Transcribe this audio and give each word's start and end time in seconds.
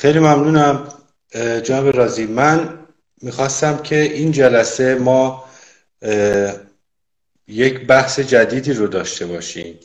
خیلی 0.00 0.18
ممنونم 0.18 0.88
جناب 1.62 1.96
رازی. 1.96 2.26
من 2.26 2.78
می‌خواستم 3.22 3.76
که 3.76 3.96
این 4.02 4.32
جلسه 4.32 4.94
ما 4.94 5.44
یک 7.48 7.86
بحث 7.86 8.20
جدیدی 8.20 8.72
رو 8.72 8.86
داشته 8.86 9.26
باشیم 9.26 9.78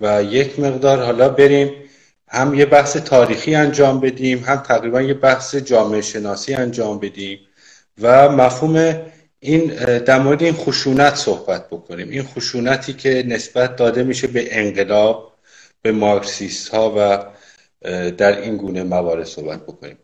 و 0.00 0.22
یک 0.22 0.60
مقدار 0.60 1.02
حالا 1.02 1.28
بریم 1.28 1.72
هم 2.28 2.54
یه 2.54 2.66
بحث 2.66 2.96
تاریخی 2.96 3.54
انجام 3.54 4.00
بدیم 4.00 4.38
هم 4.38 4.56
تقریبا 4.56 5.02
یه 5.02 5.14
بحث 5.14 5.54
جامعه 5.54 6.00
شناسی 6.00 6.54
انجام 6.54 6.98
بدیم 6.98 7.38
و 8.00 8.28
مفهوم 8.28 9.02
این 9.40 9.66
در 9.98 10.18
مورد 10.18 10.42
این 10.42 10.54
خشونت 10.54 11.14
صحبت 11.14 11.66
بکنیم. 11.66 12.08
این 12.08 12.22
خشونتی 12.22 12.92
که 12.92 13.24
نسبت 13.26 13.76
داده 13.76 14.02
میشه 14.02 14.26
به 14.26 14.58
انقلاب 14.58 15.32
به 15.82 15.92
مارکسیست 15.92 16.68
ها 16.68 16.94
و 16.98 17.31
در 18.18 18.40
این 18.40 18.56
گونه 18.56 18.82
موارد 18.82 19.24
صحبت 19.24 19.62
بکنیم. 19.62 19.98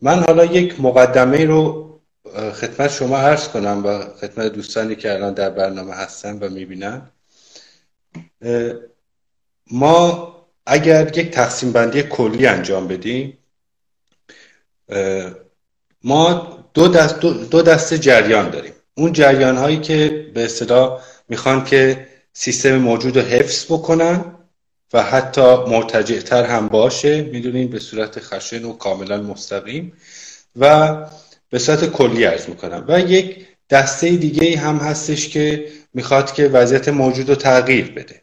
من 0.00 0.18
حالا 0.18 0.44
یک 0.44 0.80
مقدمه 0.80 1.44
رو 1.44 1.88
خدمت 2.34 2.90
شما 2.90 3.16
عرض 3.16 3.48
کنم 3.48 3.82
و 3.86 4.04
خدمت 4.20 4.52
دوستانی 4.52 4.96
که 4.96 5.12
الان 5.12 5.34
در 5.34 5.50
برنامه 5.50 5.94
هستن 5.94 6.38
و 6.38 6.48
می‌بینن. 6.48 7.10
ما 9.70 10.32
اگر 10.66 11.18
یک 11.18 11.30
تقسیم 11.30 11.72
بندی 11.72 12.02
کلی 12.02 12.46
انجام 12.46 12.88
بدیم 12.88 13.38
ما 16.04 16.58
دو 16.74 16.88
دست, 16.88 17.20
دو 17.20 17.62
دست 17.62 17.94
جریان 17.94 18.50
داریم. 18.50 18.72
اون 18.94 19.12
جریان 19.12 19.56
هایی 19.56 19.80
که 19.80 20.30
به 20.34 20.44
اصطلاح 20.44 21.02
می‌خوان 21.28 21.64
که 21.64 22.06
سیستم 22.32 22.76
موجود 22.76 23.16
رو 23.16 23.22
حفظ 23.22 23.64
بکنن 23.64 24.34
و 24.92 25.02
حتی 25.02 25.56
مرتجعتر 25.56 26.44
هم 26.44 26.68
باشه 26.68 27.22
می‌دونین 27.22 27.68
به 27.68 27.78
صورت 27.78 28.20
خشن 28.20 28.64
و 28.64 28.72
کاملا 28.72 29.22
مستقیم 29.22 29.92
و 30.56 30.96
به 31.50 31.58
صورت 31.58 31.84
کلی 31.84 32.26
ارز 32.26 32.48
می‌کنم. 32.48 32.84
و 32.88 33.00
یک 33.00 33.46
دسته 33.70 34.10
دیگه 34.10 34.58
هم 34.58 34.76
هستش 34.76 35.28
که 35.28 35.66
می‌خواد 35.94 36.32
که 36.32 36.48
وضعیت 36.48 36.88
موجود 36.88 37.28
رو 37.28 37.34
تغییر 37.34 37.90
بده. 37.90 38.22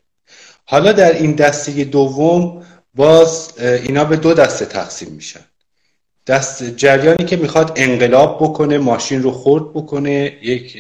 حالا 0.66 0.92
در 0.92 1.14
این 1.14 1.32
دسته 1.32 1.84
دوم 1.84 2.66
باز 2.96 3.60
اینا 3.60 4.04
به 4.04 4.16
دو 4.16 4.34
دسته 4.34 4.66
تقسیم 4.66 5.10
میشن. 5.10 5.46
دست 6.28 6.64
جریانی 6.64 7.26
که 7.26 7.36
می‌خواد 7.36 7.74
انقلاب 7.76 8.38
بکنه 8.42 8.78
ماشین 8.78 9.24
رو 9.24 9.32
خورد 9.32 9.74
بکنه 9.74 10.38
یک 10.42 10.78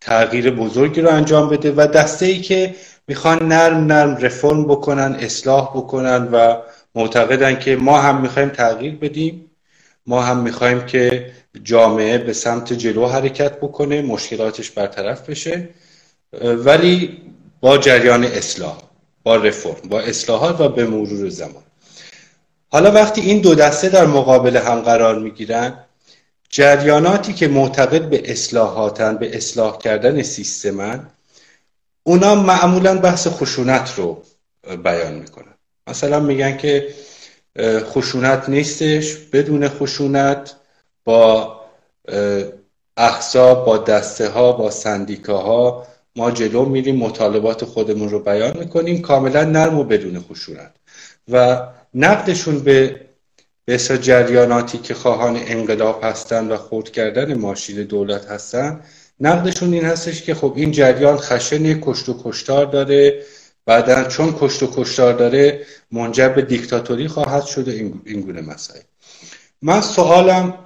تغییر 0.00 0.50
بزرگی 0.50 1.00
رو 1.00 1.10
انجام 1.10 1.48
بده 1.48 1.72
و 1.72 1.86
دسته 1.86 2.26
ای 2.26 2.40
که 2.40 2.74
می‌خوان 3.10 3.48
نرم 3.48 3.86
نرم 3.86 4.16
رفرم 4.16 4.64
بکنن 4.64 5.16
اصلاح 5.20 5.70
بکنن 5.74 6.28
و 6.32 6.56
معتقدن 6.94 7.58
که 7.58 7.76
ما 7.76 8.00
هم 8.00 8.20
می‌خوایم 8.20 8.48
تغییر 8.48 8.94
بدیم. 8.96 9.50
ما 10.06 10.22
هم 10.22 10.38
می‌خوایم 10.38 10.86
که 10.86 11.32
جامعه 11.62 12.18
به 12.18 12.32
سمت 12.32 12.72
جلو 12.72 13.06
حرکت 13.06 13.56
بکنه 13.56 14.02
مشکلاتش 14.02 14.70
برطرف 14.70 15.30
بشه. 15.30 15.68
ولی 16.42 17.22
با 17.60 17.78
جریان 17.78 18.24
اصلاح 18.24 18.78
با 19.22 19.36
رفرم 19.36 19.88
با 19.88 20.00
اصلاحات 20.00 20.60
و 20.60 20.68
به 20.68 20.84
مرور 20.84 21.28
زمان. 21.28 21.62
حالا 22.68 22.92
وقتی 22.92 23.20
این 23.20 23.40
دو 23.40 23.54
دسته 23.54 23.88
در 23.88 24.06
مقابل 24.06 24.56
هم 24.56 24.80
قرار 24.80 25.18
می‌گیرن 25.18 25.74
جریاناتی 26.50 27.32
که 27.32 27.48
معتقد 27.48 28.02
به 28.02 28.32
اصلاحاتن 28.32 29.16
به 29.16 29.36
اصلاح 29.36 29.78
کردن 29.78 30.22
سیستمن 30.22 31.06
اونا 32.02 32.34
معمولا 32.34 32.98
بحث 32.98 33.26
خشونت 33.28 33.94
رو 33.96 34.22
بیان 34.84 35.14
می‌کنن. 35.14 35.54
مثلا 35.86 36.20
میگن 36.20 36.56
که 36.56 36.94
خشونت 37.60 38.48
نیستش 38.48 39.16
بدون 39.16 39.68
خشونت 39.68 40.54
با 41.04 41.60
احزاب 42.96 43.66
با 43.66 43.78
دسته 43.78 44.28
ها 44.28 44.52
با 44.52 44.70
سندیکاها 44.70 45.86
ما 46.16 46.30
جلو 46.30 46.64
میریم 46.64 46.96
مطالبات 46.96 47.64
خودمون 47.64 48.08
رو 48.08 48.18
بیان 48.18 48.56
می‌کنیم 48.58 49.02
کاملا 49.02 49.44
نرم 49.44 49.78
و 49.78 49.84
بدون 49.84 50.20
خشونت. 50.20 50.74
و 51.28 51.62
نقدشون 51.94 52.58
به 52.58 53.00
به 53.64 53.78
جریاناتی 53.78 54.78
که 54.78 54.94
خواهان 54.94 55.36
انقلاب 55.36 56.04
هستن 56.04 56.48
و 56.48 56.56
خورد 56.56 56.90
کردن 56.90 57.34
ماشین 57.34 57.82
دولت 57.82 58.26
هستن 58.26 58.80
نقدشون 59.20 59.72
این 59.72 59.84
هستش 59.84 60.22
که 60.22 60.34
خب 60.34 60.52
این 60.56 60.70
جریان 60.70 61.16
خشن 61.16 61.80
کشت 61.80 62.08
و 62.08 62.22
کشتار 62.24 62.66
داره. 62.66 63.24
بعدا 63.66 64.04
چون 64.04 64.34
کشت 64.40 64.62
و 64.62 64.70
کشتار 64.74 65.12
داره 65.12 65.66
منجر 65.90 66.28
به 66.28 66.42
دیکتاتوری 66.42 67.08
خواهد 67.08 67.44
شد 67.44 67.68
این 68.04 68.20
گونه 68.20 68.40
مسائل. 68.40 68.82
من 69.62 69.80
سوالم 69.80 70.58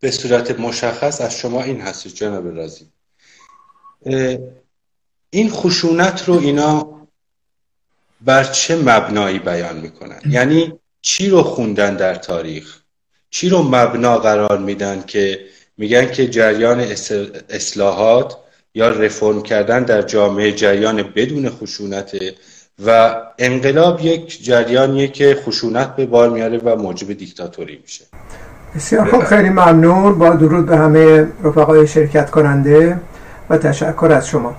به 0.00 0.10
صورت 0.10 0.60
مشخص 0.60 1.20
از 1.20 1.36
شما 1.36 1.62
این 1.62 1.80
هست 1.80 2.08
جناب 2.08 2.56
رازی. 2.56 2.86
این 5.30 5.50
خشونت 5.50 6.28
رو 6.28 6.38
اینا 6.38 6.92
بر 8.20 8.44
چه 8.44 8.76
مبنایی 8.76 9.38
بیان 9.38 9.80
می‌کنن؟ 9.80 10.20
یعنی 10.28 10.72
چی 11.02 11.28
رو 11.28 11.42
خوندن 11.42 11.96
در 11.96 12.14
تاریخ؟ 12.14 12.82
چی 13.30 13.48
رو 13.48 13.62
مبنا 13.62 14.18
قرار 14.18 14.58
میدن 14.58 15.04
که 15.06 15.46
میگن 15.78 16.06
که 16.06 16.28
جریان 16.28 16.80
اصلاحات 17.50 18.36
یا 18.74 18.88
رفرم 18.88 19.42
کردن 19.42 19.82
در 19.82 20.02
جامعه 20.02 20.52
جریان 20.52 21.02
بدون 21.02 21.50
خشونت 21.50 22.16
و 22.86 23.16
انقلاب 23.38 24.00
یک 24.00 24.44
جریانیه 24.44 25.08
که 25.08 25.36
خشونت 25.46 25.96
به 25.96 26.06
بار 26.06 26.30
میاره 26.30 26.58
و 26.58 26.76
موجب 26.76 27.12
دیکتاتوری 27.12 27.78
میشه. 27.82 28.04
بسیار 28.74 29.10
خوب 29.10 29.24
خیلی 29.24 29.48
ممنون. 29.48 30.18
با 30.18 30.30
درود 30.30 30.66
به 30.66 30.76
همه 30.76 31.26
رفقای 31.44 31.86
شرکت 31.86 32.30
کننده 32.30 33.00
و 33.50 33.58
تشکر 33.58 34.12
از 34.12 34.28
شما. 34.28 34.56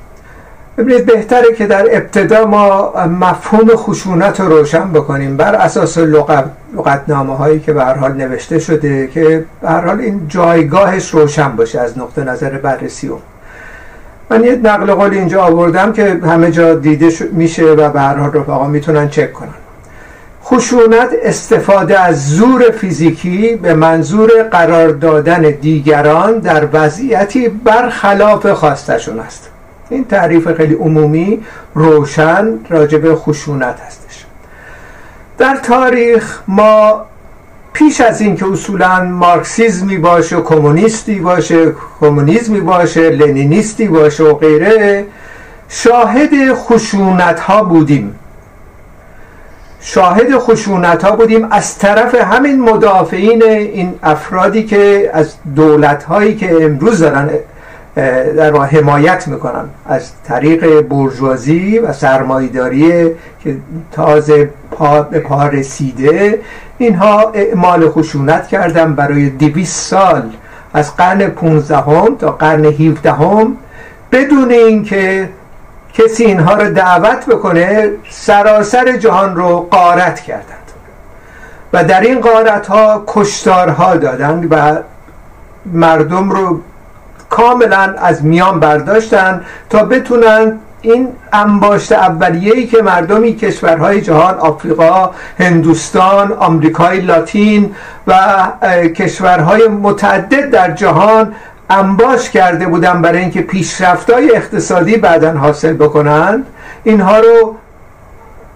ببینید 0.77 1.05
بهتره 1.05 1.53
که 1.53 1.67
در 1.67 1.85
ابتدا 1.91 2.45
ما 2.45 2.93
مفهوم 3.05 3.75
خشونت 3.75 4.39
رو 4.39 4.57
روشن 4.57 4.91
بکنیم. 4.91 5.37
بر 5.37 5.55
اساس 5.55 5.97
لغت 5.97 6.45
لغتنامه 6.77 7.35
هایی 7.35 7.59
که 7.59 7.73
به 7.73 7.83
حال 7.83 8.11
نوشته 8.11 8.59
شده 8.59 9.07
که 9.07 9.45
به 9.61 9.69
حال 9.69 9.99
این 9.99 10.25
جایگاهش 10.27 11.09
روشن 11.09 11.55
باشه 11.55 11.79
از 11.79 11.97
نقطه 11.97 12.23
نظر 12.23 12.49
بررسی 12.49 13.07
اون 13.07 13.21
من 14.29 14.43
یه 14.43 14.55
نقل 14.55 14.93
قول 14.93 15.13
اینجا 15.13 15.43
آوردم 15.43 15.93
که 15.93 16.19
همه 16.23 16.51
جا 16.51 16.75
دیده 16.75 17.09
میشه 17.31 17.65
و 17.65 17.89
به 17.89 17.99
هر 17.99 18.15
حال 18.15 18.33
رفقا 18.33 18.67
می‌تونن 18.67 19.09
چک 19.09 19.33
کنن. 19.33 19.49
خشونت 20.45 21.09
استفاده 21.23 21.99
از 21.99 22.29
زور 22.29 22.71
فیزیکی 22.71 23.55
به 23.55 23.73
منظور 23.73 24.29
قرار 24.51 24.89
دادن 24.89 25.41
دیگران 25.41 26.39
در 26.39 26.67
وضعیتی 26.73 27.49
برخلاف 27.49 28.47
خواستشون 28.47 29.19
است. 29.19 29.52
این 29.89 30.05
تعریف 30.05 30.51
خیلی 30.51 30.73
عمومی 30.73 31.41
روشن 31.75 32.59
راجب 32.69 33.15
خشونت 33.15 33.79
هستش. 33.87 34.25
در 35.37 35.55
تاریخ 35.55 36.39
ما 36.47 37.05
پیش 37.73 38.01
از 38.01 38.21
اینکه 38.21 38.51
اصولا 38.51 39.03
مارکسیزمی 39.03 39.97
باشه 39.97 40.41
کمونیستی 40.41 41.19
باشه 41.19 41.73
کمونیسمی 41.99 42.59
باشه 42.61 43.09
لنینیستی 43.09 43.87
باشه 43.87 44.23
و 44.23 44.33
غیره 44.33 45.05
شاهد 45.69 46.53
خشونت 46.53 47.39
ها 47.39 47.63
بودیم. 47.63 48.15
شاهد 49.81 50.37
خشونت 50.37 51.03
ها 51.03 51.15
بودیم 51.15 51.47
از 51.51 51.77
طرف 51.77 52.15
همین 52.15 52.61
مدافعین 52.61 53.43
این 53.43 53.93
افرادی 54.03 54.63
که 54.63 55.09
از 55.13 55.33
دولت 55.55 56.03
هایی 56.03 56.35
که 56.35 56.65
امروز 56.65 56.99
دارن 56.99 57.29
در 57.95 58.55
حمایت 58.55 59.27
می‌کنن 59.27 59.65
از 59.85 60.11
طریق 60.23 60.81
برجوازی 60.81 61.79
و 61.79 61.93
سرمایداری 61.93 63.11
که 63.43 63.57
تازه 63.91 64.49
پا 64.71 65.01
به 65.01 65.19
پا 65.19 65.47
رسیده. 65.47 66.39
اینها 66.77 67.31
اعمال 67.33 67.89
خشونت 67.89 68.47
کردن 68.47 68.95
برای 68.95 69.29
دویست 69.29 69.89
سال 69.89 70.29
از 70.73 70.95
قرن 70.95 71.27
15 71.27 71.83
تا 72.19 72.31
قرن 72.31 72.65
17 72.65 73.13
بدون 74.11 74.51
اینکه 74.51 75.29
کسی 75.93 76.25
اینها 76.25 76.53
رو 76.53 76.69
دعوت 76.69 77.25
بکنه 77.25 77.89
سراسر 78.09 78.97
جهان 78.97 79.35
رو 79.35 79.67
قارت 79.71 80.19
کردند. 80.19 80.63
و 81.73 81.83
در 81.83 82.01
این 82.01 82.21
قارت 82.21 82.67
ها 82.67 83.03
کشتارها 83.07 83.95
دادند 83.95 84.47
و 84.51 84.77
مردم 85.65 86.29
رو 86.29 86.59
کاملا 87.33 87.95
از 87.97 88.25
میان 88.25 88.59
برداشتن 88.59 89.41
تا 89.69 89.83
بتونن 89.83 90.59
این 90.81 91.07
انباشت 91.33 91.91
اولیه‌ای 91.91 92.67
که 92.67 92.81
مردمی 92.81 93.35
کشورهای 93.35 94.01
جهان 94.01 94.35
آفریقا، 94.39 95.11
هندوستان، 95.39 96.31
آمریکای 96.31 96.99
لاتین 96.99 97.75
و 98.07 98.13
کشورهای 98.95 99.67
متعدد 99.67 100.49
در 100.49 100.71
جهان 100.71 101.35
انباش 101.69 102.29
کرده 102.29 102.65
بودن 102.67 103.01
برای 103.01 103.19
اینکه 103.19 103.41
پیشرفت‌های 103.41 104.35
اقتصادی 104.35 104.97
بعدا 104.97 105.31
حاصل 105.31 105.73
بکنند 105.73 106.45
اینها 106.83 107.19
رو 107.19 107.55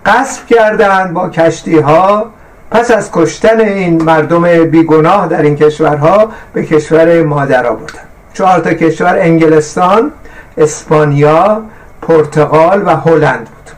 قصب 0.05 0.47
کردند 0.47 1.13
با 1.13 1.29
کشتی 1.29 1.79
ها 1.79 2.25
پس 2.71 2.91
از 2.91 3.11
کشتن 3.11 3.59
این 3.59 4.03
مردم 4.03 4.63
بیگناه 4.63 5.27
در 5.27 5.41
این 5.41 5.55
کشورها 5.55 6.31
به 6.53 6.65
کشور 6.65 7.23
مادر 7.23 7.67
آوردن. 7.67 8.06
چهار 8.37 8.59
تا 8.59 8.73
کشور 8.73 9.17
انگلستان 9.19 10.11
اسپانیا 10.57 11.61
پرتغال 12.01 12.83
و 12.85 12.89
هلند 12.89 13.39
بود. 13.39 13.71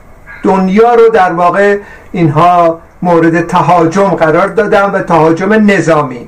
دنیا 0.43 0.93
رو 0.93 1.09
در 1.09 1.33
واقع 1.33 1.77
اینها 2.11 2.79
مورد 3.01 3.47
تهاجم 3.47 4.09
قرار 4.09 4.47
دادن 4.47 4.91
و 4.91 4.99
تهاجم 5.01 5.53
نظامی. 5.53 6.27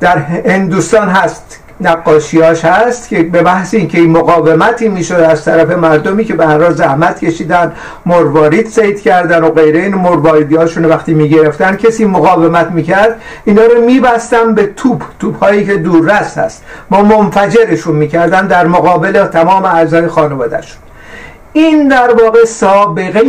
در 0.00 0.18
هندوستان 0.18 1.08
هست 1.08 1.60
نقاشیاش 1.80 2.64
هست 2.64 3.08
که 3.08 3.22
به 3.22 3.42
بحث 3.42 3.74
این 3.74 3.88
که 3.88 3.98
این 3.98 4.10
مقاومتی 4.10 4.88
می‌شد 4.88 5.14
از 5.14 5.44
طرف 5.44 5.70
مردمی 5.70 6.24
که 6.24 6.34
به 6.34 6.46
هر 6.46 6.70
زحمت 6.70 7.24
کشیدن 7.24 7.72
مروارید 8.06 8.66
سید 8.66 9.02
کردن 9.02 9.44
و 9.44 9.50
غیره 9.50 9.80
این 9.80 9.94
مرواریدی 9.94 10.56
هاشون 10.56 10.84
وقتی 10.84 11.14
می‌گرفتن 11.14 11.76
کسی 11.76 12.04
مقاومت 12.04 12.70
می‌کرد 12.70 13.20
اینا 13.44 13.62
رو 13.62 13.84
میبستن 13.84 14.54
به 14.54 14.66
توپ 14.66 15.02
توپ 15.18 15.44
هایی 15.44 15.66
که 15.66 15.76
دوررس 15.76 16.38
هست. 16.38 16.64
ما 16.90 17.02
منفجرشون 17.02 17.96
می‌کردن 17.96 18.46
در 18.46 18.66
مقابل 18.66 19.24
تمام 19.24 19.64
اعضای 19.64 20.08
خانوادهشون. 20.08 20.78
این 21.52 21.88
در 21.88 22.14
واقع 22.22 22.44
سابقه 22.44 23.22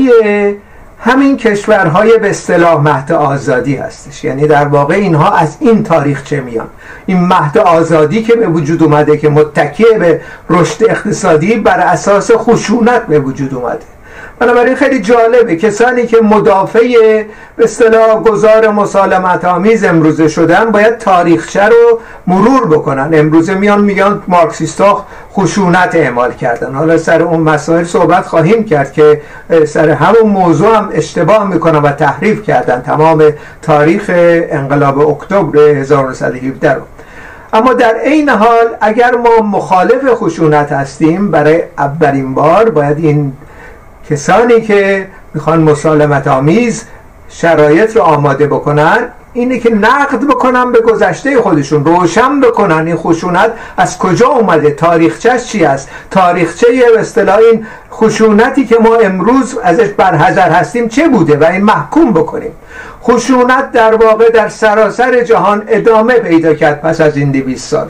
همین 1.06 1.38
کشورهای 1.38 2.18
به 2.18 2.30
اصطلاح 2.30 2.82
مهد 2.82 3.12
آزادی 3.12 3.76
هستش. 3.76 4.24
یعنی 4.24 4.48
در 4.48 4.68
واقع 4.68 4.96
اینها 4.96 5.32
از 5.32 5.58
این 5.60 5.84
تاریخ 5.84 6.24
چه 6.24 6.42
میان؟ 6.42 6.68
این 7.06 7.20
مهد 7.20 7.58
آزادی 7.58 8.24
که 8.24 8.36
به 8.36 8.48
وجود 8.48 8.84
اومده 8.84 9.18
که 9.18 9.30
متکیه 9.30 9.98
به 10.00 10.22
رشد 10.50 10.84
اقتصادی 10.90 11.56
بر 11.56 11.80
اساس 11.80 12.32
خشونت 12.32 13.08
به 13.08 13.20
وجود 13.20 13.54
اومده. 13.54 13.95
بنابراین 14.40 14.76
خیلی 14.76 15.02
جالبه. 15.02 15.56
کسانی 15.56 16.08
که 16.08 16.18
مدافع 16.22 16.88
به 17.56 17.64
اصطلاح 17.64 18.20
گذار 18.24 18.70
مسالمت 18.70 19.46
آمیز 19.46 19.84
امروزه 19.84 20.28
شدن 20.28 20.66
باید 20.66 20.98
تاریخچه 20.98 21.64
رو 21.64 22.00
مرور 22.28 22.68
بکنن. 22.68 23.10
امروزه 23.14 23.54
میان 23.54 23.82
میگن 23.82 24.22
مارکسیستا 24.28 25.06
خشونت 25.34 25.96
اعمال 25.96 26.32
کردن. 26.34 26.74
حالا 26.74 26.98
سر 26.98 27.22
اون 27.22 27.40
مسائل 27.40 27.84
صحبت 27.84 28.28
خواهیم 28.28 28.64
کرد 28.64 28.94
که 28.94 29.22
سر 29.68 29.90
همون 29.90 30.32
موضوع 30.32 30.76
هم 30.78 30.90
اشتباه 30.94 31.48
می‌کنن 31.50 31.80
و 31.80 31.92
تحریف 31.92 32.44
کردن 32.44 32.82
تمام 32.82 33.24
تاریخ 33.62 34.12
انقلاب 34.50 35.00
اکتبر 35.10 35.60
1917 35.60 36.74
رو. 36.74 36.82
اما 37.54 37.74
در 37.74 37.96
عین 37.96 38.30
حال 38.30 38.66
اگر 38.82 39.12
ما 39.12 39.48
مخالف 39.58 40.14
خشونت 40.14 40.72
هستیم 40.72 41.32
برای 41.32 41.64
اولین 41.78 42.34
بار 42.34 42.70
باید 42.70 42.98
این 42.98 43.34
کسانی 44.10 44.62
که 44.62 45.08
می‌خوان 45.34 45.62
مسالمت 45.62 46.28
آمیز 46.28 46.86
شرایط 47.30 47.96
رو 47.96 48.02
آماده 48.02 48.48
بکنن 48.48 49.10
اینه 49.34 49.60
که 49.60 49.70
نقد 49.70 50.20
بکنن 50.20 50.72
به 50.72 50.82
گذشته 50.82 51.42
خودشون 51.42 51.86
روشن 51.86 52.40
بکنن 52.40 52.88
این 52.88 52.96
خشونت 52.96 53.52
از 53.78 53.98
کجا 53.98 54.28
اومده 54.28 54.72
تاریخچه 54.72 55.40
چی 55.40 55.66
است؟ 55.66 55.90
تاریخچه 56.12 56.68
به 56.94 57.00
اصطلاح 57.00 57.38
این 57.38 57.66
خشونتی 57.92 58.66
که 58.66 58.78
ما 58.78 58.96
امروز 58.96 59.58
ازش 59.64 59.88
برحضر 59.88 60.50
هستیم 60.50 60.88
چه 60.88 61.08
بوده؟ 61.08 61.38
و 61.38 61.44
این 61.44 61.64
محکوم 61.64 62.14
بکنیم. 62.14 62.52
خشونت 63.04 63.72
در 63.72 63.96
واقع 63.96 64.30
در 64.30 64.50
سراسر 64.50 65.24
جهان 65.24 65.64
ادامه 65.68 66.14
پیدا 66.14 66.54
کرد 66.54 66.82
پس 66.82 67.02
از 67.02 67.18
این 67.18 67.32
دویست 67.32 67.70
سال. 67.70 67.90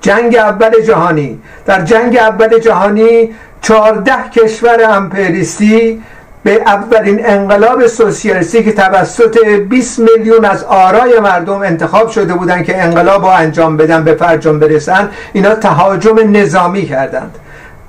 جنگ 0.00 0.36
اول 0.36 0.80
جهانی. 0.80 1.38
در 1.66 1.82
جنگ 1.82 2.16
اول 2.16 2.58
جهانی 2.58 3.30
چهارده 3.66 4.12
کشور 4.34 4.78
امپریستی 4.90 6.02
به 6.44 6.62
اولین 6.66 7.26
انقلاب 7.26 7.86
سوسیالیستی 7.86 8.64
که 8.64 8.72
توسط 8.72 9.38
20 9.46 9.98
میلیون 9.98 10.44
از 10.44 10.64
آرای 10.64 11.20
مردم 11.20 11.60
انتخاب 11.60 12.10
شده 12.10 12.34
بودند 12.34 12.64
که 12.64 12.82
انقلاب 12.82 13.22
رو 13.22 13.28
انجام 13.28 13.76
بدن 13.76 14.04
به 14.04 14.14
فرجام 14.14 14.58
برسن 14.58 15.08
اینا 15.32 15.54
تهاجم 15.54 16.36
نظامی 16.36 16.86
کردند. 16.86 17.34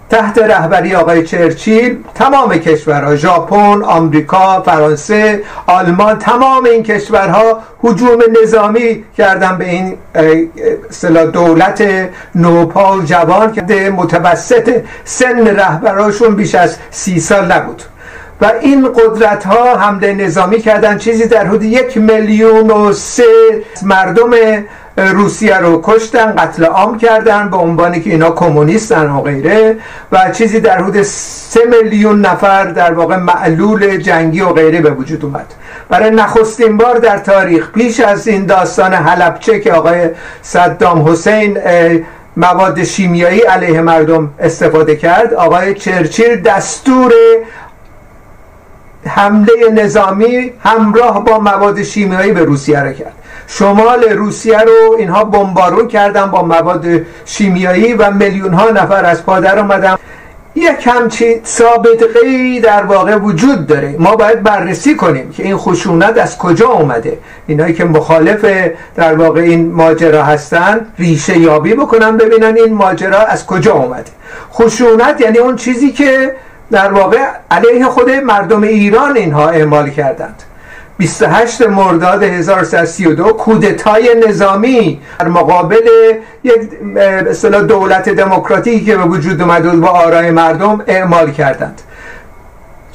تحت 0.10 0.38
رهبری 0.38 0.96
آقای 0.96 1.24
چرچیل 1.24 1.98
تمام 2.16 2.58
کشورها 2.58 3.16
ژاپن، 3.16 3.82
آمریکا، 3.84 4.62
فرانسه، 4.62 5.44
آلمان 5.68 6.20
تمام 6.20 6.66
این 6.66 6.84
کشورها 6.84 7.60
هجوم 7.84 8.20
نظامی 8.44 9.04
کردن 9.18 9.58
به 9.58 9.70
این 9.70 9.98
دولت 11.34 12.10
نوپا 12.36 12.98
و 12.98 13.02
جوان 13.02 13.52
که 13.52 13.90
متوسط 13.90 14.82
سن 15.04 15.48
رهبراشون 15.48 16.36
بیش 16.36 16.56
از 16.56 16.78
سی 16.92 17.20
سال 17.20 17.52
نبود. 17.52 17.84
و 18.42 18.52
این 18.62 18.88
قدرت 18.94 19.46
ها 19.46 19.76
حمله 19.76 20.14
نظامی 20.14 20.60
کردن 20.60 20.98
چیزی 20.98 21.28
در 21.28 21.48
حدود 21.48 21.64
یک 21.64 21.98
میلیون 21.98 22.72
و 22.72 22.94
سه 22.94 23.24
مردم 23.82 24.30
روسیه 24.98 25.58
رو 25.58 25.82
کشتن 25.84 26.36
قتل 26.36 26.66
عام 26.66 26.98
کردن 26.98 27.50
به 27.50 27.58
عنوانی 27.58 28.02
که 28.02 28.10
اینا 28.10 28.32
کمونیستن 28.32 29.10
و 29.10 29.22
غیره 29.22 29.78
و 30.12 30.32
چیزی 30.32 30.60
در 30.60 30.78
حدود 30.78 31.02
سه 31.02 31.60
میلیون 31.66 32.22
نفر 32.22 32.66
در 32.66 32.94
واقع 32.94 33.16
معلول 33.16 33.98
جنگی 33.98 34.42
و 34.42 34.50
غیره 34.50 34.82
به 34.82 34.92
وجود 34.92 35.26
اومد. 35.26 35.54
برای 35.90 36.10
نخستین 36.10 36.78
بار 36.78 36.98
در 36.98 37.18
تاریخ 37.18 37.72
پیش 37.72 38.00
از 38.00 38.28
این 38.28 38.46
داستان 38.46 38.94
حلبچه 38.94 39.60
که 39.60 39.74
آقای 39.74 40.10
صدام 40.42 41.10
حسین 41.10 41.58
مواد 42.38 42.84
شیمیایی 42.84 43.42
علیه 43.42 43.82
مردم 43.82 44.30
استفاده 44.40 44.96
کرد 44.96 45.34
آقای 45.34 45.74
چرچیل 45.74 46.42
دستور 46.42 47.14
حمله 49.06 49.70
نظامی 49.74 50.52
همراه 50.60 51.26
با 51.26 51.40
مواد 51.40 51.84
شیمیایی 51.84 52.32
به 52.32 52.44
روسیه 52.44 52.80
را 52.84 52.94
کرد. 52.94 53.14
شمال 53.48 54.04
روسیه 54.04 54.60
رو 54.60 54.96
اینها 55.00 55.24
بمبارون 55.24 55.88
کردن 55.88 56.32
با 56.32 56.44
مواد 56.44 56.86
شیمیایی 57.26 57.94
و 57.94 58.12
میلیون 58.12 58.54
ها 58.54 58.70
نفر 58.70 59.06
از 59.06 59.26
پادر 59.26 59.60
اومدن. 59.60 59.96
یک 60.56 60.88
همچین 60.88 61.40
سابقه 61.44 62.60
در 62.64 62.84
واقع 62.84 63.16
وجود 63.16 63.68
داره. 63.68 63.96
ما 64.00 64.16
باید 64.16 64.44
بررسی 64.44 64.96
کنیم 64.96 65.32
که 65.32 65.44
این 65.44 65.58
خشونت 65.58 66.18
از 66.18 66.38
کجا 66.38 66.68
اومده. 66.70 67.18
اینایی 67.48 67.74
که 67.74 67.86
مخالف 67.86 68.46
در 68.96 69.16
واقع 69.16 69.42
این 69.42 69.72
ماجرا 69.72 70.24
هستن 70.24 70.86
ریشه 71.00 71.38
یابی 71.38 71.74
بکنن 71.74 72.18
ببینن 72.18 72.56
این 72.58 72.74
ماجرا 72.74 73.20
از 73.20 73.46
کجا 73.46 73.74
اومده. 73.74 74.12
خشونت 74.54 75.22
یعنی 75.22 75.38
اون 75.38 75.56
چیزی 75.56 75.92
که 75.92 76.36
در 76.72 76.94
واقع 76.94 77.26
علیه 77.52 77.86
خود 77.86 78.10
مردم 78.10 78.62
ایران 78.62 79.18
اینها 79.18 79.50
اعمال 79.50 79.90
کردند. 79.90 80.44
28 80.98 81.62
مرداد 81.62 82.24
1332 82.24 83.24
کودتای 83.24 84.10
نظامی 84.28 85.02
در 85.20 85.28
مقابل 85.28 85.88
یک 86.44 86.54
دولت 87.68 88.10
دموکراتیکی 88.10 88.86
که 88.86 88.98
به 88.98 89.04
وجود 89.04 89.42
اومد 89.42 89.80
با 89.82 89.88
آرای 89.88 90.32
مردم 90.32 90.84
اعمال 90.88 91.32
کردند. 91.32 91.82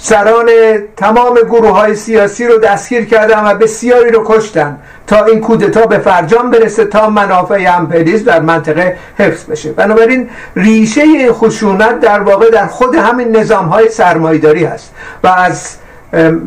سران 0.04 0.48
تمام 0.96 1.34
گروه 1.34 1.70
های 1.70 1.94
سیاسی 1.94 2.46
رو 2.46 2.58
دستگیر 2.58 3.04
کردن 3.04 3.44
و 3.44 3.54
بسیاری 3.54 4.10
رو 4.10 4.24
کشتن 4.26 4.78
تا 5.06 5.24
این 5.24 5.40
کودتا 5.40 5.86
به 5.86 5.98
فرجام 5.98 6.50
برسه 6.50 6.84
تا 6.84 7.10
منافع 7.10 7.74
امپریالیزم 7.78 8.24
در 8.24 8.40
منطقه 8.40 8.96
حفظ 9.18 9.44
بشه. 9.44 9.72
بنابراین 9.72 10.30
ریشه 10.56 11.32
خشونت 11.32 12.00
در 12.00 12.20
واقع 12.20 12.50
در 12.50 12.66
خود 12.66 12.94
همین 12.94 13.36
نظام 13.36 13.64
های 13.64 13.88
سرمایداری 13.88 14.64
هست 14.64 14.94
و 15.24 15.28
از 15.28 15.76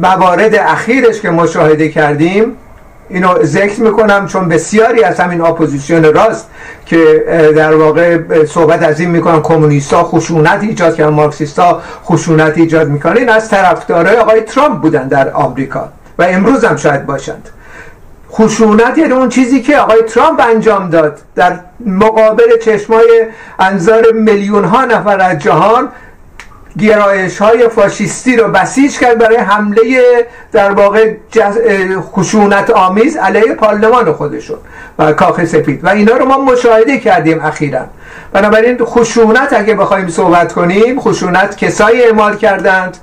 موارد 0.02 0.56
اخیرش 0.56 1.22
که 1.22 1.30
مشاهده 1.30 1.90
کردیم 1.90 2.58
اینو 3.10 3.44
ذکر 3.44 3.82
می‌کنم 3.82 4.28
چون 4.28 4.50
بسیاری 4.50 5.04
از 5.04 5.20
همین 5.20 5.42
اپوزیسیون 5.42 6.14
راست 6.14 6.50
که 6.86 7.26
در 7.56 7.76
واقع 7.76 8.20
صحبت 8.46 8.84
از 8.84 9.00
این 9.00 9.10
می‌کنن 9.10 9.42
کمونیستا 9.42 10.04
خشونت 10.04 10.64
ایجاد 10.64 10.96
کردن 10.96 11.14
مارکسیستا 11.14 11.82
خشونت 12.06 12.58
ایجاد 12.58 12.90
می‌کنن. 12.90 13.18
این 13.18 13.30
از 13.30 13.50
طرفدارای 13.50 14.18
آقای 14.18 14.42
ترامپ 14.42 14.82
بودن 14.82 15.08
در 15.08 15.30
آمریکا 15.32 15.90
و 16.18 16.24
امروز 16.24 16.66
هم 16.66 16.76
شاید 16.76 17.06
باشند. 17.06 17.50
خشونت 18.32 18.98
یعنی 18.98 19.12
اون 19.14 19.30
چیزی 19.30 19.62
که 19.62 19.78
آقای 19.78 20.02
ترامپ 20.02 20.42
انجام 20.50 20.90
داد 20.90 21.20
در 21.36 21.60
مقابل 21.86 22.58
چشمای 22.62 23.28
انظار 23.60 24.12
میلیون 24.14 24.64
ها 24.64 24.86
نفر 24.86 25.22
از 25.22 25.40
جهان 25.40 25.90
گرایش 26.80 27.38
های 27.38 27.70
فاشیستی 27.70 28.36
رو 28.36 28.48
بسیج 28.48 29.00
کرد 29.00 29.18
برای 29.18 29.38
حمله 29.38 29.82
در 30.52 30.72
واقع 30.72 31.14
خشونت 32.12 32.70
آمیز 32.70 33.18
علیه 33.18 33.54
پارلمان 33.54 34.14
خودشون 34.14 34.58
و 35.00 35.14
کاخ 35.14 35.46
سفید. 35.46 35.84
و 35.84 35.90
اینا 35.90 36.18
رو 36.18 36.26
ما 36.26 36.38
مشاهده 36.38 37.00
کردیم 37.00 37.40
اخیرا. 37.44 37.86
بنابراین 38.34 38.78
خشونت 38.86 39.54
اگه 39.54 39.76
بخوایم 39.76 40.08
صحبت 40.08 40.54
کنیم 40.54 41.00
خشونت 41.00 41.58
کسایی 41.58 42.04
اعمال 42.04 42.38
کردند 42.38 42.98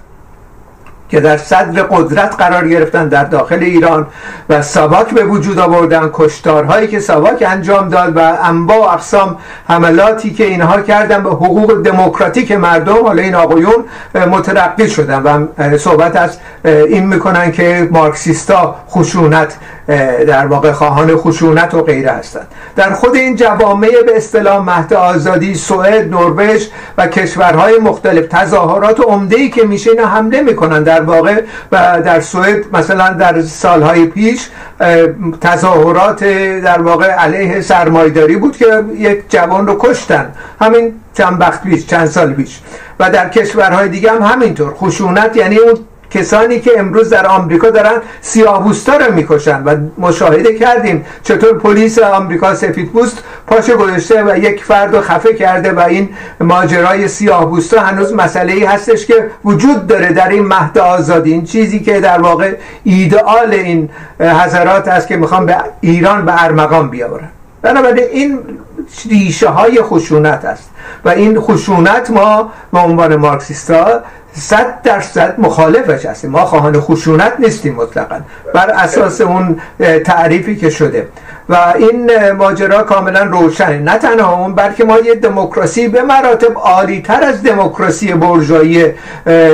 که 1.13 1.21
در 1.21 1.37
صدر 1.37 1.83
قدرت 1.83 2.35
قرار 2.39 2.69
گرفتن 2.69 3.09
در 3.09 3.25
داخل 3.25 3.59
ایران 3.59 4.07
و 4.49 4.63
ساواک 4.63 5.11
به 5.11 5.25
وجود 5.25 5.59
آوردن 5.59 6.11
کشتارهایی 6.13 6.89
که 6.89 7.01
ساواک 7.01 7.45
انجام 7.47 7.89
داد 7.89 8.17
و 8.17 8.21
انواع 8.43 8.93
اقسام 8.93 9.37
حملاتی 9.69 10.31
که 10.31 10.45
اینها 10.45 10.81
کردن 10.81 11.23
به 11.23 11.31
حقوق 11.31 11.83
دموکراتیک 11.83 12.53
مردم 12.53 13.07
حالا 13.07 13.23
این 13.23 13.35
آقایون 13.35 13.85
مترقی 14.15 14.89
شدن. 14.89 15.23
و 15.23 15.79
صحبت 15.79 16.17
از 16.17 16.39
این 16.65 17.07
می‌کنن 17.07 17.53
که 17.53 17.89
مارکسیستا 17.91 18.77
خشونت 18.91 19.57
در 20.27 20.47
واقع 20.47 20.73
خواهان 20.73 21.17
خشونت 21.17 21.75
و 21.75 21.83
غیره 21.83 22.11
هستند. 22.11 22.47
در 22.77 22.91
خود 22.93 23.15
این 23.15 23.37
جوامع 23.37 23.89
به 24.07 24.17
اصطلاح 24.17 24.65
مهد 24.65 24.95
آزادی 24.95 25.55
سوئد 25.55 26.15
نروژ 26.15 26.67
و 26.99 27.07
کشورهای 27.07 27.79
مختلف 27.79 28.27
تظاهرات 28.27 29.01
عمده 29.01 29.37
ای 29.37 29.49
که 29.51 29.65
میشه 29.65 29.91
اینا 29.91 30.07
حمله 30.07 30.43
می‌کنن. 30.43 30.83
در 30.83 31.01
واقع 31.01 31.43
و 31.73 32.03
در 32.05 32.21
سوئد 32.21 32.77
مثلا 32.77 33.09
در 33.09 33.43
سالهای 33.43 34.07
پیش 34.07 34.49
تظاهرات 35.41 36.25
در 36.65 36.83
واقع 36.83 37.11
علیه 37.11 37.61
سرمایداری 37.61 38.37
بود 38.37 38.57
که 38.57 38.85
یک 38.97 39.23
جوان 39.29 39.67
رو 39.67 39.77
کشتن. 39.79 40.33
همین 40.61 40.95
چند 41.15 41.41
وقت 41.41 41.63
پیش 41.63 41.87
چند 41.87 42.07
سال 42.07 42.33
پیش. 42.33 42.61
و 43.01 43.11
در 43.11 43.29
کشورهای 43.29 43.89
دیگه 43.89 44.13
هم 44.13 44.23
همینطور. 44.23 44.75
خشونت 44.75 45.37
یعنی 45.37 45.57
اون 45.57 45.75
کسانی 46.15 46.61
که 46.61 46.71
امروز 46.79 47.11
در 47.11 47.27
آمریکا 47.27 47.71
دارن 47.71 47.93
سیاه‌پوستا 48.21 48.97
رو 48.97 49.15
می‌کشن 49.15 49.63
و 49.65 49.77
مشاهده 49.99 50.59
کردیم 50.59 51.05
چطور 51.23 51.59
پلیس 51.59 51.99
آمریکا 51.99 52.55
سفیدپوست 52.55 53.23
پاشو 53.47 53.77
گذاشته 53.77 54.25
و 54.25 54.39
یک 54.39 54.65
فرد 54.65 54.97
رو 54.97 55.03
خفه 55.03 55.35
کرده 55.35 55.73
و 55.73 55.81
این 55.81 56.09
ماجرای 56.41 57.09
سیاه‌پوستا 57.09 57.81
هنوز 57.81 58.15
مسئله 58.15 58.53
ای 58.53 58.65
هستش 58.65 59.07
که 59.07 59.31
وجود 59.45 59.87
داره 59.87 60.13
در 60.13 60.29
این 60.29 60.47
مهد 60.47 60.79
آزادی. 60.79 61.33
این 61.33 61.45
چیزی 61.45 61.81
که 61.81 62.01
در 62.01 62.21
واقع 62.21 62.55
ایدئال 62.85 63.53
این 63.53 63.91
حضرات 64.21 64.89
است 64.89 65.09
که 65.09 65.17
می‌خوان 65.17 65.47
به 65.47 65.57
ایران 65.81 66.25
به 66.25 66.45
ارمغان 66.45 66.91
بیاورن. 66.91 67.29
بنابراین 67.63 68.07
این 68.13 68.39
ریشه 69.11 69.49
های 69.49 69.83
خشونت 69.83 70.45
است 70.45 70.71
و 71.05 71.09
این 71.09 71.41
خشونت 71.41 72.11
ما 72.11 72.51
به 72.73 72.79
عنوان 72.79 73.17
مارکسیستا 73.17 74.01
صد 74.35 74.83
درصد 74.83 75.35
مخالفش 75.39 76.07
هستیم. 76.07 76.31
ما 76.31 76.45
خواهان 76.45 76.81
خشونت 76.81 77.33
نیستیم 77.39 77.75
مطلقا. 77.75 78.21
بر 78.55 78.71
اساس 78.71 79.21
اون 79.21 79.61
تعریفی 80.05 80.57
که 80.57 80.71
شده. 80.71 81.09
و 81.49 81.75
این 81.77 82.31
ماجرا 82.31 82.83
کاملا 82.83 83.23
روشنه. 83.25 83.79
نه 83.79 83.99
تنها 83.99 84.37
اون 84.37 84.55
بلکه 84.55 84.85
ما 84.85 84.99
یه 84.99 85.15
دموکراسی 85.15 85.89
به 85.89 86.03
مراتب 86.03 86.59
عالی 86.59 87.01
تر 87.01 87.23
از 87.25 87.43
دموکراسی 87.43 88.13
برجایی 88.13 88.85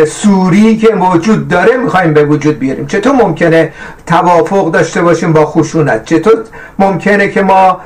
سوری 0.06 0.76
که 0.76 0.94
موجود 0.94 1.48
داره 1.48 1.76
می‌خوایم 1.76 2.14
به 2.14 2.24
وجود 2.24 2.58
بیاریم. 2.58 2.86
چطور 2.86 3.12
ممکنه 3.12 3.72
توافق 4.06 4.70
داشته 4.70 5.02
باشیم 5.02 5.32
با 5.32 5.46
خشونت؟ 5.46 6.04
چطور 6.04 6.34
ممکنه 6.78 7.28
که 7.28 7.42
ما 7.42 7.80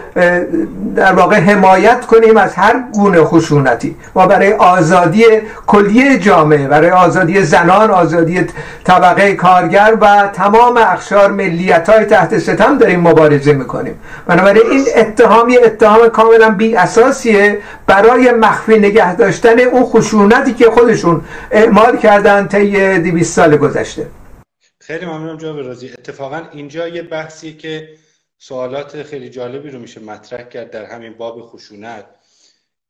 در 0.96 1.12
واقع 1.12 1.36
حمایت 1.40 2.06
کنیم 2.06 2.36
از 2.36 2.54
هر 2.54 2.74
گونه 2.92 3.24
خشونتی؟ 3.24 3.96
ما 4.14 4.26
برای 4.26 4.52
آزادی 4.52 5.24
کلی 5.66 6.18
جامعه 6.18 6.68
برای 6.68 6.90
آزادی 6.90 7.42
زنان 7.42 7.90
آزادی 7.90 8.46
طبقه 8.84 9.34
کارگر 9.34 9.96
و 10.00 10.28
تمام 10.32 10.76
اخشار 10.76 11.30
ملیت 11.30 11.88
های 11.88 12.04
تحت 12.04 12.38
ستم 12.38 12.78
داریم 12.78 13.00
مبارزه 13.00 13.52
می‌کنیم. 13.52 13.91
بنابراین 14.26 14.70
این 14.70 14.84
اتهام 14.96 15.48
یه 15.48 15.60
اتهام 15.64 16.08
کاملا 16.08 16.50
بی 16.50 16.76
اساسیه 16.76 17.62
برای 17.86 18.30
مخفی 18.30 18.78
نگه 18.78 19.16
داشتن 19.16 19.60
اون 19.60 19.84
خشونتی 19.84 20.54
که 20.54 20.70
خودشون 20.70 21.24
اعمال 21.50 21.96
کردن 21.96 22.48
طی 22.48 22.98
200 22.98 23.36
سال 23.36 23.56
گذشته. 23.56 24.06
خیلی 24.80 25.06
ممنونم 25.06 25.36
جناب 25.36 25.58
رازی. 25.58 25.92
اتفاقا 25.92 26.42
اینجا 26.52 26.88
یه 26.88 27.02
بحثی 27.02 27.52
که 27.52 27.88
سوالات 28.38 29.02
خیلی 29.02 29.30
جالبی 29.30 29.70
رو 29.70 29.78
میشه 29.78 30.00
مطرح 30.00 30.42
کرد 30.42 30.70
در 30.70 30.84
همین 30.84 31.12
باب 31.12 31.40
خشونت. 31.42 32.04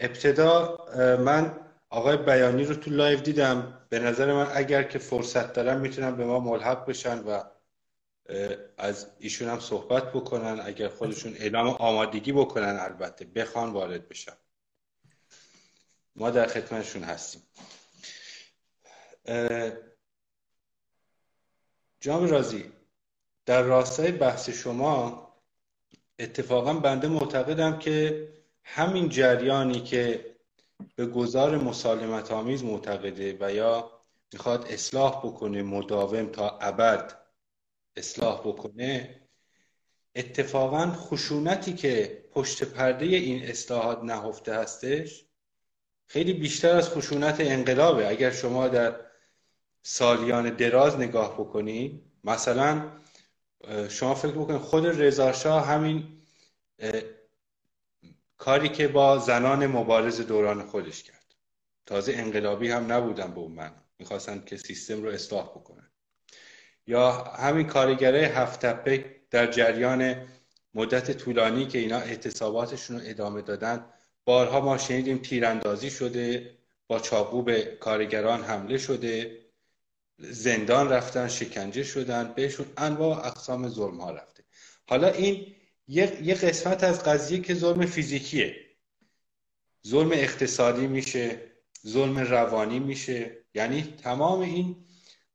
ابتدا 0.00 0.78
من 1.24 1.52
آقای 1.90 2.16
بیانی 2.16 2.64
رو 2.64 2.74
تو 2.74 2.90
live 2.90 3.20
دیدم. 3.20 3.78
به 3.88 3.98
نظر 3.98 4.32
من 4.32 4.46
اگر 4.54 4.82
که 4.82 4.98
فرصت 4.98 5.52
دارم 5.52 5.80
می‌تونن 5.80 6.16
به 6.16 6.24
ما 6.24 6.40
ملحق 6.40 6.86
بشن 6.86 7.18
و 7.18 7.40
از 8.76 9.06
ایشون 9.18 9.48
هم 9.48 9.60
صحبت 9.60 10.12
بکنن 10.12 10.60
اگر 10.64 10.88
خودشون 10.88 11.34
اعلام 11.34 11.68
آمادگی 11.68 12.32
بکنن 12.32 12.76
البته 12.80 13.24
بخوان 13.24 13.72
وارد 13.72 14.08
بشن. 14.08 14.36
ما 16.16 16.30
در 16.30 16.46
خدمتشون 16.46 17.02
هستیم. 17.02 17.42
جام 22.00 22.24
رازی 22.24 22.72
در 23.46 23.62
راستای 23.62 24.12
بحث 24.12 24.50
شما 24.50 25.28
اتفاقا 26.18 26.74
بنده 26.74 27.08
معتقدم 27.08 27.78
که 27.78 28.28
همین 28.64 29.08
جریانی 29.08 29.80
که 29.80 30.36
به 30.96 31.06
گذار 31.06 31.56
مسالمت 31.56 32.32
آمیز 32.32 32.64
معتقده 32.64 33.36
و 33.40 33.52
یا 33.52 33.90
می‌خواد 34.32 34.66
اصلاح 34.70 35.18
بکنه 35.18 35.62
مداوم 35.62 36.26
تا 36.26 36.58
ابد 36.58 37.21
اصلاح 37.96 38.40
بکنه 38.40 39.20
اتفاقا 40.16 40.86
خشونتی 40.86 41.72
که 41.74 42.24
پشت 42.32 42.64
پرده 42.64 43.04
این 43.04 43.42
اصلاحات 43.42 44.02
نهفته 44.02 44.54
هستش 44.54 45.24
خیلی 46.06 46.32
بیشتر 46.32 46.76
از 46.76 46.90
خشونت 46.90 47.40
انقلابه. 47.40 48.08
اگر 48.08 48.30
شما 48.30 48.68
در 48.68 49.00
سالیان 49.82 50.56
دراز 50.56 50.96
نگاه 50.96 51.34
بکنید 51.34 52.02
مثلا 52.24 52.92
شما 53.88 54.14
فکر 54.14 54.32
بکنید 54.32 54.60
خود 54.60 54.86
رضاشاه 54.86 55.66
همین 55.66 56.18
کاری 58.38 58.68
که 58.68 58.88
با 58.88 59.18
زنان 59.18 59.66
مبارز 59.66 60.20
دوران 60.20 60.66
خودش 60.66 61.02
کرد. 61.02 61.34
تازه 61.86 62.12
انقلابی 62.12 62.70
هم 62.70 62.92
نبودن 62.92 63.34
به 63.34 63.38
اون 63.40 63.52
من 63.52 63.72
می‌خواستن 63.98 64.44
که 64.46 64.56
سیستم 64.56 65.02
رو 65.02 65.10
اصلاح 65.10 65.44
بکنن. 65.44 65.81
یا 66.86 67.10
همین 67.12 67.66
کارگره 67.66 68.18
هفت 68.18 68.60
در 69.30 69.46
جریان 69.46 70.16
مدت 70.74 71.10
طولانی 71.10 71.66
که 71.66 71.78
اینا 71.78 71.98
اعتصاباتشون 71.98 73.00
رو 73.00 73.02
ادامه 73.06 73.42
دادن 73.42 73.84
بارها 74.24 74.60
ما 74.60 74.78
شنیدیم 74.78 75.18
تیراندازی 75.18 75.90
شده 75.90 76.50
با 76.86 76.98
چاقو 76.98 77.42
به 77.42 77.62
کارگران 77.80 78.42
حمله 78.44 78.78
شده 78.78 79.38
زندان 80.18 80.88
رفتن 80.88 81.28
شکنجه 81.28 81.82
شدن 81.82 82.32
بهشون 82.36 82.66
انواع 82.76 83.26
اقسام 83.26 83.68
ظلم 83.68 84.00
ها 84.00 84.10
رفته. 84.10 84.44
حالا 84.88 85.08
این 85.08 85.54
یه 85.88 86.34
قسمت 86.34 86.84
از 86.84 87.04
قضیه 87.04 87.40
که 87.40 87.54
ظلم 87.54 87.86
فیزیکیه. 87.86 88.56
ظلم 89.86 90.12
اقتصادی 90.12 90.86
میشه 90.86 91.40
ظلم 91.86 92.18
روانی 92.18 92.78
میشه. 92.78 93.36
یعنی 93.54 93.94
تمام 94.02 94.40
این 94.40 94.76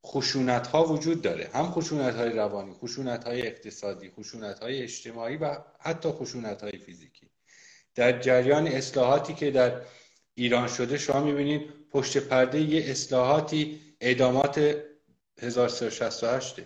خشونت 0.06 0.66
ها 0.66 0.84
وجود 0.84 1.22
داره. 1.22 1.50
هم 1.54 1.70
خشونت 1.70 2.14
های 2.14 2.30
روانی 2.30 2.74
خشونت 2.74 3.24
های 3.24 3.46
اقتصادی 3.46 4.10
خشونت 4.10 4.58
های 4.58 4.82
اجتماعی 4.82 5.36
و 5.36 5.58
حتی 5.80 6.08
خشونت 6.08 6.62
های 6.62 6.78
فیزیکی. 6.78 7.30
در 7.94 8.20
جریان 8.20 8.66
اصلاحاتی 8.66 9.34
که 9.34 9.50
در 9.50 9.80
ایران 10.34 10.68
شده 10.68 10.98
شما 10.98 11.20
می‌بینید 11.24 11.62
پشت 11.90 12.18
پرده 12.18 12.60
یه 12.60 12.90
اصلاحاتی 12.90 13.80
اعدامات 14.00 14.76
1368 15.38 16.56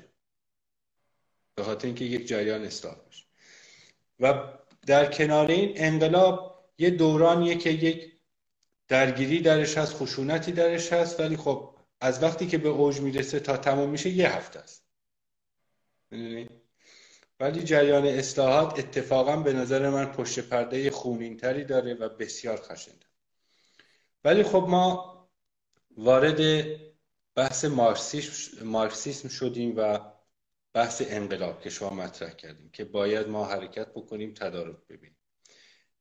به 1.55 1.63
خاطر 1.63 1.87
اینکه 1.87 2.05
یک 2.05 2.27
جریان 2.27 2.65
اصلاح 2.65 2.95
باشه 2.95 3.25
و 4.21 4.45
در 4.87 5.13
کنار 5.13 5.51
این 5.51 5.73
انقلاب 5.77 6.65
یه 6.79 6.91
دورانیه 6.91 7.55
که 7.55 7.71
یک 7.71 8.13
درگیری 8.89 9.41
درش 9.41 9.79
هست 9.79 9.93
خشونتی 9.93 10.53
درش 10.53 10.93
هست 10.93 11.21
ولی 11.21 11.37
خب 11.37 11.72
از 12.03 12.23
وقتی 12.23 12.47
که 12.47 12.59
به 12.59 12.69
اوج 12.69 13.01
می‌رسه 13.01 13.41
تا 13.41 13.57
تمام 13.57 13.89
میشه 13.91 14.11
یه 14.11 14.29
هفته 14.29 14.59
است. 14.59 14.87
ولی 17.41 17.63
جریان 17.65 18.07
اصلاحات 18.07 18.79
اتفاقا 18.79 19.37
به 19.37 19.53
نظر 19.53 19.91
من 19.91 20.13
پشت 20.13 20.41
پرده 20.41 20.91
خونین 20.91 21.37
تری 21.37 21.65
داره 21.65 21.95
و 21.95 22.09
بسیار 22.09 22.61
خشنده. 22.63 23.07
ولی 24.25 24.43
خب 24.43 24.67
ما 24.69 25.13
وارد 25.97 26.67
بحث 27.35 27.65
مارکسیسم 28.63 29.29
شدیم 29.29 29.75
و 29.77 29.99
بحث 30.73 31.03
انقلاب 31.07 31.61
که 31.61 31.71
شما 31.71 31.91
مطرح 31.91 32.31
کردیم 32.31 32.71
که 32.71 32.85
باید 32.85 33.29
ما 33.29 33.45
حرکت 33.45 33.89
بکنیم 33.89 34.35
تدارک 34.35 34.77
ببینیم. 34.89 35.19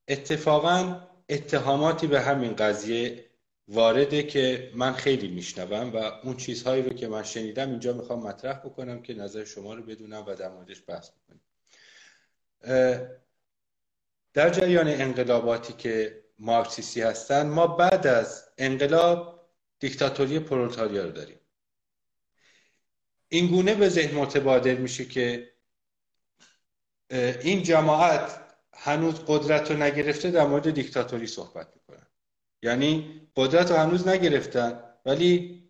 اتفاقا 0.08 1.08
اتهاماتی 1.30 2.08
به 2.08 2.22
همین 2.22 2.56
قضیه 2.56 3.31
وارده 3.74 4.24
که 4.24 4.72
من 4.76 4.94
خیلی 4.94 5.28
میشنوم 5.28 5.94
و 5.94 5.98
اون 5.98 6.38
چیزهایی 6.38 6.84
رو 6.84 6.94
که 6.94 7.08
من 7.08 7.24
شنیدم 7.24 7.70
اینجا 7.70 7.94
می‌خوام 7.94 8.24
مطرح 8.24 8.60
بکنم 8.60 9.02
که 9.02 9.14
نظر 9.14 9.46
شما 9.46 9.74
رو 9.74 9.84
بدونم 9.84 10.26
و 10.28 10.36
در 10.36 10.50
موردش 10.50 10.84
بحث 10.88 11.10
بکنیم. 11.10 11.42
در 14.34 14.50
جریان 14.50 14.88
انقلاباتی 14.88 15.74
که 15.74 16.24
مارکسیستی 16.40 17.02
هستن 17.02 17.48
ما 17.48 17.68
بعد 17.68 18.08
از 18.08 18.50
انقلاب 18.58 19.50
دیکتاتوری 19.80 20.40
پرولتاریا 20.40 21.06
رو 21.06 21.12
داریم. 21.12 21.40
این 23.30 23.48
گونه 23.48 23.76
به 23.76 23.90
ذهن 23.90 24.18
متبادر 24.18 24.76
میشه 24.76 25.06
که 25.06 25.54
این 27.42 27.64
جماعت 27.64 28.42
هنوز 28.74 29.16
قدرت 29.28 29.72
رو 29.72 29.78
نگرفته 29.78 30.32
در 30.32 30.46
مورد 30.46 30.72
دیکتاتوری 30.72 31.28
صحبت 31.28 31.68
می‌کنن 31.76 32.08
یعنی 32.62 33.22
قدرت 33.36 33.72
رو 33.72 33.78
هنوز 33.78 34.08
نگرفتن 34.08 34.84
ولی 35.06 35.62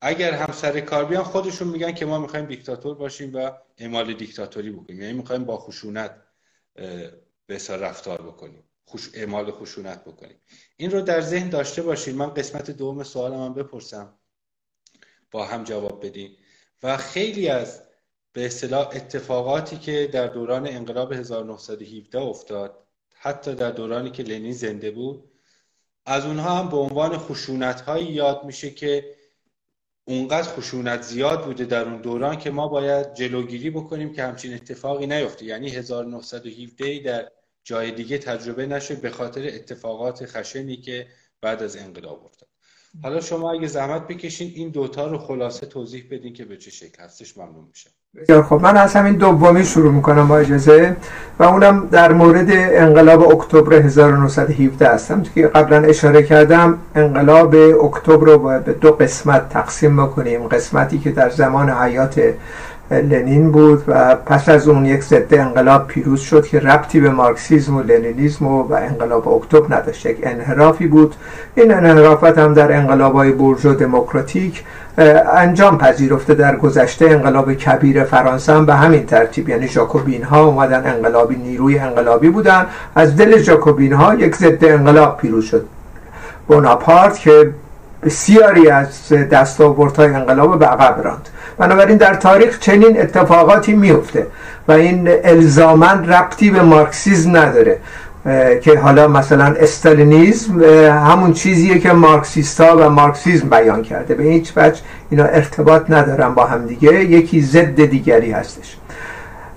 اگر 0.00 0.32
هم 0.32 0.52
سر 0.52 0.80
کار 0.80 1.04
بیان 1.04 1.24
خودشون 1.24 1.68
میگن 1.68 1.92
که 1.92 2.06
ما 2.06 2.18
می‌خوایم 2.18 2.46
دیکتاتور 2.46 2.94
باشیم 2.94 3.34
و 3.34 3.50
اعمال 3.78 4.14
دیکتاتوری 4.14 4.70
بکنیم. 4.70 5.02
یعنی 5.02 5.12
می‌خوایم 5.12 5.44
با 5.44 5.56
خشونت 5.56 6.22
به 7.46 7.58
رفتار 7.68 8.22
بکنیم. 8.22 8.62
خوش 8.84 9.10
اعمال 9.14 9.50
خشونت 9.50 10.04
بکنیم. 10.04 10.36
این 10.76 10.90
رو 10.90 11.00
در 11.00 11.20
ذهن 11.20 11.48
داشته 11.48 11.82
باشید 11.82 12.14
من 12.14 12.34
قسمت 12.34 12.70
دوم 12.70 13.02
سوالم 13.02 13.42
هم 13.42 13.54
بپرسم. 13.54 14.18
با 15.30 15.44
هم 15.46 15.64
جواب 15.64 16.06
بدیم 16.06 16.36
و 16.82 16.96
خیلی 16.96 17.48
از 17.48 17.82
به 18.32 18.46
اصطلاح 18.46 18.88
اتفاقاتی 18.88 19.76
که 19.76 20.10
در 20.12 20.26
دوران 20.26 20.66
انقلاب 20.66 21.12
1917 21.12 22.18
افتاد 22.18 22.86
حتی 23.14 23.54
در 23.54 23.70
دورانی 23.70 24.10
که 24.10 24.22
لنین 24.22 24.52
زنده 24.52 24.90
بود 24.90 25.32
از 26.06 26.26
اونها 26.26 26.58
هم 26.58 26.68
به 26.68 26.76
عنوان 26.76 27.18
خشونت 27.18 27.80
هایی 27.80 28.06
یاد 28.06 28.44
میشه 28.44 28.70
که 28.70 29.16
اونقدر 30.04 30.48
خشونت 30.48 31.02
زیاد 31.02 31.44
بوده 31.44 31.64
در 31.64 31.84
اون 31.84 32.00
دوران 32.00 32.38
که 32.38 32.50
ما 32.50 32.68
باید 32.68 33.14
جلوگیری 33.14 33.70
بکنیم 33.70 34.12
که 34.12 34.22
همچین 34.22 34.54
اتفاقی 34.54 35.06
نیفته. 35.06 35.44
یعنی 35.44 35.70
1917 35.70 36.98
در 36.98 37.30
جای 37.64 37.90
دیگه 37.90 38.18
تجربه 38.18 38.66
نشد 38.66 39.00
به 39.00 39.10
خاطر 39.10 39.46
اتفاقات 39.46 40.26
خشنی 40.26 40.76
که 40.76 41.06
بعد 41.40 41.62
از 41.62 41.76
انقلاب 41.76 42.24
افتاد. 42.24 42.48
حالا 43.02 43.20
شما 43.20 43.52
اگه 43.52 43.66
زحمت 43.66 44.08
بکشین 44.08 44.52
این 44.54 44.70
دوتا 44.70 45.06
رو 45.06 45.18
خلاصه 45.18 45.66
توضیح 45.66 46.06
بدین 46.10 46.32
که 46.32 46.44
به 46.44 46.56
چه 46.56 46.70
شکل. 46.70 47.02
هستش 47.02 47.36
ممنون 47.36 47.64
میشه 47.64 47.90
بسیار 48.22 48.42
خب 48.42 48.60
من 48.62 48.76
از 48.76 48.94
همین 48.94 49.14
دومی 49.14 49.64
شروع 49.64 49.92
می‌کنم 49.92 50.28
با 50.28 50.38
اجازه 50.38 50.96
و 51.38 51.44
اونم 51.44 51.88
در 51.90 52.12
مورد 52.12 52.48
انقلاب 52.50 53.32
اکتبر 53.32 53.74
1917 53.74 54.88
هستم. 54.88 55.22
که 55.34 55.46
قبلا 55.46 55.82
اشاره 55.82 56.22
کردم 56.22 56.78
انقلاب 56.94 57.54
اکتبر 57.84 58.26
رو 58.26 58.38
باید 58.38 58.64
به 58.64 58.72
دو 58.72 58.92
قسمت 58.92 59.48
تقسیم 59.48 59.96
بکنیم. 59.96 60.48
قسمتی 60.48 60.98
که 60.98 61.10
در 61.10 61.30
زمان 61.30 61.70
حیات 61.70 62.20
لنین 62.90 63.52
بود 63.52 63.82
و 63.86 64.14
پس 64.14 64.48
از 64.48 64.68
اون 64.68 64.86
یک 64.86 65.02
ضد 65.02 65.34
انقلاب 65.34 65.86
پیروز 65.86 66.20
شد 66.20 66.46
که 66.46 66.60
ربطی 66.60 67.00
به 67.00 67.10
مارکسیزم 67.10 67.76
و 67.76 67.82
لنینیزم 67.82 68.46
و, 68.46 68.72
انقلاب 68.72 69.28
اکتبر 69.28 69.76
نداشت. 69.76 70.06
یک 70.06 70.18
انحرافی 70.22 70.86
بود. 70.86 71.14
این 71.54 71.74
انحرافات 71.74 72.38
هم 72.38 72.54
در 72.54 72.72
انقلاب 72.72 73.14
های 73.14 73.32
برجو 73.32 73.74
دموکراتیک 73.74 74.64
انجام 75.32 75.78
پذیرفته 75.78 76.34
در 76.34 76.56
گذشته 76.56 77.06
انقلاب 77.10 77.54
کبیر 77.54 78.04
فرانسه 78.04 78.52
هم 78.52 78.66
به 78.66 78.74
همین 78.74 79.06
ترتیب. 79.06 79.48
یعنی 79.48 79.68
جاکوبین 79.68 80.22
ها 80.22 80.44
اومدن 80.44 80.86
انقلابی 80.86 81.36
نیروی 81.36 81.78
انقلابی 81.78 82.28
بودن. 82.28 82.66
از 82.94 83.16
دل 83.16 83.38
جاکوبین 83.38 83.92
ها 83.92 84.14
یک 84.14 84.36
ضد 84.36 84.64
انقلاب 84.64 85.16
پیروز 85.16 85.44
شد. 85.44 85.66
بوناپارت 86.46 87.18
که 87.18 87.50
بسیاری 88.02 88.68
از 88.68 89.08
دستاوردهای 89.08 90.14
انقلاب 90.14 90.58
به 90.58 90.66
عقب 90.66 91.02
راند. 91.04 91.28
بنابراین 91.58 91.96
در 91.96 92.14
تاریخ 92.14 92.58
چنین 92.58 93.00
اتفاقاتی 93.00 93.72
میفته 93.72 94.26
و 94.68 94.72
این 94.72 95.08
الزامن 95.24 96.08
ربطی 96.08 96.50
به 96.50 96.62
مارکسیزم 96.62 97.36
نداره 97.36 97.78
که 98.60 98.78
حالا 98.78 99.08
مثلا 99.08 99.44
استالینیزم 99.44 100.62
همون 100.90 101.32
چیزیه 101.32 101.78
که 101.78 101.92
مارکسیستا 101.92 102.76
و 102.76 102.90
مارکسیزم 102.90 103.48
بیان 103.48 103.82
کرده. 103.82 104.14
به 104.14 104.24
هیچ 104.24 104.52
وجه 104.56 104.80
اینا 105.10 105.24
ارتباط 105.24 105.90
ندارن 105.90 106.34
با 106.34 106.44
هم 106.44 106.66
دیگه 106.66 107.04
یکی 107.04 107.42
ضد 107.42 107.84
دیگری 107.84 108.30
هستش. 108.30 108.76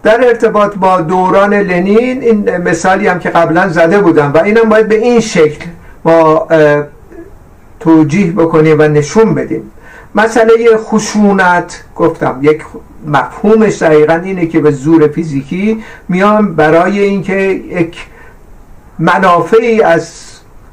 در 0.03 0.27
ارتباط 0.27 0.75
با 0.75 1.01
دوران 1.01 1.53
لنین 1.53 2.21
این 2.21 2.57
مثالی 2.57 3.07
هم 3.07 3.19
که 3.19 3.29
قبلا 3.29 3.69
زده 3.69 3.99
بودم 3.99 4.31
و 4.33 4.37
اینم 4.37 4.69
باید 4.69 4.87
به 4.87 4.95
این 4.95 5.19
شکل 5.19 5.65
ما 6.05 6.47
توجیه 7.79 8.31
بکنیم 8.31 8.79
و 8.79 8.83
نشون 8.83 9.35
بدیم. 9.35 9.71
مسئله 10.15 10.77
خشونت 10.77 11.83
گفتم 11.95 12.39
یک 12.41 12.61
مفهومش 13.07 13.81
دقیقا 13.81 14.13
اینه 14.13 14.45
که 14.45 14.59
به 14.59 14.71
زور 14.71 15.07
فیزیکی 15.07 15.83
میان 16.09 16.55
برای 16.55 16.99
اینکه 16.99 17.35
یک 17.35 18.07
منافعی 18.99 19.81
از 19.81 20.11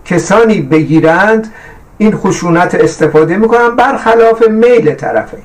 کسانی 0.05 0.61
بگیرند 0.61 1.53
این 1.99 2.17
خشونت 2.17 2.75
استفاده 2.75 3.37
می‌کنن 3.37 3.77
برخلاف 3.77 4.49
میل 4.49 4.95
طرفه 4.95 5.39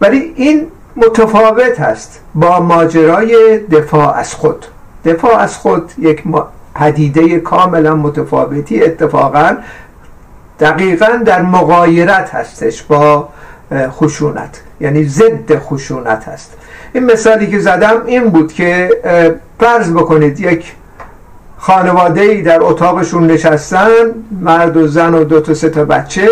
ولی 0.00 0.32
این 0.36 0.66
متفاوت 0.96 1.80
هست 1.80 2.20
با 2.34 2.60
ماجرای 2.60 3.58
دفاع 3.58 4.16
از 4.16 4.34
خود. 4.34 4.66
دفاع 5.04 5.38
از 5.38 5.56
خود 5.56 5.92
یک 5.98 6.22
پدیده 6.74 7.38
کاملا 7.40 7.94
متفاوتی 7.94 8.82
اتفاقا 8.82 9.56
دقیقا 10.60 11.22
در 11.24 11.42
مقایرت 11.42 12.30
هستش 12.30 12.82
با 12.82 13.28
خشونت. 13.72 14.60
یعنی 14.80 15.04
ضد 15.04 15.58
خشونت 15.58 16.28
هست. 16.28 16.56
این 16.92 17.04
مثالی 17.04 17.46
که 17.46 17.58
زدم 17.58 18.02
این 18.06 18.30
بود 18.30 18.52
که 18.52 18.90
فرض 19.60 19.90
بکنید 19.90 20.40
یک 20.40 20.72
خانواده 21.58 22.20
ای 22.20 22.42
در 22.42 22.62
اتاقشون 22.62 23.26
نشستن 23.26 23.88
مرد 24.40 24.76
و 24.76 24.86
زن 24.86 25.14
و 25.14 25.24
دو 25.24 25.40
تا 25.40 25.54
سه 25.54 25.68
تا 25.70 25.84
بچه 25.84 26.28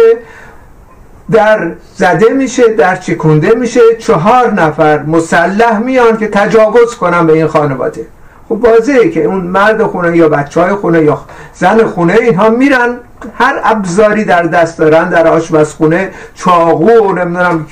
در 1.30 1.72
زده 1.96 2.28
میشه 2.28 2.68
در 2.68 2.96
چکونده 2.96 3.54
میشه 3.54 3.80
چهار 3.98 4.52
نفر 4.52 5.02
مسلح 5.02 5.78
میان 5.78 6.16
که 6.16 6.28
تجاوز 6.28 6.94
کنن 6.94 7.26
به 7.26 7.32
این 7.32 7.46
خانواده. 7.46 8.06
خب 8.52 8.64
واضحه 8.64 9.10
که 9.10 9.24
اون 9.24 9.40
مرد 9.40 9.82
خونه 9.82 10.16
یا 10.16 10.28
بچه 10.28 10.60
های 10.60 10.74
خونه 10.74 11.02
یا 11.02 11.20
زن 11.54 11.86
خونه 11.86 12.12
اینها 12.20 12.50
میرن 12.50 12.96
هر 13.34 13.60
ابزاری 13.64 14.24
در 14.24 14.42
دست 14.42 14.78
دارن 14.78 15.08
در 15.08 15.28
آشپزخونه 15.28 16.10
چاقو 16.34 16.90
و 16.90 17.12
نمی‌دونم 17.12 17.66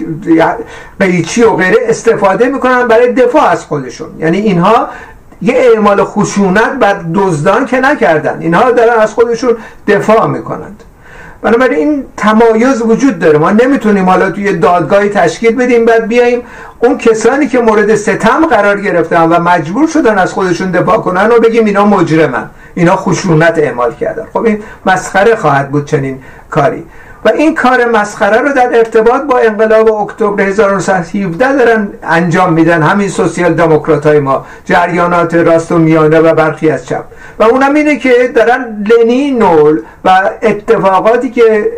قیچی 1.00 1.42
و 1.42 1.50
غیره 1.50 1.76
استفاده 1.88 2.48
می‌کنن 2.48 2.88
برای 2.88 3.12
دفاع 3.12 3.42
از 3.42 3.64
خودشون. 3.64 4.08
یعنی 4.18 4.38
اینها 4.38 4.88
یه 5.42 5.54
اعمال 5.56 6.04
خشونت 6.04 6.72
بر 6.80 7.00
دزدان 7.14 7.66
که 7.66 7.80
نکردن. 7.80 8.40
اینها 8.40 8.70
دارن 8.70 9.00
از 9.00 9.14
خودشون 9.14 9.56
دفاع 9.88 10.26
می‌کنند. 10.26 10.82
بنابراین 11.42 11.78
این 11.78 12.04
تمایز 12.16 12.82
وجود 12.82 13.18
داره. 13.18 13.38
ما 13.38 13.50
نمی‌تونیم 13.50 14.08
حالا 14.08 14.30
توی 14.30 14.52
دادگاهی 14.52 15.08
تشکیل 15.08 15.56
بدیم 15.56 15.84
بعد 15.84 16.08
بیایم 16.08 16.42
اون 16.78 16.98
کسانی 16.98 17.46
که 17.46 17.60
مورد 17.60 17.94
ستم 17.94 18.46
قرار 18.46 18.80
گرفتن 18.80 19.22
و 19.22 19.40
مجبور 19.40 19.86
شدن 19.86 20.18
از 20.18 20.32
خودشون 20.32 20.70
دفاع 20.70 20.98
کنن 20.98 21.30
و 21.30 21.40
بگیم 21.40 21.64
اینا 21.64 21.86
مجرمن. 21.86 22.50
اینا 22.74 22.96
خشونت 22.96 23.58
اعمال 23.58 23.94
کردن. 23.94 24.24
خب 24.32 24.44
این 24.44 24.62
مسخره 24.86 25.36
خواهد 25.36 25.70
بود 25.70 25.84
چنین 25.84 26.18
کاری. 26.50 26.84
و 27.24 27.28
این 27.28 27.54
کار 27.54 27.84
مسخره 27.84 28.40
رو 28.40 28.52
در 28.52 28.70
ارتباط 28.74 29.22
با 29.22 29.38
انقلاب 29.38 29.92
اکتبر 29.92 30.42
1917 30.42 31.56
دارن 31.56 31.88
انجام 32.02 32.52
میدن. 32.52 32.82
همین 32.82 33.08
سوسیال 33.08 33.54
دموکرات 33.54 34.06
های 34.06 34.20
ما 34.20 34.46
جریانات 34.64 35.34
راست 35.34 35.72
و 35.72 35.78
میانه 35.78 36.20
و 36.20 36.34
برخی 36.34 36.70
از 36.70 36.86
چپ. 36.86 37.04
و 37.40 37.42
اونم 37.42 37.74
اینه 37.74 37.96
که 37.98 38.32
دارن 38.34 38.86
لنین 38.90 39.42
و 40.04 40.30
اتفاقاتی 40.42 41.30
که 41.30 41.72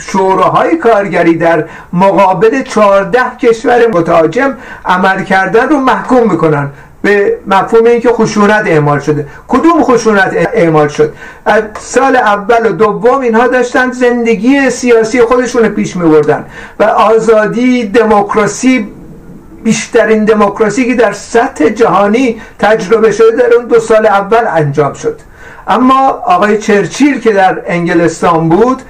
شوراهای 0.00 0.76
کارگری 0.76 1.36
در 1.36 1.64
مقابل 1.92 2.62
14 2.62 3.20
کشور 3.40 3.86
متهاجم 3.86 4.56
عمل 4.84 5.24
کردن 5.24 5.68
رو 5.68 5.76
محکوم 5.76 6.30
می‌کنن. 6.30 6.70
به 7.02 7.38
مفهوم 7.46 7.84
اینکه 7.84 8.08
خشونت 8.08 8.66
اعمال 8.66 9.00
شده. 9.00 9.26
کدوم 9.48 9.82
خشونت 9.82 10.32
اعمال 10.54 10.88
شد؟ 10.88 11.12
از 11.46 11.62
سال 11.80 12.16
اول 12.16 12.66
و 12.66 12.72
دوم 12.72 13.20
اینها 13.20 13.48
داشتن 13.48 13.90
زندگی 13.90 14.70
سیاسی 14.70 15.20
خودشون 15.20 15.68
پیش 15.68 15.96
می 15.96 16.08
بردن 16.08 16.44
و 16.80 16.84
آزادی 16.84 17.88
دموکراسی 17.88 18.88
بیشترین 19.64 20.24
دموکراسی 20.24 20.84
که 20.84 20.94
در 20.94 21.12
سطح 21.12 21.68
جهانی 21.68 22.40
تجربه 22.58 23.12
شده 23.12 23.36
در 23.36 23.54
اون 23.54 23.64
دو 23.64 23.80
سال 23.80 24.06
اول 24.06 24.44
انجام 24.48 24.92
شد. 24.92 25.20
اما 25.68 26.08
آقای 26.08 26.58
چرچیل 26.58 27.20
که 27.20 27.32
در 27.32 27.62
انگلستان 27.66 28.48
بود 28.48 28.82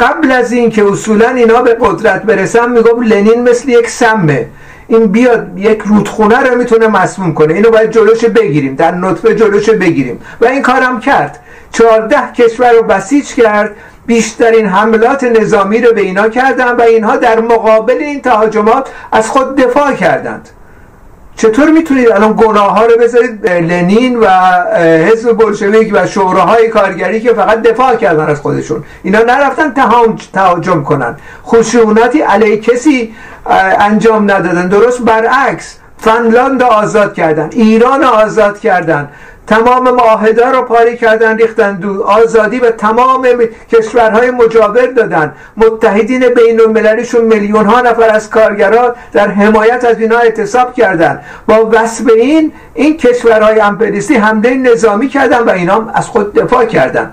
قبل 0.00 0.32
از 0.32 0.52
اینکه 0.52 0.84
اصولا 0.84 1.28
اینا 1.28 1.62
به 1.62 1.76
قدرت 1.80 2.22
برسن 2.22 2.70
می‌گفت 2.70 3.02
لنین 3.02 3.48
مثل 3.48 3.68
یک 3.68 3.90
سمه. 3.90 4.46
این 4.88 5.06
بیاد 5.06 5.58
یک 5.58 5.82
رودخونه 5.86 6.38
رو 6.38 6.56
می‌تونه 6.56 6.86
مسموم 6.88 7.34
کنه. 7.34 7.54
اینو 7.54 7.70
باید 7.70 7.90
جلوش 7.90 8.24
بگیریم 8.24 8.74
در 8.74 8.94
نطفه 8.94 9.34
جلوش 9.34 9.70
بگیریم. 9.70 10.20
و 10.40 10.46
این 10.46 10.62
کارم 10.62 11.00
کرد. 11.00 11.38
چهارده 11.72 12.16
کشور 12.38 12.72
رو 12.72 12.82
بسیج 12.82 13.34
کرد. 13.34 13.76
بیشترین 14.08 14.66
حملات 14.66 15.24
نظامی 15.24 15.80
رو 15.80 15.92
به 15.92 16.00
اینا 16.00 16.28
کردن 16.28 16.76
و 16.76 16.80
اینها 16.80 17.16
در 17.16 17.40
مقابل 17.40 17.96
این 18.00 18.20
تهاجمات 18.20 18.88
از 19.12 19.28
خود 19.28 19.56
دفاع 19.56 19.92
کردند. 19.92 20.48
چطور 21.36 21.70
می‌تونید 21.70 22.12
الان 22.12 22.34
گناه 22.36 22.78
ها 22.78 22.86
رو 22.86 22.96
بذارید 23.00 23.46
لنین 23.48 24.18
و 24.20 24.26
حزب 24.82 25.32
بلشویک 25.32 25.90
و 25.92 26.06
شوراهای 26.06 26.68
کارگری 26.68 27.20
که 27.20 27.34
فقط 27.34 27.62
دفاع 27.62 27.96
کردن 27.96 28.26
از 28.26 28.40
خودشون؟ 28.40 28.84
اینا 29.02 29.18
نرفتن 29.18 29.74
تهاجم 30.32 30.82
کنن. 30.82 31.16
خشونتی 31.46 32.20
علیه 32.20 32.56
کسی 32.56 33.14
انجام 33.80 34.30
ندادن. 34.30 34.68
درست 34.68 35.02
برعکس 35.02 35.76
فنلاند 35.98 36.62
آزاد 36.62 37.14
کردن. 37.14 37.48
ایران 37.52 38.04
آزاد 38.04 38.60
کردن. 38.60 39.08
تمام 39.48 39.90
معاهده 39.90 40.46
رو 40.46 40.62
پاری 40.62 40.96
کردن 40.96 41.36
ریختن 41.36 41.74
دو. 41.76 42.02
آزادی 42.02 42.60
به 42.60 42.70
تمام 42.70 43.28
کشورهای 43.72 44.30
مجاور 44.30 44.86
دادن. 44.86 45.34
متحدین 45.56 46.28
بین 46.28 46.60
المللیشون 46.60 47.24
میلیون 47.24 47.66
ها 47.66 47.80
نفر 47.80 48.10
از 48.10 48.30
کارگران 48.30 48.94
در 49.12 49.28
حمایت 49.28 49.84
از 49.84 50.00
اینا 50.00 50.18
اعتصاب 50.18 50.74
کردن. 50.74 51.20
با 51.46 51.68
وصف 51.72 52.04
این 52.16 52.52
این 52.74 52.96
کشورهای 52.96 53.60
امپریستی 53.60 54.14
حمله 54.14 54.54
نظامی 54.54 55.08
کردن 55.08 55.38
و 55.38 55.50
اینا 55.50 55.90
از 55.94 56.06
خود 56.06 56.34
دفاع 56.34 56.64
کردن. 56.64 57.12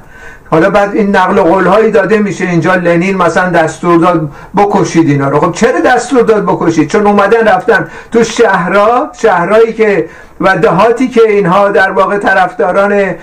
حالا 0.49 0.69
بعد 0.69 0.95
این 0.95 1.15
نقل 1.15 1.41
قول 1.41 1.65
هایی 1.65 1.91
داده 1.91 2.17
میشه 2.17 2.45
اینجا 2.45 2.75
لنین 2.75 3.17
مثلا 3.17 3.49
دستور 3.49 3.99
داد 3.99 4.29
بکشید 4.57 5.09
اینا 5.09 5.29
رو. 5.29 5.39
خب 5.39 5.51
چرا 5.51 5.79
دستور 5.79 6.21
داد 6.21 6.43
بکشید؟ 6.43 6.89
چون 6.89 7.07
اومدن 7.07 7.47
رفتن 7.47 7.87
تو 8.11 8.23
شهرها 8.23 9.09
شهرهایی 9.21 9.73
که 9.73 10.09
و 10.41 10.57
دهاتی 10.57 11.07
که 11.07 11.21
اینها 11.29 11.69
در 11.69 11.91
واقع 11.91 12.17
طرفداران 12.17 13.15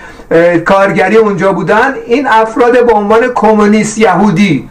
کارگری 0.65 1.15
اونجا 1.17 1.53
بودن 1.53 1.93
این 2.07 2.27
افراد 2.27 2.85
به 2.85 2.93
عنوان 2.93 3.27
کمونیست 3.35 3.97
یهودی 3.97 4.69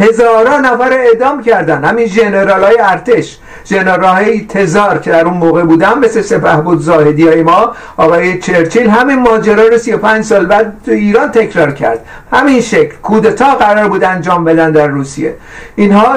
هزاران 0.00 0.66
نفر 0.66 0.92
اعدام 0.92 1.42
کردن. 1.42 1.84
همین 1.84 2.06
جنرال 2.06 2.64
های 2.64 2.76
ارتش 2.80 3.38
جنرال 3.64 4.04
های 4.04 4.46
تزار 4.46 4.98
که 4.98 5.10
در 5.10 5.24
اون 5.24 5.36
موقع 5.36 5.62
بودن 5.62 5.98
مثل 5.98 6.22
سپه 6.22 6.56
بود 6.56 6.80
زاهدی 6.80 7.28
های 7.28 7.42
ما 7.42 7.72
آقای 7.96 8.38
چرچیل 8.38 8.90
همین 8.90 9.18
ماجرا 9.18 9.66
رو 9.66 9.78
35 9.78 10.24
سال 10.24 10.46
بعد 10.46 10.72
تو 10.86 10.90
ایران 10.90 11.30
تکرار 11.30 11.72
کرد. 11.72 12.04
همین 12.32 12.60
شکل. 12.60 12.94
کودتا 13.02 13.54
قرار 13.54 13.88
بود 13.88 14.04
انجام 14.04 14.44
بدن 14.44 14.72
در 14.72 14.86
روسیه. 14.86 15.34
اینها 15.76 16.16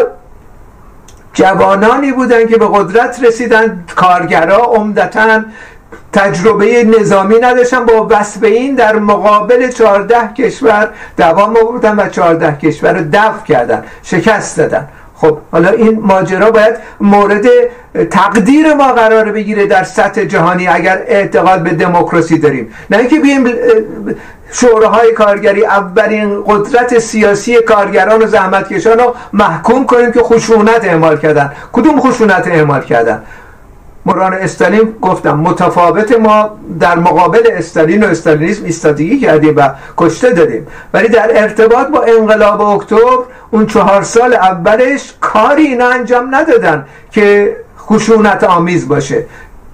جوانانی 1.34 2.12
بودن 2.12 2.48
که 2.48 2.58
به 2.58 2.68
قدرت 2.74 3.24
رسیدن. 3.24 3.86
کارگرا 3.96 4.58
عمدتا 4.58 5.42
تجربه 6.14 6.84
نظامی 7.00 7.36
نداشتن 7.42 7.86
با 7.86 8.08
وصف 8.10 8.44
این 8.44 8.76
در 8.76 8.96
مقابل 8.96 9.72
14 9.72 10.34
کشور 10.38 10.90
دوام 11.18 11.58
آوردن 11.58 11.96
و 11.96 12.10
14 12.10 12.58
کشور 12.58 12.94
رو 12.94 13.06
دفع 13.14 13.46
کردن 13.46 13.84
شکست 14.04 14.58
دادن. 14.58 14.88
خب 15.16 15.38
حالا 15.52 15.70
این 15.70 16.00
ماجرا 16.00 16.52
باید 16.52 16.76
مورد 17.00 17.46
تقدیر 18.12 18.74
ما 18.74 18.94
قرار 18.94 19.32
بگیره 19.32 19.66
در 19.66 19.84
سطح 19.84 20.24
جهانی 20.24 20.68
اگر 20.68 21.04
اعتقاد 21.08 21.64
به 21.64 21.70
دموکراسی 21.70 22.38
داریم. 22.38 22.74
نه 22.90 22.98
اینکه 22.98 23.20
بیایم 23.20 23.48
شوراهای 24.52 25.12
کارگری 25.12 25.66
اولین 25.66 26.44
قدرت 26.48 27.00
سیاسی 27.00 27.62
کارگران 27.62 28.24
و 28.24 28.28
زحمتکشان 28.28 29.00
رو 29.00 29.16
محکوم 29.34 29.86
کنیم 29.86 30.12
که 30.12 30.20
خشونت 30.20 30.86
اعمال 30.86 31.18
کردن. 31.18 31.52
کدوم 31.74 32.00
خشونت 32.00 32.48
اعمال 32.48 32.82
کردن؟ 32.82 33.24
مران 34.06 34.34
استالین 34.34 34.96
گفتم 35.02 35.40
متفاوت 35.40 36.20
ما 36.20 36.50
در 36.80 37.00
مقابل 37.00 37.44
استالین 37.52 38.04
و 38.04 38.08
استالینیسم 38.08 38.66
ایستادگی 38.66 39.20
کردیم 39.20 39.54
و 39.58 39.70
کشته 39.98 40.32
دادیم. 40.32 40.68
ولی 40.94 41.08
در 41.08 41.42
ارتباط 41.42 41.88
با 41.88 42.02
انقلاب 42.02 42.62
اکتبر 42.62 43.24
اون 43.52 43.66
چهار 43.66 44.04
سال 44.04 44.34
اولش 44.34 45.14
کاری 45.22 45.64
اینا 45.64 45.88
انجام 45.90 46.36
ندادن 46.36 46.86
که 47.12 47.56
خشونت 47.80 48.44
آمیز 48.44 48.88
باشه. 48.88 49.26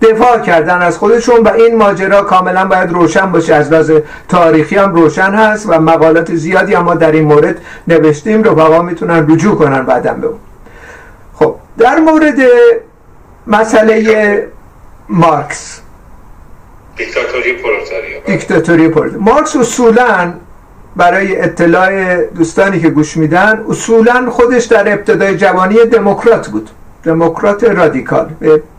دفاع 0.01 0.39
کردن 0.39 0.81
از 0.81 0.97
خودشون 0.97 1.43
و 1.43 1.49
این 1.49 1.75
ماجرا 1.75 2.21
کاملا 2.21 2.65
باید 2.65 2.91
روشن 2.91 3.31
باشه. 3.31 3.55
از 3.55 3.71
لحاظ 3.71 3.91
تاریخی 4.29 4.75
هم 4.75 4.95
روشن 4.95 5.31
هست 5.31 5.65
و 5.69 5.79
مقالات 5.79 6.35
زیادی 6.35 6.73
هم 6.73 6.83
ما 6.83 6.95
در 6.95 7.11
این 7.11 7.25
مورد 7.25 7.57
نوشتیم 7.87 8.43
رفقا 8.43 8.81
می‌تونن 8.81 9.25
رجوع 9.29 9.55
کنن 9.55 9.85
بعدم 9.85 10.21
به 10.21 10.27
اون 10.27 10.39
خب 11.33 11.55
در 11.77 11.99
مورد 11.99 12.35
مسئله 13.49 14.47
مارکس. 15.09 15.81
دیکتاتوری 16.97 17.53
پرولتاریا 17.53 18.19
دیکتاتوری 18.25 18.87
مارکس 19.19 19.55
اصولا 19.55 20.33
برای 20.95 21.41
اطلاع 21.41 22.23
دوستانی 22.25 22.79
که 22.79 22.89
گوش 22.89 23.17
میدن 23.17 23.65
اصولا 23.69 24.29
خودش 24.29 24.65
در 24.65 24.93
ابتدای 24.93 25.37
جوانی 25.37 25.75
دموکرات 25.75 26.47
بود. 26.47 26.69
دموکرات 27.03 27.63
رادیکال. 27.63 28.29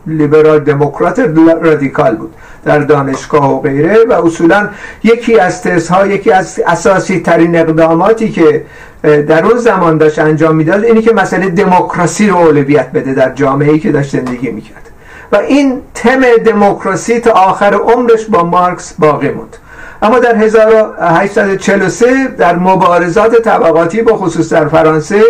لیبرال 0.07 0.59
دموکرات 0.59 1.19
رادیکال 1.61 2.15
بود. 2.15 2.33
در 2.65 2.79
دانشگاه 2.79 3.55
و 3.55 3.61
غیره 3.61 3.97
و 4.09 4.13
اصولا 4.25 4.69
یکی 5.03 5.39
از 5.39 5.61
تزها 5.61 6.07
یکی 6.07 6.31
از 6.31 6.59
اساسی 6.67 7.19
ترین 7.19 7.55
اقداماتی 7.55 8.29
که 8.29 8.65
در 9.03 9.45
اون 9.45 9.57
زمان 9.57 9.97
داشت 9.97 10.19
انجام 10.19 10.55
می‌داد 10.55 10.83
اینی 10.83 11.01
که 11.01 11.13
مسئله 11.13 11.49
دموکراسی 11.49 12.27
رو 12.27 12.37
اولویت 12.37 12.91
بده 12.91 13.13
در 13.13 13.31
جامعه 13.31 13.71
ای 13.71 13.79
که 13.79 13.91
داشت 13.91 14.11
زندگی 14.11 14.51
می‌کرد. 14.51 14.91
و 15.31 15.35
این 15.35 15.81
تم 15.93 16.21
دموکراسی 16.45 17.19
تا 17.19 17.31
آخر 17.31 17.73
عمرش 17.73 18.25
با 18.25 18.43
مارکس 18.43 18.93
باقی 18.99 19.29
موند. 19.29 19.57
اما 20.01 20.19
در 20.19 20.35
1843 20.35 22.27
در 22.27 22.55
مبارزات 22.55 23.41
طبقاتی 23.41 24.01
با 24.01 24.17
خصوص 24.17 24.53
در 24.53 24.67
فرانسه 24.67 25.23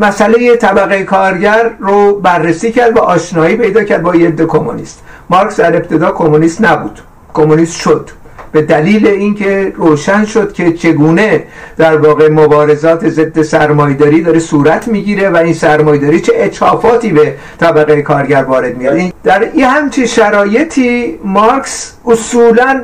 مسئله 0.00 0.56
طبقه 0.56 1.04
کارگر 1.04 1.70
رو 1.78 2.20
بررسی 2.20 2.72
کرد 2.72 2.96
و 2.96 3.00
آشنایی 3.00 3.56
پیدا 3.56 3.84
کرد 3.84 4.02
با 4.02 4.14
یه 4.14 4.32
کمونیست. 4.32 5.02
مارکس 5.30 5.60
در 5.60 5.76
ابتدا 5.76 6.10
کمونیست 6.10 6.64
نبود. 6.64 7.00
کمونیست 7.34 7.76
شد. 7.80 8.10
به 8.52 8.62
دلیل 8.62 9.06
اینکه 9.06 9.72
روشن 9.76 10.24
شد 10.24 10.52
که 10.52 10.72
چگونه 10.72 11.44
در 11.76 11.96
واقع 11.96 12.28
مبارزات 12.28 13.08
ضد 13.08 13.42
سرمایداری 13.42 14.22
داره 14.22 14.38
صورت 14.38 14.88
می‌گیره 14.88 15.30
و 15.30 15.36
این 15.36 15.54
سرمایداری 15.54 16.20
چه 16.20 16.32
اچافاتی 16.36 17.12
به 17.12 17.34
طبقه 17.60 18.02
کارگر 18.02 18.42
وارد 18.42 18.76
میاد 18.76 19.12
در 19.24 19.40
این 19.52 19.64
همچین 19.64 20.06
شرایطی 20.06 21.18
مارکس 21.24 21.94
اصولا 22.06 22.82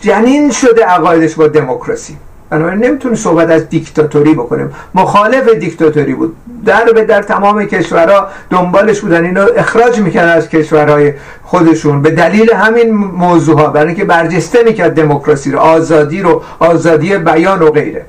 جنین 0.00 0.50
شده 0.50 0.84
عقایدش 0.84 1.34
با 1.34 1.46
دموکراسی. 1.48 2.16
بنابراین 2.50 2.84
نمی‌تونه 2.84 3.14
صحبت 3.14 3.50
از 3.50 3.68
دیکتاتوری 3.68 4.34
بکنیم. 4.34 4.72
مخالف 4.94 5.48
دیکتاتوری 5.48 6.14
بود. 6.14 6.36
در 6.64 6.84
به 6.84 7.04
در 7.04 7.22
تمام 7.22 7.64
کشورها 7.64 8.28
دنبالش 8.50 9.00
بودن. 9.00 9.24
اینو 9.24 9.46
اخراج 9.56 9.98
می‌کرد 9.98 10.28
از 10.28 10.48
کشورهای 10.48 11.12
خودشون. 11.42 12.02
به 12.02 12.10
دلیل 12.10 12.52
همین 12.52 12.94
موضوع 12.94 13.60
ها 13.60 13.66
برای 13.66 13.86
اینکه 13.86 14.04
برجسته 14.04 14.62
می‌کرد 14.62 14.94
دموکراسی 14.94 15.50
رو 15.50 15.58
آزادی 15.58 16.22
رو 16.22 16.42
آزادی 16.58 17.18
بیان 17.18 17.62
و 17.62 17.70
غیره. 17.70 18.06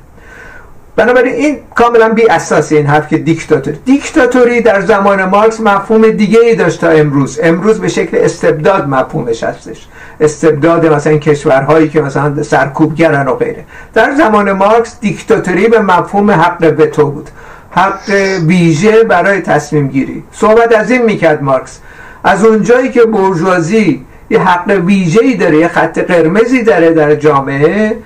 بنابراین 1.00 1.34
این 1.34 1.58
کاملا 1.76 2.10
بی 2.10 2.30
اساس 2.30 2.72
این 2.72 2.86
حرف 2.86 3.08
که 3.08 3.18
دیکتاتوری 3.18 3.78
دیکتاتوری 3.86 4.62
در 4.62 4.82
زمان 4.82 5.26
مارکس 5.26 5.60
مفهوم 5.60 6.10
دیگه 6.10 6.40
ای 6.40 6.56
داشت 6.56 6.82
تا 6.82 6.90
امروز. 6.90 7.40
امروز 7.44 7.80
به 7.80 7.88
شکل 7.88 8.18
استبداد 8.18 8.88
مفهومش 8.88 9.44
هستش. 9.44 9.88
استبداد 10.20 10.86
مثلا 10.86 11.18
کشورهایی 11.18 11.90
که 11.90 12.02
مثلا 12.02 12.44
سرکوبگرن 12.44 13.28
و 13.28 13.34
غیره. 13.34 13.66
در 13.94 14.16
زمان 14.16 14.52
مارکس 14.52 15.00
دیکتاتوری 15.02 15.68
به 15.68 15.80
مفهوم 15.80 16.32
حق 16.32 16.76
وتو 16.78 17.12
بود. 17.12 17.30
حق 17.72 18.10
ویژه 18.48 19.04
برای 19.04 19.42
تصمیم 19.42 19.88
گیری. 19.88 20.24
صحبت 20.32 20.76
از 20.76 20.92
این 20.92 21.02
می‌کرد 21.02 21.44
مارکس. 21.44 21.80
از 22.24 22.46
اونجایی 22.46 22.90
که 22.90 23.02
برجوازی 23.02 24.06
یه 24.30 24.40
حق 24.40 24.82
ویژه 24.86 25.24
ای 25.24 25.36
داره 25.36 25.58
یه 25.58 25.68
خط 25.68 26.00
قرمزی 26.00 26.64
داره 26.64 26.94
در 26.94 27.16
جامعه 27.16 27.98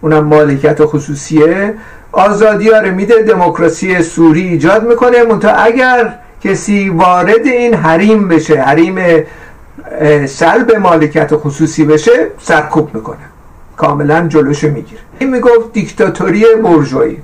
اونم 0.00 0.24
مالکیت 0.24 0.84
خصوصیه 0.84 1.74
آزادی 2.16 2.70
ها 2.70 2.78
رو 2.78 2.94
میده 2.94 3.22
دموکراسی 3.22 4.02
سوری 4.02 4.48
ایجاد 4.48 4.88
می‌کنه. 4.88 5.22
منتها 5.22 5.50
اگر 5.50 6.14
کسی 6.44 6.88
وارد 6.88 7.46
این 7.46 7.74
حریم 7.74 8.28
بشه 8.28 8.60
حریم 8.60 8.98
سلب 10.26 10.76
مالکیت 10.76 11.30
خصوصی 11.34 11.84
بشه 11.84 12.26
سرکوب 12.42 12.94
می‌کنه. 12.94 13.26
کاملا 13.76 14.28
جلوشو 14.28 14.68
می‌گیره. 14.68 15.00
این 15.18 15.30
می‌گفت 15.30 15.72
دیکتاتوری 15.72 16.44
برجویی 16.64 17.18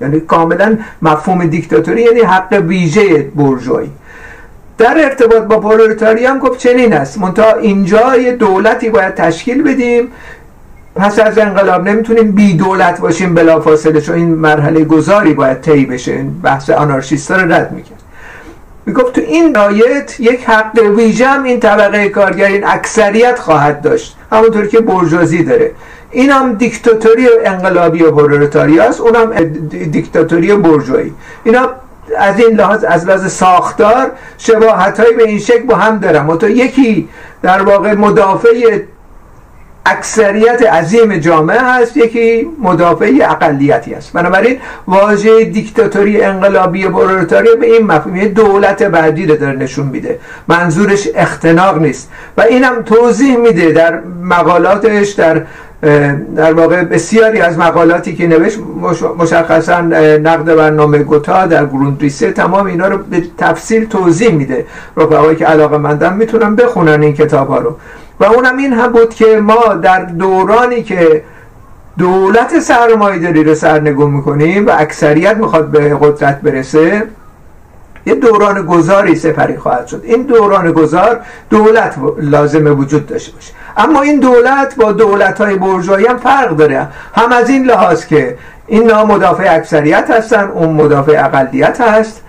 یعنی 0.00 0.20
کاملا 0.20 0.78
مفهوم 1.02 1.46
دیکتاتوری 1.46 2.02
یعنی 2.02 2.20
حق 2.20 2.62
ویژه 2.66 3.30
برجویی 3.34 3.90
در 4.78 5.04
ارتباط 5.04 5.42
با 5.42 5.60
پرولتاری 5.60 6.26
هم 6.26 6.38
گفت 6.38 6.58
چنین 6.58 6.92
است. 6.92 7.18
منتها 7.18 7.52
اینجا 7.52 8.16
یه 8.16 8.32
دولتی 8.32 8.90
باید 8.90 9.14
تشکیل 9.14 9.62
بدیم 9.62 10.08
پس 10.98 11.18
از 11.18 11.38
انقلاب 11.38 11.88
نمی‌تونیم 11.88 12.32
بی 12.32 12.54
دولت 12.54 13.00
باشیم 13.00 13.34
بلا 13.34 13.60
فاصله 13.60 14.00
چون 14.00 14.14
این 14.14 14.28
مرحله 14.28 14.84
گذاری 14.84 15.34
باید 15.34 15.60
طی 15.60 15.86
بشه. 15.86 16.12
این 16.12 16.40
بحث 16.40 16.70
آنارشیستا 16.70 17.36
رو 17.36 17.52
رد 17.52 17.72
می‌کرد. 17.72 18.02
می‌گفت 18.86 19.12
تو 19.12 19.20
این 19.20 19.56
آیت 19.56 20.20
یک 20.20 20.44
حق 20.44 20.78
ویژه 20.96 21.26
هم 21.26 21.42
این 21.42 21.60
طبقه 21.60 22.08
کارگر 22.08 22.46
این 22.46 22.66
اکثریت 22.66 23.38
خواهد 23.38 23.80
داشت. 23.80 24.16
همونطور 24.32 24.66
که 24.66 24.80
برجوازی 24.80 25.44
داره. 25.44 25.70
این 26.10 26.30
هم 26.30 26.54
دیکتاتوری 26.54 27.28
انقلابی 27.44 28.02
و 28.02 28.12
پرولتاری 28.12 28.80
است 28.80 29.00
اونم 29.00 29.32
دیکتاتوری 29.90 30.56
برجوایی. 30.56 31.14
اینا 31.44 31.70
از 32.18 32.40
این 32.40 32.56
لحاظ 32.56 32.84
از 32.84 33.06
لحاظ 33.06 33.32
ساختار 33.32 34.10
شباهت 34.38 35.00
به 35.16 35.28
این 35.28 35.38
شکل 35.38 35.62
با 35.62 35.74
هم 35.74 35.98
دارم 35.98 36.36
تو 36.36 36.48
یکی 36.48 37.08
در 37.42 37.62
واقع 37.62 37.94
مدافع 37.94 38.78
اکثریت 39.90 40.62
عظیم 40.62 41.16
جامعه 41.16 41.58
هست 41.60 41.96
یکی 41.96 42.48
مدافع 42.62 43.12
اقلیتی 43.22 43.94
است. 43.94 44.12
بنابراین 44.12 44.56
واژه 44.86 45.44
دیکتاتوری 45.44 46.22
انقلابی 46.22 46.88
پرولتاریا 46.88 47.54
به 47.54 47.66
این 47.66 47.86
مفهوم 47.86 48.24
دولت 48.24 48.82
بعدی 48.82 49.26
رو 49.26 49.36
داره 49.36 49.58
نشون 49.58 49.86
میده. 49.86 50.18
منظورش 50.48 51.08
اختناق 51.14 51.78
نیست. 51.78 52.10
و 52.36 52.40
اینم 52.40 52.82
توضیح 52.82 53.36
میده 53.36 53.72
در 53.72 54.00
مقالاتش 54.22 55.08
در 55.10 55.42
در 56.36 56.52
واقع 56.52 56.84
بسیاری 56.84 57.40
از 57.40 57.58
مقالاتی 57.58 58.16
که 58.16 58.26
نوشت 58.26 58.58
مشخصا 59.18 59.80
نقد 59.80 60.54
برنامه 60.54 60.98
گوتا 60.98 61.46
در 61.46 61.66
گروندریسه 61.66 62.32
تمام 62.32 62.66
اینا 62.66 62.88
رو 62.88 62.98
به 62.98 63.22
تفصیل 63.38 63.84
توضیح 63.84 64.32
میده. 64.32 64.66
رفقایی 64.96 65.36
که 65.36 65.46
علاقه 65.46 65.78
مندم 65.78 66.14
می‌تونن 66.16 66.56
بخونن 66.56 67.02
این 67.02 67.14
کتاب 67.14 67.48
ها 67.48 67.58
رو. 67.58 67.76
و 68.20 68.24
اونم 68.24 68.56
این 68.56 68.72
هم 68.72 68.92
بود 68.92 69.14
که 69.14 69.40
ما 69.40 69.74
در 69.82 70.04
دورانی 70.04 70.82
که 70.82 71.22
دولت 71.98 72.58
سرمایه‌داری 72.58 73.44
رو 73.44 73.54
سرنگون 73.54 74.10
می‌کنیم 74.10 74.66
و 74.66 74.70
اکثریت 74.78 75.36
می‌خواد 75.36 75.70
به 75.70 75.98
قدرت 76.00 76.40
برسه 76.40 77.02
یه 78.06 78.14
دوران 78.14 78.66
گذاری 78.66 79.16
سپری 79.16 79.56
خواهد 79.56 79.86
شد. 79.86 80.00
این 80.04 80.22
دوران 80.22 80.72
گذار 80.72 81.20
دولت 81.50 81.94
لازمه 82.18 82.70
وجود 82.70 83.06
داشته 83.06 83.32
باشه. 83.32 83.52
اما 83.76 84.02
این 84.02 84.20
دولت 84.20 84.76
با 84.76 84.92
دولت 84.92 85.40
های 85.40 85.56
برجایی 85.56 86.06
هم 86.06 86.16
فرق 86.16 86.56
داره. 86.56 86.88
هم 87.14 87.32
از 87.32 87.50
این 87.50 87.64
لحاظ 87.64 88.06
که 88.06 88.38
این 88.66 88.92
مدافع 88.92 89.54
اکثریت 89.54 90.10
هستن 90.10 90.48
اون 90.48 90.68
مدافع 90.68 91.24
اقلیت 91.24 91.80
هست. 91.80 92.22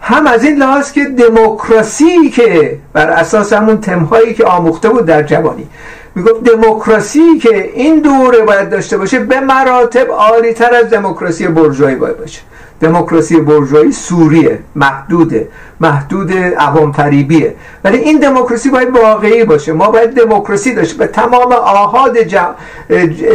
هم 0.00 0.26
از 0.26 0.44
این 0.44 0.56
لحاظ 0.56 0.92
که 0.92 1.04
دموکراسی 1.04 2.30
که 2.30 2.78
بر 2.92 3.10
اساس 3.10 3.52
همون 3.52 3.80
تمهایی 3.80 4.34
که 4.34 4.44
آموخته 4.44 4.88
بود 4.88 5.06
در 5.06 5.22
جوانی. 5.22 5.68
می‌گفت 6.14 6.42
دموکراسی 6.42 7.38
که 7.38 7.70
این 7.74 8.00
دوره 8.00 8.40
باید 8.40 8.70
داشته 8.70 8.98
باشه 8.98 9.18
به 9.18 9.40
مراتب 9.40 10.10
عالی 10.10 10.52
تر 10.52 10.74
از 10.74 10.90
دموکراسی 10.90 11.48
برجوهایی 11.48 11.96
باید 11.96 12.18
باشه. 12.18 12.40
دموکراسی 12.80 13.40
برجوهایی 13.40 13.92
سوریه 13.92 14.58
محدوده 14.74 15.48
محدود 15.80 16.32
عوام 16.58 16.92
فریبیه 16.92 17.54
ولی 17.84 17.98
این 17.98 18.18
دموکراسی 18.18 18.70
باید 18.70 18.96
واقعی 18.96 19.44
باشه. 19.44 19.72
ما 19.72 19.90
باید 19.90 20.14
دموکراسی 20.14 20.74
داشته 20.74 20.98
به 20.98 21.06
تمام 21.06 21.52
آهاد 21.52 22.18
جم... 22.18 22.54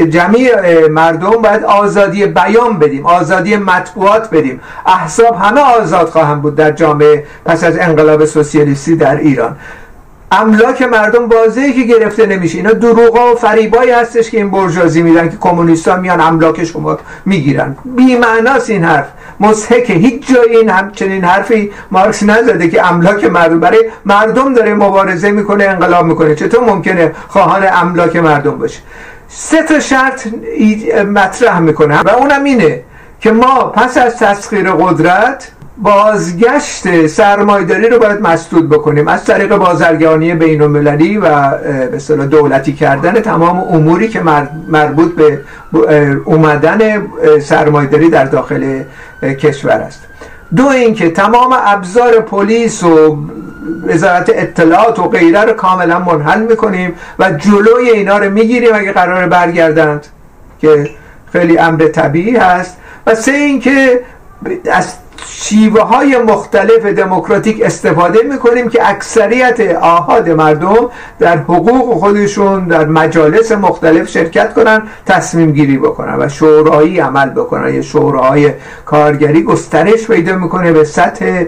جمعی 0.09 0.49
مردم 0.89 1.29
باید 1.29 1.63
آزادی 1.63 2.25
بیان 2.25 2.79
بدیم 2.79 3.05
آزادی 3.05 3.55
مطبوعات 3.55 4.29
بدیم. 4.29 4.61
احساب 4.85 5.35
همه 5.35 5.61
آزاد 5.61 6.09
خواهم 6.09 6.41
بود 6.41 6.55
در 6.55 6.71
جامعه 6.71 7.25
پس 7.45 7.63
از 7.63 7.77
انقلاب 7.77 8.25
سوسیالیستی 8.25 8.95
در 8.95 9.17
ایران. 9.17 9.55
املاک 10.31 10.81
مردم 10.81 11.29
واضحه 11.29 11.73
که 11.73 11.81
گرفته 11.81 12.25
نمیشه. 12.25 12.57
اینا 12.57 12.71
دروغا 12.71 13.31
و 13.31 13.35
فریبایی 13.35 13.91
هستش 13.91 14.31
که 14.31 14.37
این 14.37 14.51
برجازی 14.51 15.01
میدن 15.01 15.29
که 15.29 15.37
کمونیستا 15.37 15.95
میان 15.95 16.21
املاک 16.21 16.63
شما 16.63 16.99
می‌گیرن. 17.25 17.75
بی 17.85 18.17
این 18.67 18.83
حرف. 18.83 19.07
مسحکه 19.39 19.93
هیچ 19.93 20.27
جای 20.33 20.57
این 20.57 20.69
همچنین 20.69 21.23
حرفی 21.23 21.71
مارکس 21.91 22.23
نزده 22.23 22.69
که 22.69 22.91
املاک 22.91 23.25
مردم. 23.25 23.59
برای 23.59 23.89
مردم 24.05 24.53
داره 24.53 24.73
مبارزه 24.73 25.31
می‌کنه 25.31 25.63
انقلاب 25.63 26.05
می‌کنه. 26.05 26.35
چطور 26.35 26.63
ممکنه 26.63 27.11
خواهان 27.27 27.63
املاک 27.73 28.15
مردم 28.15 28.57
باشه؟ 28.57 28.79
سه 29.27 29.63
تا 29.63 29.79
شرط 29.79 30.27
مطرح 31.13 31.59
می‌کنه. 31.59 32.01
و 32.01 32.09
اونم 32.09 32.43
اینه 32.43 32.83
که 33.19 33.31
ما 33.31 33.63
پس 33.63 33.97
از 33.97 34.17
تسخیر 34.17 34.71
قدرت 34.71 35.51
بازگشت 35.77 37.07
سرمایداری 37.07 37.89
رو 37.89 37.99
باید 37.99 38.21
مسدود 38.21 38.69
بکنیم. 38.69 39.07
از 39.07 39.25
طریق 39.25 39.55
بازرگانی 39.55 40.33
بین 40.33 40.61
المللی 40.61 41.17
و 41.17 41.51
به 42.07 42.25
دولتی 42.25 42.73
کردن 42.73 43.13
تمام 43.13 43.57
اموری 43.59 44.07
که 44.07 44.21
مربوط 44.67 45.15
به 45.15 45.39
اومدن 46.25 47.07
سرمایداری 47.41 48.09
در 48.09 48.25
داخل 48.25 48.83
کشور 49.21 49.71
است. 49.71 50.01
دو 50.55 50.67
اینکه 50.67 51.09
تمام 51.09 51.55
ابزار 51.65 52.19
پلیس 52.19 52.83
و 52.83 53.17
وزارت 53.87 54.31
اطلاعات 54.33 54.99
و 54.99 55.03
غیره 55.03 55.41
رو 55.41 55.53
کاملا 55.53 55.99
منحل 55.99 56.41
می‌کنیم 56.41 56.93
و 57.19 57.31
جلوی 57.31 57.89
اینا 57.89 58.17
رو 58.17 58.31
می‌گیریم 58.31 58.69
اگه 58.73 58.91
قرار 58.91 59.27
برگردند 59.27 60.07
که 60.61 60.89
خیلی 61.31 61.57
امر 61.57 61.87
طبیعی 61.87 62.37
هست. 62.37 62.77
و 63.07 63.15
سه 63.15 63.31
اینکه 63.31 63.99
از 64.71 64.93
شیوه 65.25 65.81
های 65.81 66.17
مختلف 66.17 66.85
دموکراتیک 66.85 67.61
استفاده 67.61 68.19
می‌کنیم 68.23 68.69
که 68.69 68.89
اکثریت 68.89 69.75
آهاد 69.81 70.29
مردم 70.29 70.89
در 71.19 71.37
حقوق 71.37 71.99
خودشون 71.99 72.67
در 72.67 72.85
مجالس 72.85 73.51
مختلف 73.51 74.09
شرکت 74.09 74.53
کنن 74.53 74.81
تصمیم 75.05 75.51
گیری 75.51 75.77
بکنن 75.77 76.15
و 76.19 76.29
شورایی 76.29 76.99
عمل 76.99 77.29
بکنن. 77.29 77.73
یه 77.73 77.81
شوراهای 77.81 78.53
کارگری 78.85 79.43
گسترش 79.43 80.07
پیدا 80.07 80.35
می‌کنه 80.35 80.71
به 80.71 80.83
سطح 80.83 81.45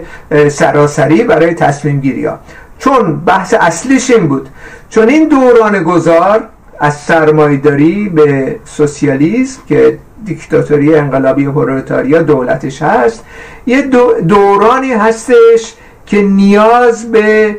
سراسری 0.48 1.22
برای 1.22 1.54
تصمیم 1.54 2.00
گیری 2.00 2.26
ها 2.26 2.38
چون 2.78 3.20
بحث 3.20 3.54
اصلیش 3.60 4.10
این 4.10 4.28
بود. 4.28 4.48
چون 4.90 5.08
این 5.08 5.28
دوران 5.28 5.82
گذار 5.82 6.48
از 6.84 6.96
سرمایداری 6.96 8.08
به 8.08 8.56
سوسیالیسم 8.64 9.62
که 9.68 9.98
دیکتاتوری 10.24 10.94
انقلابی 10.94 11.46
پرولتاریا 11.46 12.22
دولتش 12.22 12.82
هست 12.82 13.24
یه 13.66 13.82
دورانی 14.28 14.92
هستش 14.92 15.74
که 16.06 16.22
نیاز 16.22 17.12
به 17.12 17.56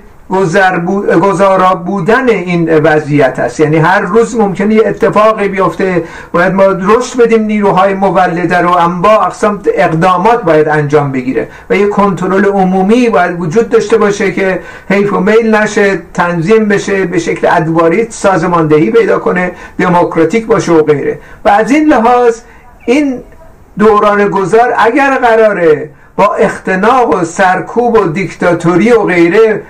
گذارا 1.21 1.75
بودن 1.75 2.29
این 2.29 2.77
وضعیت 2.77 3.39
است. 3.39 3.59
یعنی 3.59 3.77
هر 3.77 4.01
روز 4.01 4.35
ممکنه 4.35 4.75
یه 4.75 4.83
اتفاقی 4.85 5.47
بیفته. 5.47 6.03
باید 6.31 6.53
ما 6.53 6.63
رشد 6.63 7.21
بدیم 7.21 7.43
نیروهای 7.43 7.93
مولده 7.93 8.57
رو 8.57 8.69
با 9.01 9.09
اقسام 9.09 9.61
اقدامات 9.75 10.43
باید 10.43 10.67
انجام 10.67 11.11
بگیره. 11.11 11.47
و 11.69 11.75
یه 11.75 11.87
کنترل 11.87 12.45
عمومی 12.45 13.09
باید 13.09 13.41
وجود 13.41 13.69
داشته 13.69 13.97
باشه 13.97 14.31
که 14.31 14.59
حیف 14.89 15.13
و 15.13 15.19
میل 15.19 15.55
نشه 15.55 16.01
تنظیم 16.13 16.67
بشه 16.67 17.05
به 17.05 17.19
شکل 17.19 17.47
ادواری 17.51 18.07
سازماندهی 18.09 18.91
پیدا 18.91 19.19
کنه 19.19 19.51
دموکراتیک 19.79 20.45
باشه 20.45 20.71
و 20.71 20.83
غیره. 20.83 21.19
و 21.45 21.49
از 21.49 21.71
این 21.71 21.87
لحاظ 21.87 22.41
این 22.85 23.19
دوران 23.79 24.27
گذار 24.27 24.73
اگر 24.77 25.17
قراره 25.17 25.89
با 26.15 26.35
اختناق 26.35 27.15
و 27.15 27.23
سرکوب 27.23 27.93
و 27.93 28.07
دیکتاتوری 28.07 28.91
و 28.91 29.03
غیره 29.03 29.61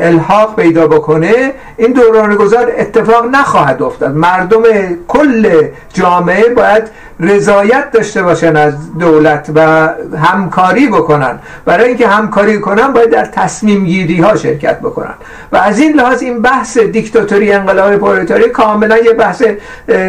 الحاق 0.00 0.56
پیدا 0.56 0.86
بکنه 0.86 1.52
این 1.76 1.92
دوران 1.92 2.34
گذار 2.34 2.72
اتفاق 2.78 3.26
نخواهد 3.26 3.82
افتاد. 3.82 4.14
مردم 4.14 4.62
کل 5.08 5.62
جامعه 5.92 6.48
باید 6.48 6.82
رضایت 7.20 7.90
داشته 7.90 8.22
باشن 8.22 8.56
از 8.56 8.98
دولت 8.98 9.50
و 9.54 9.88
همکاری 10.16 10.86
بکنن. 10.86 11.38
برای 11.64 11.88
اینکه 11.88 12.08
همکاری 12.08 12.60
کنن 12.60 12.92
باید 12.92 13.10
در 13.10 13.24
تصمیم 13.24 13.84
گیری 13.84 14.20
ها 14.20 14.36
شرکت 14.36 14.80
بکنن. 14.80 15.14
و 15.52 15.56
از 15.56 15.78
این 15.78 15.92
لحاظ 15.92 16.22
این 16.22 16.42
بحث 16.42 16.78
دیکتاتوری 16.78 17.52
انقلاب 17.52 17.96
پرولتاری 17.96 18.48
کاملا 18.48 18.98
یه 18.98 19.12
بحث 19.12 19.42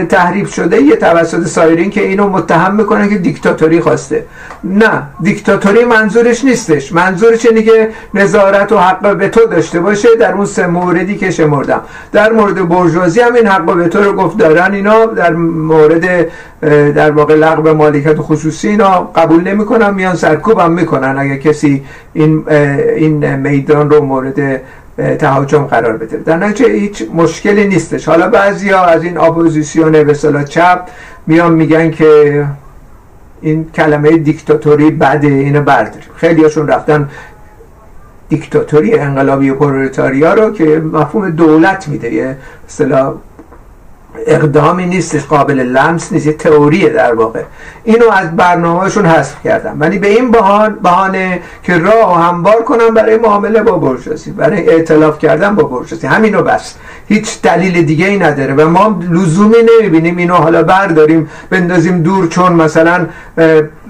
تحریف 0.10 0.54
شده 0.54 0.82
یه 0.82 0.96
توسط 0.96 1.48
سایرین 1.48 1.90
که 1.90 2.02
اینو 2.02 2.30
متهم 2.30 2.76
می‌کنن 2.76 3.10
که 3.10 3.18
دیکتاتوری 3.18 3.82
خواسته. 3.82 4.26
نه 4.64 5.04
دیکتاتوری 5.22 5.86
منظورش 5.86 6.44
نیستش. 6.44 6.94
منظورش 6.94 7.46
اینه 7.46 7.62
که 7.62 7.90
نظارت 8.14 8.72
و 8.72 8.78
حق 8.78 9.18
به 9.18 9.30
تو 9.30 9.46
داشته 9.46 9.80
باشه 9.80 10.08
در 10.20 10.34
اون 10.34 10.46
سه 10.46 10.68
موردی 10.68 11.18
که 11.18 11.32
در 12.12 12.32
مورد 12.32 12.70
برجوازی 12.70 13.20
هم 13.20 13.34
این 13.34 13.48
حق 13.48 13.66
به 13.66 14.00
رو 14.04 14.14
گفت 14.14 14.38
دارن 14.38 14.74
اینا. 14.74 15.06
در 15.06 15.34
مورد 15.34 16.28
در 16.96 17.12
واقع 17.12 17.36
لغو 17.36 17.74
مالکیت 17.74 18.18
خصوصی 18.18 18.68
اینا 18.68 19.02
قبول 19.16 19.44
نمی‌کنن 19.48 19.94
میان 19.94 20.16
سرکوبم 20.16 20.72
می‌کنن. 20.72 21.16
اگه 21.18 21.38
کسی 21.38 21.84
این 22.14 22.44
این 22.96 23.36
میدان 23.36 23.90
رو 23.90 24.06
مورد 24.06 24.62
تهاجم 25.20 25.64
قرار 25.64 25.98
بده. 25.98 26.18
در 26.18 26.38
نتیجه 26.38 26.70
هیچ 26.72 27.04
مشکلی 27.14 27.68
نیستش. 27.68 28.08
حالا 28.08 28.30
بعضیا 28.30 28.82
از 28.82 29.04
این 29.04 29.18
اپوزیسیون 29.18 30.04
به 30.04 30.14
چپ 30.48 30.80
میان 31.28 31.54
میگن 31.54 31.92
که 31.92 32.46
این 33.42 33.70
کلمه 33.76 34.18
دیکتاتوری 34.18 34.92
بده 34.92 35.28
اینو 35.28 35.62
برداریم. 35.62 36.10
خیلی 36.16 36.44
هاشون 36.44 36.68
رفتن 36.68 37.10
دیکتاتوری 38.30 39.00
انقلابی 39.00 39.52
پرولتاریا 39.52 40.34
رو 40.34 40.54
که 40.54 40.80
مفهوم 40.94 41.30
دولت 41.30 41.88
میده. 41.88 42.14
یه 42.14 42.38
اقدامی 44.28 44.86
نیستش 44.86 45.26
قابل 45.26 45.60
لمس 45.60 46.14
نیست 46.14 46.26
یه 46.26 46.34
تئوریه 46.34 46.90
در 46.90 47.14
واقع. 47.14 47.42
اینو 47.84 48.10
از 48.12 48.36
برنامهشون 48.36 49.06
حذف 49.06 49.44
کردم. 49.44 49.76
ولی 49.80 50.00
به 50.00 50.08
این 50.08 50.32
بهانه 50.82 51.42
که 51.64 51.78
راه 51.78 52.24
هموار 52.24 52.64
کنم 52.64 52.94
برای 52.94 53.18
معامله 53.18 53.62
با 53.62 53.78
برجاسی 53.78 54.32
برای 54.32 54.70
اعتلاف 54.70 55.20
کردن 55.20 55.56
با 55.56 55.64
برجاسی 55.64 56.08
همینو 56.08 56.42
بس. 56.42 56.76
هیچ 57.08 57.42
دلیل 57.42 57.86
دیگه 57.86 58.06
ای 58.06 58.18
نداره 58.18 58.54
و 58.54 58.70
ما 58.70 59.02
لزومی 59.12 59.56
نمی‌بینیم 59.80 60.18
اینو 60.18 60.34
حالا 60.34 60.64
برداریم 60.64 61.30
بندازیم 61.50 62.02
دور 62.02 62.28
چون 62.28 62.54
مثلا 62.54 63.08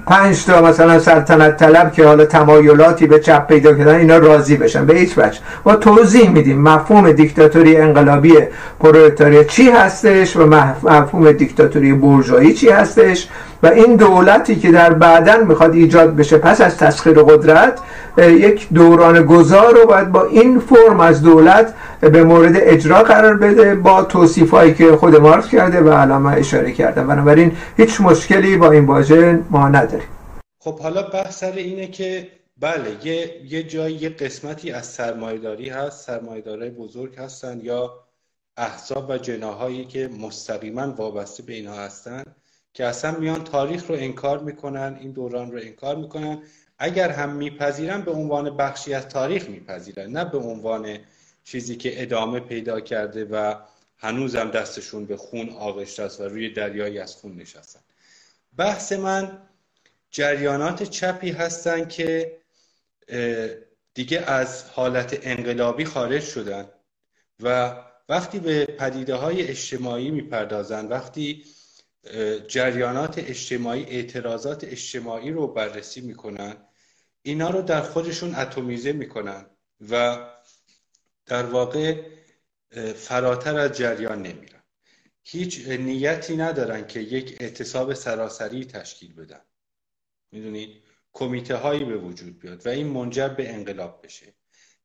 پنج 0.06 0.44
تا 0.44 0.62
مثلا 0.62 0.98
سلطنت 0.98 1.56
طلب 1.56 1.92
که 1.92 2.06
حالا 2.06 2.24
تمایلاتی 2.24 3.06
به 3.06 3.18
چپ 3.18 3.46
پیدا 3.46 3.74
کردن 3.74 3.94
اینا 3.94 4.18
راضی 4.18 4.56
بشن. 4.56 4.86
به 4.86 4.94
هیچ 4.94 5.18
وجه. 5.18 5.38
ما 5.66 5.76
توضیح 5.76 6.30
میدیم. 6.30 6.62
مفهوم 6.62 7.12
دیکتاتوری 7.12 7.76
انقلابی 7.76 8.34
پرولتاریا 8.80 9.44
چی 9.44 9.70
هستش 9.70 10.36
و 10.36 10.46
مفهوم 10.82 11.32
دیکتاتوری 11.32 11.92
بورژوایی 11.92 12.54
چی 12.54 12.68
هستش؟ 12.68 13.28
و 13.62 13.66
این 13.66 13.96
دولتی 13.96 14.56
که 14.56 14.70
در 14.72 14.92
بعدا 14.92 15.36
می‌خواد 15.36 15.74
ایجاد 15.74 16.16
بشه 16.16 16.38
پس 16.38 16.60
از 16.60 16.76
تسخیر 16.76 17.22
قدرت 17.22 17.78
یک 18.18 18.68
دوران 18.68 19.22
گذار 19.22 19.74
رو 19.74 19.86
باید 19.86 20.12
با 20.12 20.24
این 20.24 20.60
فرم 20.60 21.00
از 21.00 21.22
دولت 21.22 21.74
به 22.00 22.24
مورد 22.24 22.52
اجرا 22.56 23.02
قرار 23.02 23.36
بده 23.36 23.74
با 23.74 24.02
توصیف 24.02 24.50
هایی 24.50 24.74
که 24.74 24.96
خود 24.96 25.16
مارکس 25.16 25.48
کرده 25.48 25.80
و 25.80 25.88
الان 25.88 26.26
اشاره 26.26 26.72
کردم 26.72 27.06
بنابراین 27.06 27.52
هیچ 27.76 28.00
مشکلی 28.00 28.56
با 28.56 28.70
این 28.70 28.86
واژه 28.86 29.38
ما 29.50 29.68
نداریم. 29.68 30.08
خب 30.58 30.78
حالا 30.78 31.02
بحث 31.02 31.40
سر 31.40 31.52
اینه 31.52 31.86
که 31.86 32.28
بله 32.60 32.96
یه, 33.04 33.42
یه 33.48 33.62
جایی 33.62 33.94
یه 33.94 34.08
قسمتی 34.08 34.72
از 34.72 34.86
سرمایداری 34.86 35.68
هست 35.68 36.06
سرمایدارای 36.06 36.70
بزرگ 36.70 37.16
هستن 37.18 37.60
یا 37.62 37.90
احزاب 38.56 39.10
و 39.10 39.18
جناهایی 39.18 39.84
که 39.84 40.10
مستقیما 40.20 40.94
وابسته 40.96 41.42
به 41.42 41.52
اینها 41.52 41.74
هستن. 41.74 42.22
که 42.76 42.84
اصلا 42.84 43.10
میان 43.10 43.44
تاریخ 43.44 43.86
رو 43.86 43.94
انکار 43.94 44.38
می‌کنن 44.38 44.98
این 45.00 45.10
دوران 45.10 45.52
رو 45.52 45.58
انکار 45.58 45.96
می‌کنن. 45.96 46.42
اگر 46.78 47.10
هم 47.10 47.30
میپذیرن 47.30 48.00
به 48.00 48.10
عنوان 48.10 48.56
بخشی 48.56 48.94
از 48.94 49.08
تاریخ 49.08 49.48
میپذیرن 49.48 50.10
نه 50.10 50.24
به 50.24 50.38
عنوان 50.38 50.98
چیزی 51.44 51.76
که 51.76 52.02
ادامه 52.02 52.40
پیدا 52.40 52.80
کرده 52.80 53.24
و 53.24 53.54
هنوزم 53.98 54.50
دستشون 54.50 55.04
به 55.04 55.16
خون 55.16 55.48
آغشته 55.48 56.02
است 56.02 56.20
و 56.20 56.24
روی 56.24 56.50
دریایی 56.52 56.98
از 56.98 57.14
خون 57.16 57.36
نشستن. 57.36 57.80
بحث 58.56 58.92
من 58.92 59.38
جریانات 60.10 60.82
چپی 60.82 61.30
هستن 61.30 61.88
که 61.88 62.36
دیگه 63.94 64.20
از 64.20 64.64
حالت 64.64 65.18
انقلابی 65.22 65.84
خارج 65.84 66.22
شدن 66.22 66.68
و 67.42 67.76
وقتی 68.08 68.38
به 68.38 68.64
پدیده 68.64 69.14
های 69.14 69.48
اجتماعی 69.48 70.10
می‌پردازن 70.10 70.86
وقتی 70.86 71.44
جریانات 72.48 73.18
اجتماعی 73.18 73.84
اعتراضات 73.84 74.64
اجتماعی 74.64 75.30
رو 75.30 75.46
بررسی 75.46 76.00
می‌کنن. 76.00 76.56
اینا 77.22 77.50
رو 77.50 77.62
در 77.62 77.80
خودشون 77.80 78.34
اتمیزه 78.34 78.92
می‌کنن 78.92 79.46
و 79.90 80.18
در 81.26 81.46
واقع 81.46 82.02
فراتر 82.94 83.58
از 83.58 83.72
جریان 83.72 84.22
نمیرن. 84.22 84.62
هیچ 85.24 85.68
نیتی 85.68 86.36
ندارن 86.36 86.86
که 86.86 87.00
یک 87.00 87.36
اعتصاب 87.40 87.94
سراسری 87.94 88.64
تشکیل 88.64 89.14
بدن. 89.14 89.40
می‌دونید؟ 90.32 90.82
کمیته 91.12 91.56
هایی 91.56 91.84
به 91.84 91.96
وجود 91.96 92.38
بیاد 92.38 92.66
و 92.66 92.68
این 92.68 92.86
منجر 92.86 93.28
به 93.28 93.54
انقلاب 93.54 94.00
بشه. 94.04 94.34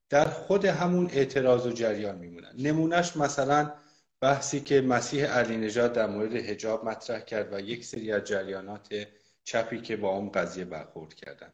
در 0.10 0.26
خود 0.26 0.66
همون 0.66 1.10
اعتراض 1.14 1.66
و 1.66 1.72
جریان 1.72 2.18
میمونن. 2.18 2.54
نمونهش 2.58 3.18
مثلا 3.18 3.74
بحثی 4.22 4.60
که 4.60 4.82
مسیح 4.82 5.26
علی 5.26 5.58
نژاد 5.58 5.94
در 5.94 6.08
مورد 6.08 6.36
حجاب 6.36 6.86
مطرح 6.86 7.20
کرد 7.20 7.54
و 7.54 7.60
یک 7.60 7.86
سری 7.86 8.12
از 8.12 8.24
جریانات 8.24 9.08
چپی 9.44 9.82
که 9.82 9.96
با 9.96 10.10
اون 10.10 10.32
قضیه 10.32 10.66
برخورد 10.66 11.14
کردن. 11.14 11.54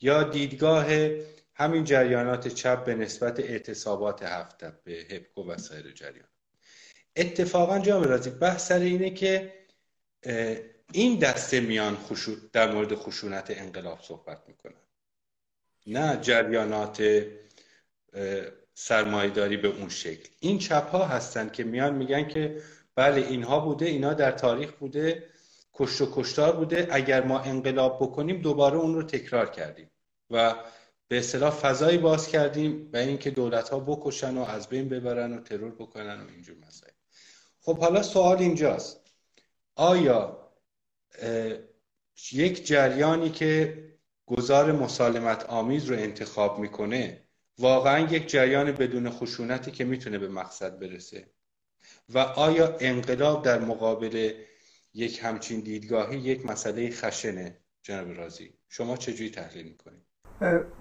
یا 0.00 0.22
دیدگاه 0.22 0.86
همین 1.54 1.84
جریانات 1.84 2.48
چپ 2.48 2.84
به 2.84 2.94
نسبت 2.94 3.40
اعتصابات 3.40 4.22
هفته 4.22 4.72
به 4.84 4.92
هپکو 4.92 5.50
و 5.50 5.58
سایر 5.58 5.92
جریان. 5.92 6.28
اتفاقا 7.16 7.78
جا 7.78 8.02
رازی 8.02 8.30
بحث 8.30 8.68
سر 8.68 8.78
اینه 8.78 9.10
که 9.10 9.54
این 10.92 11.18
دسته 11.18 11.60
میان 11.60 11.98
در 12.52 12.72
مورد 12.72 12.94
خشونت 12.94 13.50
انقلاب 13.50 14.00
صحبت 14.02 14.42
می‌کنن. 14.46 14.80
نه 15.86 16.18
جریانات 16.20 17.26
سرمایداری 18.80 19.56
به 19.56 19.68
اون 19.68 19.88
شکل. 19.88 20.28
این 20.40 20.58
چپ 20.58 20.90
ها 20.90 21.04
هستن 21.04 21.48
که 21.48 21.64
میان 21.64 21.94
میگن 21.94 22.28
که 22.28 22.62
بله 22.94 23.20
اینها 23.20 23.60
بوده 23.60 23.86
اینا 23.86 24.14
در 24.14 24.32
تاریخ 24.32 24.72
بوده 24.72 25.24
کشت 25.74 26.00
و 26.00 26.08
کشتار 26.12 26.56
بوده. 26.56 26.88
اگر 26.90 27.24
ما 27.24 27.40
انقلاب 27.40 27.98
بکنیم 28.02 28.40
دوباره 28.40 28.76
اون 28.76 28.94
رو 28.94 29.02
تکرار 29.02 29.50
کردیم 29.50 29.90
و 30.30 30.54
به 31.08 31.18
اصطلاح 31.18 31.50
فضایی 31.50 31.98
باز 31.98 32.28
کردیم 32.28 32.90
و 32.92 32.96
اینکه 32.96 33.30
دولت 33.30 33.68
ها 33.68 33.80
بکشن 33.80 34.38
و 34.38 34.42
از 34.42 34.68
بین 34.68 34.88
ببرن 34.88 35.38
و 35.38 35.40
ترور 35.40 35.70
بکنن 35.70 36.20
و 36.20 36.28
اینجور 36.28 36.56
مسائل. 36.66 36.92
خب 37.60 37.78
حالا 37.78 38.02
سوال 38.02 38.38
اینجاست. 38.38 39.00
آیا 39.74 40.50
یک 42.32 42.66
جریانی 42.66 43.30
که 43.30 43.84
گذار 44.26 44.72
مسالمت 44.72 45.44
آمیز 45.46 45.84
رو 45.84 45.96
انتخاب 45.96 46.58
می‌کنه 46.58 47.27
واقعا 47.58 47.98
یک 47.98 48.28
جریان 48.28 48.72
بدون 48.72 49.10
خشونتی 49.10 49.70
که 49.70 49.84
می‌تونه 49.84 50.18
به 50.18 50.28
مقصد 50.28 50.78
برسه. 50.78 51.26
و 52.14 52.18
آیا 52.18 52.76
انقلاب 52.80 53.44
در 53.44 53.58
مقابل 53.58 54.32
یک 54.94 55.20
همچین 55.22 55.60
دیدگاهی 55.60 56.18
یک 56.18 56.46
مسئله 56.46 56.90
خشنه؟ 56.90 57.56
جناب 57.82 58.18
رازی 58.18 58.54
شما 58.68 58.96
چجوری 58.96 59.30
تحلیل 59.30 59.64
می‌کنید؟ 59.64 60.08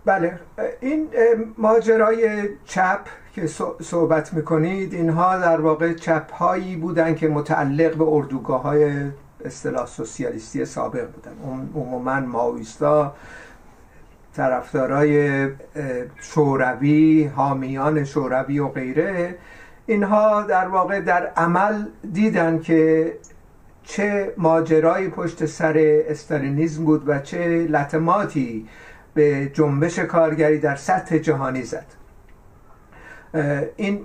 بله 0.05 0.39
این 0.81 1.09
ماجرای 1.57 2.49
چپ 2.65 3.07
که 3.35 3.47
صحبت 3.81 4.33
می‌کنید 4.33 4.93
اینها 4.93 5.37
در 5.37 5.61
واقع 5.61 5.93
چپ 5.93 6.31
هایی 6.31 6.75
بودن 6.75 7.15
که 7.15 7.27
متعلق 7.27 7.95
به 7.95 8.03
اردوگاه 8.03 8.61
های 8.61 9.11
اصطلاح 9.45 9.85
سوسیالیستی 9.85 10.65
سابق 10.65 11.11
بودن. 11.11 11.37
عموما 11.75 12.19
ماویستا 12.19 13.15
طرفدارای 14.37 15.47
شوروی 16.21 17.23
حامیان 17.23 18.03
شوروی 18.03 18.59
و 18.59 18.67
غیره 18.67 19.35
اینها 19.85 20.41
در 20.41 20.67
واقع 20.67 20.99
در 20.99 21.27
عمل 21.27 21.85
دیدن 22.13 22.59
که 22.59 23.13
چه 23.83 24.33
ماجرایی 24.37 25.07
پشت 25.09 25.45
سر 25.45 26.01
استالینیزم 26.07 26.85
بود 26.85 27.09
و 27.09 27.19
چه 27.19 27.67
لطماتی 27.69 28.67
به 29.13 29.51
جنبش 29.53 29.99
کارگری 29.99 30.59
در 30.59 30.75
سطح 30.75 31.17
جهانی 31.17 31.63
زد. 31.63 31.85
این 33.75 33.99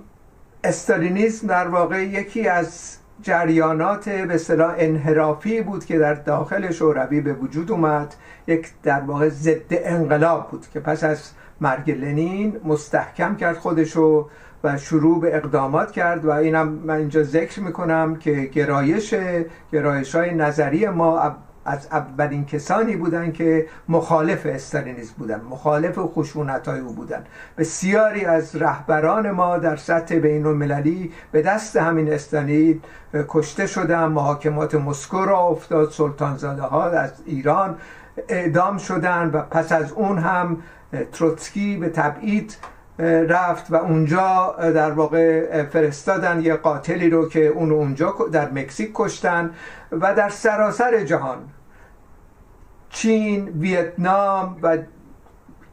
استالینیزم 0.63 1.47
در 1.47 1.67
واقع 1.67 2.03
یکی 2.03 2.47
از 2.47 2.97
جریانات 3.21 4.09
به 4.09 4.33
اصطلاح 4.33 4.75
انحرافی 4.77 5.61
بود 5.61 5.85
که 5.85 5.99
در 5.99 6.13
داخل 6.13 6.71
شوروی 6.71 7.21
به 7.21 7.33
وجود 7.33 7.71
اومد. 7.71 8.15
یک 8.47 8.67
در 8.83 8.99
واقع 8.99 9.29
ضد 9.29 9.65
انقلاب 9.69 10.49
بود 10.49 10.65
که 10.73 10.79
پس 10.79 11.03
از 11.03 11.31
مرگ 11.61 11.91
لنین 11.91 12.59
مستحکم 12.63 13.35
کرد 13.35 13.57
خودشو 13.57 14.29
و 14.63 14.77
شروع 14.77 15.21
به 15.21 15.35
اقدامات 15.35 15.91
کرد 15.91 16.25
و 16.25 16.31
اینم 16.31 16.67
من 16.67 16.95
اینجا 16.95 17.23
ذکر 17.23 17.59
می‌کنم 17.59 18.15
که 18.15 18.31
گرایش 18.31 19.15
گرایش 19.71 20.15
های 20.15 20.33
نظری 20.33 20.87
ما 20.87 21.19
از 21.65 21.87
اولین 21.91 22.45
کسانی 22.45 22.95
بودن 22.95 23.31
که 23.31 23.67
مخالف 23.89 24.45
استالینیسم 24.45 25.13
بودن 25.17 25.41
مخالف 25.49 25.99
خشونت 25.99 26.67
های 26.67 26.79
او 26.79 26.93
بودن. 26.93 27.23
بسیاری 27.57 28.25
از 28.25 28.55
رهبران 28.55 29.31
ما 29.31 29.57
در 29.57 29.75
سطح 29.75 30.15
بین 30.15 30.45
المللی 30.45 31.11
به 31.31 31.41
دست 31.41 31.75
همین 31.75 32.13
استالین 32.13 32.81
کشته 33.27 33.67
شدن 33.67 34.05
محاکمات 34.05 34.75
مسکو 34.75 35.25
را 35.25 35.39
افتاد 35.39 35.91
سلطانزاده 35.91 36.61
ها 36.61 36.89
از 36.89 37.11
ایران 37.25 37.77
اعدام 38.29 38.77
شدن 38.77 39.29
و 39.33 39.41
پس 39.41 39.71
از 39.71 39.91
اون 39.91 40.17
هم 40.17 40.57
تروتسکی 41.11 41.77
به 41.77 41.89
تبعید 41.89 42.57
رفت 42.99 43.71
و 43.71 43.75
اونجا 43.75 44.55
در 44.59 44.91
واقع 44.91 45.63
فرستادن 45.63 46.41
یه 46.41 46.55
قاتلی 46.55 47.09
رو 47.09 47.29
که 47.29 47.47
اون 47.47 47.71
اونجا 47.71 48.15
در 48.31 48.51
مکزیک 48.51 48.91
کشتن 48.93 49.51
و 49.91 50.15
در 50.15 50.29
سراسر 50.29 51.03
جهان. 51.03 51.37
چین، 52.89 53.49
ویتنام 53.49 54.57
و 54.63 54.77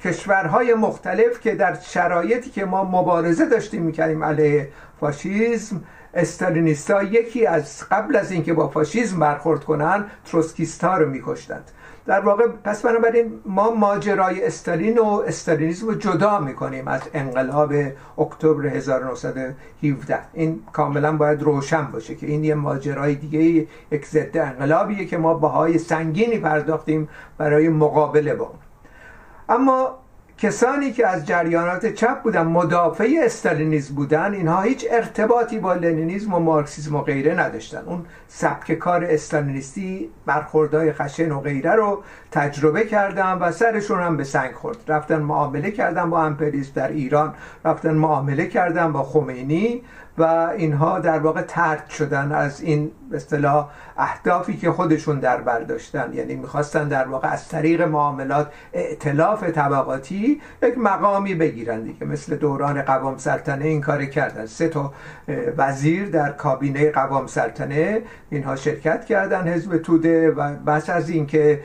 کشورهای 0.05 0.75
مختلف 0.75 1.41
که 1.41 1.55
در 1.55 1.79
شرایطی 1.81 2.51
که 2.51 2.65
ما 2.65 2.85
مبارزه 2.85 3.47
داشتیم 3.47 3.83
می‌کردیم 3.83 4.25
علیه 4.25 4.69
فاشیزم 5.01 5.83
استالینیستا 6.15 7.03
یکی 7.03 7.47
از 7.47 7.89
قبل 7.91 8.17
از 8.17 8.31
اینکه 8.31 8.53
با 8.53 8.69
فاشیزم 8.69 9.21
برخورد 9.21 9.65
کنن 9.65 10.05
تروسکیستا 10.25 10.99
رو 10.99 11.11
میکشتند. 11.11 11.71
در 12.07 12.21
واقع 12.21 12.47
پس 12.65 12.83
بنابراین 12.83 13.41
ما 13.47 13.71
ماجرای 13.71 14.45
استالین 14.45 14.99
و 14.99 15.05
استالینیسم 15.27 15.87
رو 15.87 15.95
جدا 15.95 16.39
می‌کنیم 16.39 16.89
از 16.89 17.01
انقلاب 17.15 17.73
اکتبر 18.19 18.67
1917 18.67 20.19
این 20.33 20.63
کاملا 20.73 21.17
باید 21.17 21.43
روشن 21.43 21.85
باشه 21.85 22.15
که 22.15 22.27
این 22.27 22.45
یه 22.45 22.55
ماجرای 22.55 23.15
دیگه 23.15 23.67
یک 23.93 24.07
ضد 24.07 24.37
انقلابیه 24.37 25.07
که 25.07 25.19
ما 25.19 25.35
باهای 25.35 25.79
سنگینی 25.79 26.39
پرداختیم 26.39 27.09
برای 27.39 27.69
مقابله 27.69 28.35
با 28.35 28.53
اما 29.49 29.99
کسانی 30.43 30.93
که 30.93 31.07
از 31.07 31.27
جریانات 31.27 31.87
چپ 31.87 32.23
بودن 32.23 32.43
مدافع 32.43 33.09
استالینیزم 33.23 33.95
بودن 33.95 34.35
اینها 34.35 34.63
هیچ 34.63 34.87
ارتباطی 34.91 35.59
با 35.59 35.75
لنینیزم 35.75 36.35
و 36.35 36.39
مارکسیسم 36.39 36.97
و 36.97 37.03
غیره 37.03 37.35
نداشتن. 37.35 37.83
اون 37.87 38.07
سبک 38.29 38.73
کار 38.73 39.05
استالینیستی 39.05 40.11
برخوردهای 40.27 40.93
خشن 40.93 41.33
و 41.33 41.41
غیره 41.41 41.75
رو 41.75 42.03
تجربه 42.31 42.87
کردن 42.87 43.33
و 43.33 43.53
سرشون 43.53 44.01
هم 44.01 44.17
به 44.17 44.25
سنگ 44.25 44.55
خورد. 44.55 44.77
رفتن 44.89 45.23
معامله 45.23 45.71
کردن 45.71 46.11
با 46.11 46.23
امپریست 46.23 46.75
در 46.75 46.89
ایران 46.89 47.35
رفتن 47.65 47.95
معامله 47.95 48.47
کردن 48.47 48.93
با 48.93 49.03
خمینی 49.03 49.83
و 50.21 50.53
اینها 50.57 50.99
در 50.99 51.19
واقع 51.19 51.43
ترد 51.43 51.89
شدن 51.89 52.33
از 52.33 52.61
این 52.61 52.91
اصطلاح 53.13 53.71
اهدافی 53.97 54.57
که 54.57 54.71
خودشون 54.71 55.21
در 55.21 55.41
برداشتن 55.41 56.11
یعنی 56.15 56.35
می‌خواستن 56.35 56.89
در 56.89 57.09
واقع 57.09 57.29
از 57.29 57.49
طریق 57.49 57.83
معاملات 57.83 58.53
ائتلاف 58.73 59.45
طبقاتی 59.45 60.41
یک 60.63 60.79
مقامی 60.79 61.35
بگیرن 61.35 61.83
دیگه. 61.83 62.05
مثل 62.05 62.37
دوران 62.37 62.83
قوام 62.83 63.19
سلطنه 63.19 63.65
این 63.65 63.81
کار 63.81 64.05
کردن. 64.05 64.47
سه 64.47 64.69
تا 64.69 64.93
وزیر 65.57 66.09
در 66.09 66.33
کابینه 66.33 66.91
قوام 66.91 67.27
سلطنه 67.27 68.03
اینها 68.31 68.57
شرکت 68.57 69.05
کردن 69.05 69.49
حزب 69.49 69.79
توده 69.79 70.31
و 70.31 70.55
بس 70.55 70.91
از 70.91 71.09
اینکه 71.09 71.61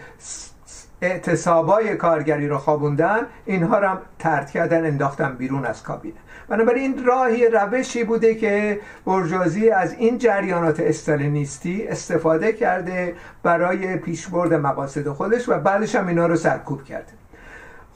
اعتصابای 1.01 1.95
کارگری 1.95 2.47
رو 2.47 2.57
خوابوندن 2.57 3.19
اینها 3.45 3.79
رو 3.79 3.87
هم 3.87 3.97
ترد 4.19 4.51
کردن 4.51 4.85
انداختن 4.85 5.35
بیرون 5.35 5.65
از 5.65 5.83
کابینه. 5.83 6.24
بنابراین 6.49 6.83
این 6.83 7.05
راهی 7.05 7.47
روشی 7.47 8.03
بوده 8.03 8.35
که 8.35 8.79
برجازی 9.05 9.69
از 9.69 9.93
این 9.93 10.17
جریانات 10.17 10.79
استالینیستی 10.79 11.87
استفاده 11.87 12.53
کرده 12.53 13.15
برای 13.43 13.97
پیشبرد 13.97 14.53
مقاصد 14.53 15.09
خودش 15.09 15.49
و 15.49 15.59
بعدش 15.59 15.95
هم 15.95 16.07
اینا 16.07 16.27
رو 16.27 16.35
سرکوب 16.35 16.83
کرده. 16.83 17.13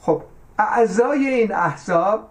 خب 0.00 0.22
اعضای 0.58 1.26
این 1.26 1.54
احزاب 1.54 2.28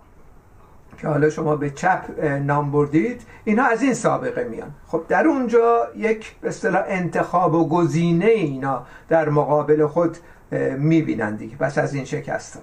که 0.97 1.07
حالا 1.07 1.29
شما 1.29 1.55
به 1.55 1.69
چپ 1.69 2.01
نام 2.45 2.71
بردید 2.71 3.21
اینها 3.43 3.67
از 3.67 3.81
این 3.81 3.93
سابقه 3.93 4.43
میان. 4.43 4.71
خب 4.87 5.03
در 5.07 5.27
اونجا 5.27 5.87
یک 5.95 6.35
به 6.41 6.47
اصطلاح 6.47 6.83
انتخاب 6.87 7.53
و 7.53 7.69
گزینه 7.69 8.25
اینا 8.25 8.85
در 9.09 9.29
مقابل 9.29 9.87
خود 9.87 10.17
می‌بینن 10.77 11.35
دیگه 11.35 11.57
پس 11.57 11.77
از 11.77 11.93
این 11.93 12.05
شکست 12.05 12.55
ها. 12.55 12.61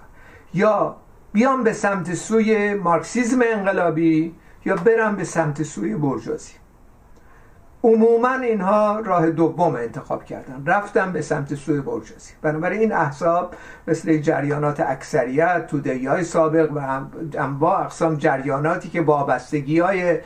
یا 0.54 0.96
بیان 1.36 1.64
به 1.64 1.72
سمت 1.72 2.14
سوی 2.14 2.74
مارکسیزم 2.74 3.42
انقلابی 3.52 4.34
یا 4.64 4.76
برن 4.76 5.16
به 5.16 5.24
سمت 5.24 5.62
سوی 5.62 5.94
برجازی. 5.94 6.52
عموما 7.84 8.34
اینها 8.34 9.00
راه 9.00 9.30
دوم 9.30 9.74
انتخاب 9.74 10.24
کردن. 10.24 10.62
رفتن 10.66 11.12
به 11.12 11.22
سمت 11.22 11.54
سوی 11.54 11.80
برجازی. 11.80 12.32
بنابراین 12.42 12.80
این 12.80 12.92
احزاب 12.92 13.54
مثل 13.88 14.18
جریانات 14.18 14.80
اکثریت 14.80 15.66
توده 15.66 16.10
های 16.10 16.24
سابق 16.24 16.72
و 16.72 17.00
انواع 17.38 17.80
اقسام 17.80 18.14
جریاناتی 18.14 18.88
که 18.88 19.00
وابستگی 19.00 19.78
های 19.78 20.18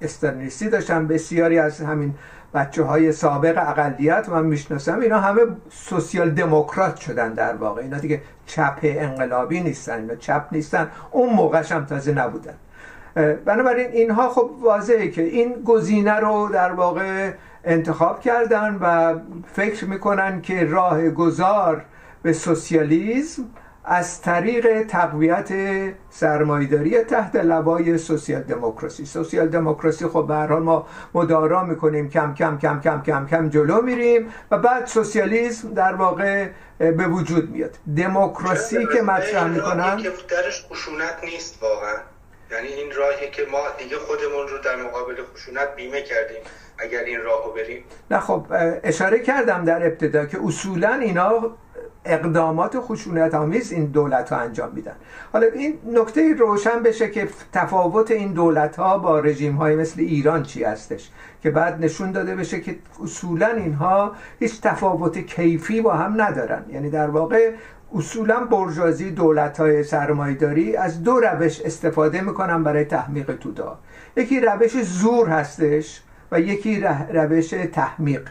استرنیستی 0.00 0.68
داشتن 0.68 1.06
بسیاری 1.06 1.58
از 1.58 1.80
همین 1.80 2.14
بچه 2.54 2.82
های 2.82 3.12
سابق 3.12 3.58
اقلیت 3.68 4.28
من 4.28 4.46
می‌شناسم 4.46 5.00
اینا 5.00 5.20
همه 5.20 5.40
سوسیال 5.70 6.30
دموکرات 6.30 6.96
شدن 6.96 7.32
در 7.34 7.54
واقع. 7.54 7.82
اینا 7.82 7.98
دیگه 7.98 8.22
چپ 8.46 8.78
انقلابی 8.82 9.60
نیستن 9.60 10.00
اینا 10.00 10.14
چپ 10.14 10.44
نیستن. 10.52 10.90
اون 11.10 11.34
موقعش 11.34 11.72
هم 11.72 11.84
تازه 11.84 12.12
نبودن. 12.12 12.54
بنابراین 13.44 13.90
اینها 13.90 14.28
خب 14.28 14.50
واضحه 14.60 15.08
که 15.08 15.22
این 15.22 15.52
گزینه 15.64 16.14
رو 16.14 16.48
در 16.52 16.72
واقع 16.72 17.32
انتخاب 17.64 18.20
کردن 18.20 18.78
و 18.80 19.14
فکر 19.52 19.84
می‌کنن 19.84 20.40
که 20.40 20.64
راه 20.64 21.10
گذار 21.10 21.84
به 22.22 22.32
سوسیالیزم 22.32 23.42
از 23.84 24.22
طریق 24.22 24.82
تقویت 24.82 25.48
سرمایداری 26.10 26.98
تحت 27.04 27.36
لوای 27.36 27.98
سوسیال 27.98 28.42
دموکراسی. 28.42 29.06
سوسیال 29.06 29.48
دموکراسی 29.48 30.06
خب 30.06 30.24
به 30.28 30.34
حال 30.34 30.62
ما 30.62 30.86
مدارا 31.14 31.64
می‌کنیم 31.64 32.10
کم 32.10 32.34
کم 32.34 32.58
کم 32.58 32.80
کم 32.80 33.02
کم 33.02 33.26
کم 33.26 33.48
جلو 33.48 33.82
میریم 33.82 34.32
و 34.50 34.58
بعد 34.58 34.86
سوسیالیسم 34.86 35.74
در 35.74 35.94
واقع 35.94 36.48
به 36.78 37.06
وجود 37.06 37.50
میاد. 37.50 37.76
دموکراسی 37.96 38.86
که 38.86 39.02
مطرح 39.02 39.46
می‌کنن 39.48 39.96
که 39.96 40.10
درش 40.30 40.66
خشونت 40.70 41.24
نیست 41.24 41.62
واقعا؟ 41.62 41.94
یعنی 42.50 42.68
این 42.68 42.92
راهی 42.96 43.30
که 43.30 43.42
ما 43.52 43.58
دیگه 43.78 43.96
خودمون 43.96 44.48
رو 44.48 44.58
در 44.64 44.76
مقابل 44.76 45.14
خشونت 45.34 45.76
بیمه 45.76 46.02
کردیم 46.02 46.42
اگر 46.78 47.00
این 47.00 47.22
راهو 47.22 47.52
بریم؟ 47.52 47.84
نه 48.10 48.20
خب 48.20 48.46
اشاره 48.84 49.18
کردم 49.18 49.64
در 49.64 49.86
ابتدا 49.86 50.26
که 50.26 50.38
اصولا 50.44 50.92
اینا 50.94 51.50
اقدامات 52.04 52.80
خشونت 52.80 53.34
آمیز 53.34 53.72
این 53.72 53.84
دولت 53.84 54.30
ها 54.30 54.36
انجام 54.36 54.72
میدن. 54.74 54.94
حالا 55.32 55.46
این 55.46 55.78
نکته 55.92 56.34
روشن 56.34 56.82
بشه 56.82 57.10
که 57.10 57.28
تفاوت 57.52 58.10
این 58.10 58.32
دولت 58.32 58.76
ها 58.76 58.98
با 58.98 59.20
رژیم 59.20 59.56
های 59.56 59.76
مثل 59.76 60.00
ایران 60.00 60.42
چی 60.42 60.64
هستش؟ 60.64 61.10
که 61.42 61.50
بعد 61.50 61.84
نشون 61.84 62.12
داده 62.12 62.36
بشه 62.36 62.60
که 62.60 62.76
اصولا 63.02 63.46
اینها 63.46 64.12
هیچ 64.40 64.60
تفاوت 64.60 65.18
کیفی 65.18 65.80
با 65.80 65.94
هم 65.94 66.22
ندارن. 66.22 66.64
یعنی 66.68 66.90
در 66.90 67.10
واقع 67.10 67.52
اصولا 67.94 68.44
برجازی 68.44 69.10
دولت 69.10 69.60
های 69.60 69.84
سرمایداری 69.84 70.76
از 70.76 71.02
دو 71.02 71.20
روش 71.20 71.60
استفاده 71.60 72.20
می‌کنن 72.20 72.62
برای 72.62 72.84
تحمیق 72.84 73.36
تودا 73.36 73.78
یکی 74.16 74.40
روش 74.40 74.82
زور 74.82 75.28
هستش 75.28 76.02
و 76.32 76.40
یکی 76.40 76.80
روش 77.12 77.54
تحمیق. 77.72 78.22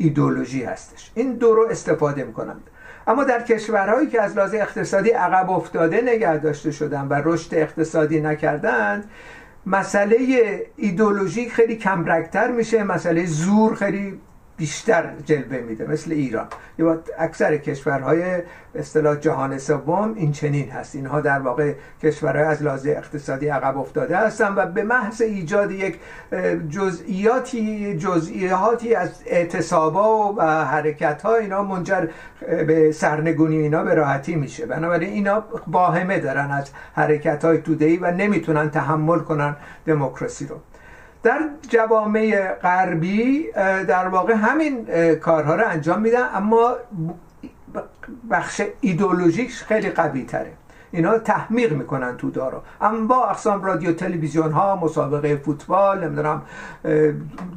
ایدولوژی 0.00 0.64
هستش. 0.64 1.10
این 1.14 1.32
دو 1.32 1.54
رو 1.54 1.66
استفاده 1.70 2.24
می‌کنند 2.24 2.70
اما 3.06 3.24
در 3.24 3.42
کشورهایی 3.42 4.06
که 4.06 4.22
از 4.22 4.36
لحاظ 4.36 4.54
اقتصادی 4.54 5.10
عقب 5.10 5.50
افتاده 5.50 6.00
نگه 6.00 6.36
داشته 6.36 6.70
شدن 6.70 7.08
و 7.08 7.22
رشد 7.24 7.54
اقتصادی 7.54 8.20
نکردند 8.20 9.10
مسئله 9.66 10.16
ایدولوژی 10.76 11.50
خیلی 11.50 11.76
کمرکتر 11.76 12.50
میشه 12.50 12.84
مسئله 12.84 13.26
زور 13.26 13.74
خیلی 13.74 14.20
بیشتر 14.60 15.12
جلوه 15.24 15.58
میده 15.58 15.90
مثل 15.90 16.12
ایران. 16.12 16.46
یا 16.78 17.02
اکثر 17.18 17.56
کشورهای 17.56 18.42
اصطلاح 18.74 19.16
جهان 19.16 19.58
سوم 19.58 20.14
این 20.16 20.32
چنین 20.32 20.70
هست. 20.70 20.94
اینها 20.94 21.20
در 21.20 21.38
واقع 21.38 21.74
کشورهای 22.02 22.44
از 22.44 22.62
لحاظ 22.62 22.86
اقتصادی 22.86 23.48
عقب 23.48 23.78
افتاده 23.78 24.16
هستن 24.16 24.54
و 24.56 24.66
به 24.66 24.82
محض 24.82 25.20
ایجاد 25.22 25.70
یک 25.72 25.98
جزئیاتی 26.68 27.96
جزئیاتی 27.98 28.94
از 28.94 29.22
اعتصابا 29.26 30.34
و 30.36 30.42
حرکت 30.64 31.22
ها 31.22 31.36
اینا 31.36 31.62
منجر 31.62 32.06
به 32.66 32.92
سرنگونی 32.92 33.56
اینا 33.56 33.82
به 33.82 33.94
راحتی 33.94 34.34
میشه. 34.34 34.66
بنابراین 34.66 35.10
اینا 35.12 35.44
باهمه 35.66 36.18
دارن 36.18 36.50
از 36.50 36.70
حرکت 36.94 37.44
های 37.44 37.58
تودهی 37.58 37.96
و 37.96 38.10
نمی‌تونن 38.10 38.70
تحمل 38.70 39.18
کنن 39.18 39.56
دموکراسی 39.86 40.46
رو. 40.46 40.56
در 41.22 41.48
جوامع 41.68 42.54
غربی 42.62 43.52
در 43.88 44.08
واقع 44.08 44.34
همین 44.34 44.84
کارها 45.14 45.54
رو 45.54 45.68
انجام 45.68 46.00
میدن 46.00 46.28
اما 46.34 46.76
بخش 48.30 48.62
ایدولوژیک 48.80 49.52
خیلی 49.52 49.90
قوی 49.90 50.24
تره 50.24 50.52
اینا 50.92 51.18
تحمیق 51.18 51.72
می‌کنن 51.72 52.16
تو 52.16 52.30
دارو. 52.30 52.62
اما 52.80 53.06
با 53.06 53.26
اقسام 53.26 53.62
رادیو 53.64 53.92
تلویزیون 53.92 54.52
ها 54.52 54.76
مسابقه 54.76 55.36
فوتبال 55.36 56.04
نمی‌دونم 56.04 56.42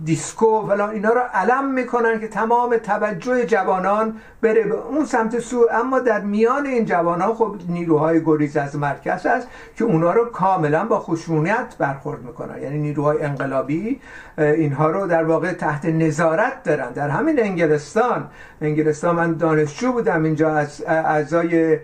دیسکو 0.05 0.67
فلان 0.67 0.89
اینا 0.89 1.09
رو 1.09 1.21
علم 1.33 1.73
می‌کنن 1.73 2.19
که 2.19 2.27
تمام 2.27 2.77
توجه 2.77 3.45
جوانان 3.45 4.15
بره 4.41 4.63
به 4.63 4.73
اون 4.73 5.05
سمت 5.05 5.39
سو 5.39 5.67
اما 5.71 5.99
در 5.99 6.21
میان 6.21 6.65
این 6.65 6.85
جوانان 6.85 7.33
خب 7.33 7.55
نیروهای 7.69 8.23
گریز 8.23 8.57
از 8.57 8.75
مرکز 8.75 9.25
هست 9.25 9.47
که 9.75 9.83
اونا 9.83 10.13
رو 10.13 10.25
کاملا 10.25 10.85
با 10.85 10.99
خشونت 10.99 11.77
برخورد 11.77 12.23
می‌کنن. 12.23 12.61
یعنی 12.61 12.77
نیروهای 12.77 13.21
انقلابی 13.21 14.01
اینها 14.37 14.89
رو 14.89 15.07
در 15.07 15.23
واقع 15.23 15.53
تحت 15.53 15.85
نظارت 15.85 16.63
دارن. 16.63 16.91
در 16.91 17.09
همین 17.09 17.39
انگلستان 17.39 18.27
انگلستان 18.61 19.15
من 19.15 19.33
دانشجو 19.33 19.91
بودم 19.91 20.23
اینجا 20.23 20.55
از 20.55 20.83
اعضای 20.87 21.79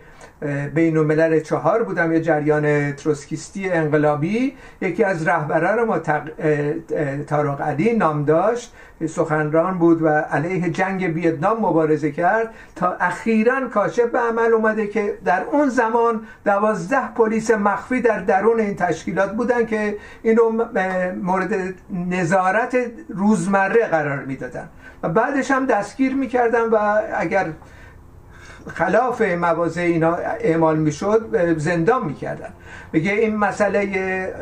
بین 0.74 0.98
الملل 0.98 1.40
چهار 1.40 1.84
بودم 1.84 2.12
یه 2.12 2.22
جریان 2.22 2.92
تروسکیستی 2.92 3.70
انقلابی 3.70 4.54
یکی 4.82 5.04
از 5.04 5.28
رهبران 5.28 5.84
ما 5.84 6.00
تق... 6.00 6.30
تارق 7.28 7.62
علی 7.62 7.94
نام 7.94 8.26
داشت 8.26 8.74
سخنران 9.08 9.78
بود 9.78 10.02
و 10.02 10.08
علیه 10.08 10.70
جنگ 10.70 11.12
ویتنام 11.16 11.58
مبارزه 11.58 12.12
کرد 12.12 12.54
تا 12.76 12.96
اخیرا 13.00 13.68
کاشف 13.68 14.06
به 14.06 14.20
عمل 14.20 14.54
اومده 14.54 14.88
که 14.88 15.18
در 15.26 15.44
اون 15.52 15.70
زمان 15.70 16.22
دوازده 16.46 17.14
پلیس 17.16 17.52
مخفی 17.52 18.02
در 18.02 18.20
درون 18.20 18.60
این 18.60 18.76
تشکیلات 18.76 19.32
بودن 19.32 19.66
که 19.66 19.98
اینو 20.24 20.66
مورد 21.22 21.56
نظارت 22.10 22.78
روزمره 23.10 23.88
قرار 23.88 24.26
می‌دادن. 24.26 24.70
و 25.04 25.10
بعدش 25.10 25.52
هم 25.52 25.66
دستگیر 25.66 26.14
می‌کردن 26.14 26.70
و 26.70 27.02
اگر 27.16 27.46
خلاف 28.74 29.22
مواضع 29.22 29.82
اینا 29.82 30.16
اعمال 30.16 30.78
می‌شد 30.78 31.58
زندان 31.58 32.06
می‌کردن. 32.06 32.50
میگه 32.94 33.12
این 33.12 33.36
مسئله 33.38 34.34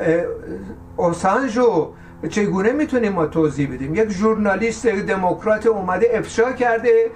اوسانج 0.98 1.58
و 1.58 1.94
چگونه 2.30 2.72
می‌تونیم 2.72 3.12
ما 3.12 3.26
توضیح 3.26 3.74
بدیم؟ 3.74 3.96
یک 3.96 4.10
ژورنالیست 4.10 4.88
دموکرات 4.88 5.68
اومده 5.68 6.10
افشا 6.14 6.52
کرده 6.52 7.12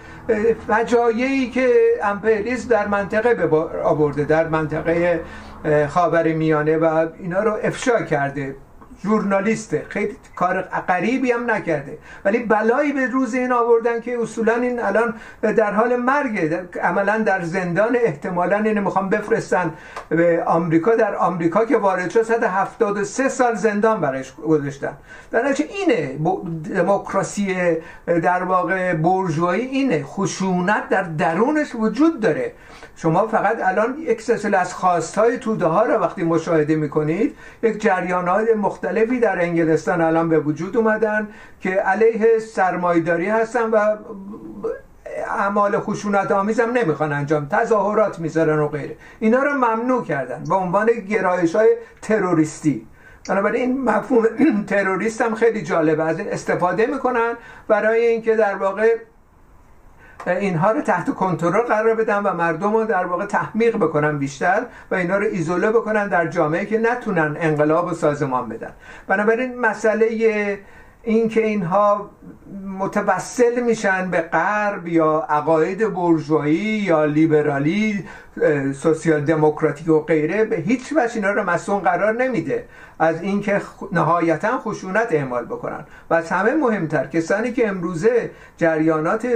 فجایعی 0.68 1.50
که 1.50 1.70
امپریالیسم 2.04 2.70
در 2.70 2.88
منطقه 2.88 3.50
آورده 3.84 4.24
در 4.24 4.48
منطقه 4.48 5.22
خاور 5.90 6.34
میانه 6.34 6.78
و 6.78 7.08
اینا 7.20 7.44
رو 7.44 7.58
افشا 7.64 8.02
کرده. 8.02 8.56
ژورنالیسته. 9.04 9.86
خیلی 9.90 10.16
کار 10.36 10.62
غریبی 10.62 11.32
هم 11.32 11.52
نکرده. 11.52 11.98
ولی 12.26 12.40
بلایی 12.40 12.92
به 12.94 13.08
روز 13.08 13.34
این 13.34 13.52
آوردن 13.52 14.02
که 14.02 14.18
اصولا 14.22 14.56
این 14.56 14.80
الان 14.80 15.14
در 15.42 15.74
حال 15.74 15.96
مرگه. 15.96 16.70
عملا 16.84 17.18
در 17.18 17.42
زندان 17.42 17.96
احتمالا 17.96 18.58
این 18.58 18.80
می‌خوام 18.80 19.10
بفرستن 19.10 19.74
به 20.10 20.44
آمریکا. 20.46 20.96
در 20.96 21.16
آمریکا 21.16 21.66
که 21.66 21.78
وارد 21.78 22.10
شد 22.10 22.22
173 22.22 23.30
سال 23.30 23.56
زندان 23.56 24.02
برایش 24.02 24.34
گذاشتن. 24.36 24.94
در 25.32 25.56
اینه. 25.70 26.20
دموکراسی 26.76 27.56
در 28.06 28.44
واقع 28.44 28.94
برجوهایی 28.94 29.66
اینه. 29.66 30.04
خشونت 30.04 30.90
در 30.90 31.04
درونش 31.04 31.76
وجود 31.76 32.20
داره. 32.20 32.54
شما 32.96 33.28
فقط 33.28 33.58
الان 33.64 33.98
یک 34.00 34.22
سلسله 34.22 34.58
از 34.58 34.74
خواستهای 34.74 35.38
توده 35.38 35.66
ها 35.66 35.86
را 35.86 36.00
وقتی 36.00 36.24
مشاهده 36.24 36.76
می‌کنید 36.76 37.36
یک 37.64 37.82
جریانات 37.82 38.48
مختلفی 38.92 39.20
در 39.20 39.42
انگلستان 39.42 40.02
الان 40.02 40.30
به 40.30 40.40
وجود 40.40 40.78
اومدن 40.78 41.28
که 41.60 41.70
علیه 41.70 42.40
سرمایداری 42.40 43.30
هستن 43.30 43.70
و 43.70 43.96
اعمال 45.28 45.80
خشونت 45.80 46.32
آمیز 46.32 46.60
هم 46.60 46.72
نمی‌خوان 46.72 47.14
انجام 47.14 47.48
تظاهرات 47.52 48.20
می‌ذارن 48.20 48.60
و 48.60 48.68
غیره. 48.68 48.96
اینا 49.20 49.44
رو 49.44 49.54
ممنوع 49.54 50.06
کردن 50.06 50.44
به 50.50 50.56
عنوان 50.56 50.90
گرایش 51.10 51.56
های 51.56 51.68
تروریستی. 52.02 52.88
بنابراین 53.30 53.62
این 53.62 53.84
مفهوم 53.84 54.26
تروریست 54.68 55.22
هم 55.22 55.36
خیلی 55.36 55.62
جالبه. 55.62 56.04
از 56.04 56.20
این 56.20 56.30
استفاده 56.30 56.86
می‌کنن 56.86 57.34
برای 57.68 58.06
اینکه 58.06 58.36
در 58.36 58.56
واقع 58.56 58.96
اینها 60.28 60.72
رو 60.72 60.82
تحت 60.82 61.14
کنترل 61.16 61.62
قرار 61.62 61.96
بدن 61.96 62.20
و 62.24 62.34
مردم 62.34 62.74
رو 62.74 62.86
در 62.86 63.06
واقع 63.06 63.26
تحمیق 63.26 63.76
بکنن 63.78 64.20
بیشتر 64.20 64.66
و 64.92 64.96
اینها 64.96 65.18
رو 65.18 65.26
ایزوله 65.26 65.72
بکنن 65.72 66.08
در 66.08 66.28
جامعه 66.28 66.66
که 66.66 66.78
نتونن 66.78 67.38
انقلاب 67.40 67.86
و 67.86 67.94
سازمان 67.94 68.50
بدن. 68.50 68.72
بنابراین 69.08 69.60
مسئله 69.60 70.60
اینکه 71.04 71.46
اینها 71.46 72.10
متوسل 72.80 73.64
میشن 73.64 74.12
به 74.12 74.22
غرب 74.22 74.88
یا 74.88 75.26
عقاید 75.30 75.94
برجوایی 75.94 76.56
یا 76.58 77.06
لیبرالی 77.06 78.04
سوسیال 78.74 79.22
دموکراتیک 79.22 79.90
و 79.90 80.00
غیره 80.00 80.46
به 80.46 80.56
هیچ 80.56 80.94
وجه 80.96 81.16
اینا 81.16 81.32
رو 81.32 81.50
مسئول 81.50 81.80
قرار 81.80 82.14
نمیده. 82.24 82.66
از 83.00 83.22
اینکه 83.22 83.62
نهایتا 83.92 84.58
خشونت 84.58 85.08
اعمال 85.12 85.46
بکنن. 85.46 85.86
و 86.10 86.14
از 86.14 86.30
همه 86.30 86.54
مهمتر 86.54 87.08
کسانی 87.08 87.52
که 87.52 87.68
امروزه 87.68 88.32
جریانات 88.58 89.28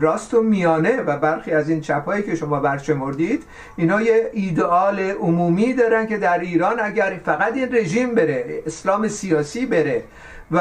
راست 0.00 0.34
و 0.34 0.42
میانه 0.42 1.02
و 1.02 1.18
برخی 1.18 1.52
از 1.52 1.68
این 1.68 1.80
چپهایی 1.80 2.22
که 2.22 2.34
شما 2.34 2.60
برشمردید 2.60 3.44
اینا 3.76 4.02
یه 4.02 4.30
ایدئال 4.32 5.00
عمومی 5.00 5.74
دارن 5.74 6.06
که 6.06 6.18
در 6.18 6.38
ایران 6.38 6.80
اگر 6.80 7.20
فقط 7.24 7.54
این 7.54 7.74
رژیم 7.74 8.14
بره 8.14 8.62
اسلام 8.66 9.08
سیاسی 9.08 9.66
بره 9.66 10.02
و 10.50 10.58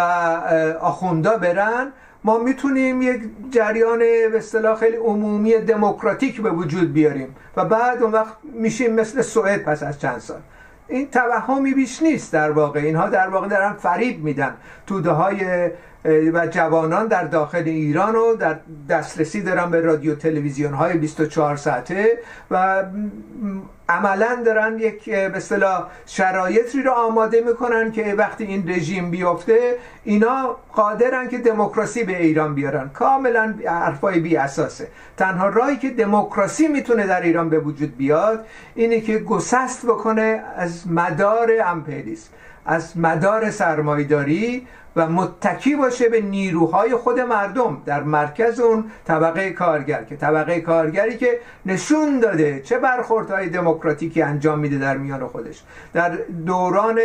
آخوندا 0.82 1.38
برن 1.38 1.92
ما 2.24 2.38
می‌تونیم 2.38 3.02
یک 3.02 3.22
جریان 3.52 4.00
به 4.00 4.38
اصطلاح 4.38 4.80
خیلی 4.80 4.98
عمومی 4.98 5.58
دموکراتیک 5.58 6.42
به 6.42 6.50
وجود 6.50 6.94
بیاریم 6.94 7.36
و 7.58 7.66
بعد 7.66 8.04
اون 8.04 8.12
وقت 8.12 8.34
میشیم 8.54 8.94
مثل 8.94 9.22
سوئد 9.22 9.64
پس 9.64 9.84
از 9.84 10.00
چند 10.00 10.20
سال. 10.20 10.40
این 10.88 11.08
توهمی 11.12 11.74
بیش 11.74 12.02
نیست 12.02 12.34
در 12.34 12.52
واقع. 12.52 12.80
اینها 12.80 13.10
در 13.10 13.28
واقع 13.28 13.48
دارن 13.48 13.74
فریب 13.74 14.24
میدن. 14.24 14.54
توده 14.88 15.12
های 15.12 15.70
و 16.08 16.48
جوانان 16.48 17.08
در 17.08 17.24
داخل 17.24 17.64
ایران 17.66 18.16
و 18.16 18.36
در 18.36 18.60
دسترسی 18.90 19.42
دارن 19.42 19.72
به 19.72 19.82
رادیو 19.82 20.16
تلویزیون 20.16 20.74
های 20.74 20.98
24 20.98 21.56
ساعته 21.56 22.20
و 22.52 22.84
عملا 23.90 24.42
دارن 24.46 24.80
یک 24.80 25.10
به 25.10 25.38
اصطلاح 25.38 25.88
شرایطی 26.06 26.82
رو 26.82 26.92
آماده 26.92 27.42
می‌کنن 27.42 27.92
که 27.92 28.14
وقتی 28.18 28.44
این 28.44 28.70
رژیم 28.70 29.12
بیفته 29.12 29.76
اینا 30.04 30.56
قادرن 30.74 31.30
که 31.30 31.38
دموکراسی 31.38 32.04
به 32.04 32.22
ایران 32.22 32.56
بیارن. 32.56 32.90
کاملا 32.90 33.54
حرفای 33.66 34.20
بی 34.20 34.38
اساسه. 34.38 34.88
تنها 35.18 35.48
راهی 35.48 35.78
که 35.78 35.90
دموکراسی 35.90 36.68
می‌تونه 36.68 37.08
در 37.08 37.22
ایران 37.22 37.50
به 37.50 37.60
وجود 37.60 37.98
بیاد 37.98 38.46
اینه 38.76 39.02
که 39.02 39.20
گسست 39.20 39.86
بکنه 39.86 40.44
از 40.58 40.92
مدار 40.92 41.52
امپریالیسم. 41.66 42.30
از 42.68 42.98
مدار 42.98 43.52
سرمایداری 43.52 44.68
و 44.96 45.08
متکی 45.10 45.76
باشه 45.76 46.10
به 46.10 46.22
نیروهای 46.22 46.96
خود 46.96 47.20
مردم. 47.20 47.82
در 47.86 48.04
مرکز 48.04 48.60
اون 48.60 48.92
طبقه 49.06 49.52
کارگر 49.52 50.04
که 50.04 50.16
طبقه 50.16 50.62
کارگری 50.62 51.18
که 51.18 51.40
نشون 51.66 52.20
داده 52.20 52.62
چه 52.62 52.80
برخوردهای 52.80 53.50
دموکراتیکی 53.50 54.22
انجام 54.22 54.60
میده 54.60 54.78
در 54.78 54.98
میان 54.98 55.28
خودش. 55.28 55.64
در 55.94 56.10
دوران 56.46 57.00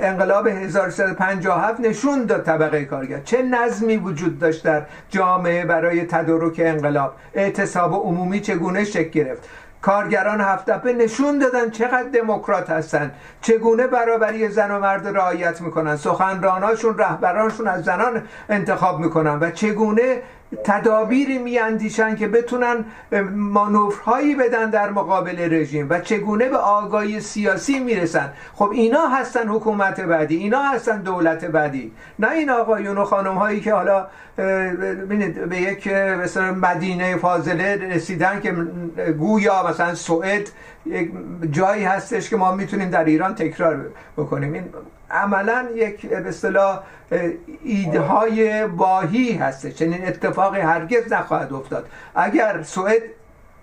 انقلاب 0.00 0.46
1357 0.46 1.80
نشون 1.80 2.24
داد 2.24 2.44
طبقه 2.44 2.84
کارگر. 2.84 3.20
چه 3.20 3.42
نظمی 3.42 3.96
وجود 3.96 4.38
داشت 4.38 4.64
در 4.64 4.82
جامعه 5.10 5.64
برای 5.64 6.06
تدارک 6.06 6.60
انقلاب؟ 6.64 7.14
اعتصاب 7.34 7.94
عمومی 7.94 8.40
چگونه 8.40 8.84
شکل 8.84 9.10
گرفت؟ 9.10 9.48
کارگران 9.82 10.40
هفتپه 10.40 10.92
نشون 10.92 11.38
دادن 11.38 11.70
چقدر 11.70 12.08
دموکرات 12.08 12.70
هستن. 12.70 13.12
چگونه 13.42 13.86
برابری 13.86 14.48
زن 14.48 14.70
و 14.70 14.78
مرد 14.78 15.08
رعایت 15.08 15.60
می‌کنن؟ 15.60 15.96
سخنراناشون 15.96 16.98
رهبرانشون 16.98 17.68
از 17.68 17.84
زنان 17.84 18.22
انتخاب 18.48 19.00
می‌کنن 19.00 19.38
و 19.40 19.50
چگونه 19.50 20.22
تدابیری 20.64 21.38
میاندیشن 21.38 22.16
که 22.16 22.28
بتونن 22.28 22.84
مانورهایی 23.32 24.34
بدن 24.34 24.70
در 24.70 24.90
مقابل 24.90 25.54
رژیم 25.54 25.86
و 25.90 26.00
چگونه 26.00 26.48
به 26.48 26.56
آگاهی 26.56 27.20
سیاسی 27.20 27.78
می‌رسن. 27.78 28.32
خب 28.54 28.70
اینا 28.70 29.06
هستن 29.06 29.48
حکومت 29.48 30.00
بعدی 30.00 30.36
اینا 30.36 30.62
هستن 30.62 31.02
دولت 31.02 31.44
بعدی. 31.44 31.92
نه 32.18 32.30
این 32.30 32.50
آقایون 32.50 32.98
و 32.98 33.04
خانم 33.04 33.34
هایی 33.34 33.60
که 33.60 33.74
حالا 33.74 34.06
به 34.36 35.56
یک 35.60 35.88
مدینه 36.62 37.16
فاضله 37.16 37.94
رسیدن 37.94 38.40
که 38.40 38.52
گویا 39.12 39.68
مثلا 39.68 39.94
سوئد 39.94 40.48
یک 40.86 41.12
جایی 41.50 41.84
هستش 41.84 42.30
که 42.30 42.36
ما 42.36 42.54
می‌تونیم 42.54 42.90
در 42.90 43.04
ایران 43.04 43.34
تکرار 43.34 43.86
بکنیم. 44.16 44.52
این 44.52 44.64
عملا 45.10 45.68
یک 45.74 46.06
به 46.06 46.28
اصطلاح 46.28 46.82
ایده 47.64 48.00
های 48.00 48.62
واهی 48.64 49.32
هست 49.32 49.66
چنین 49.66 50.08
اتفاقی 50.08 50.60
هرگز 50.60 51.12
نخواهد 51.12 51.52
افتاد. 51.52 51.86
اگر 52.14 52.62
سوئد 52.62 53.02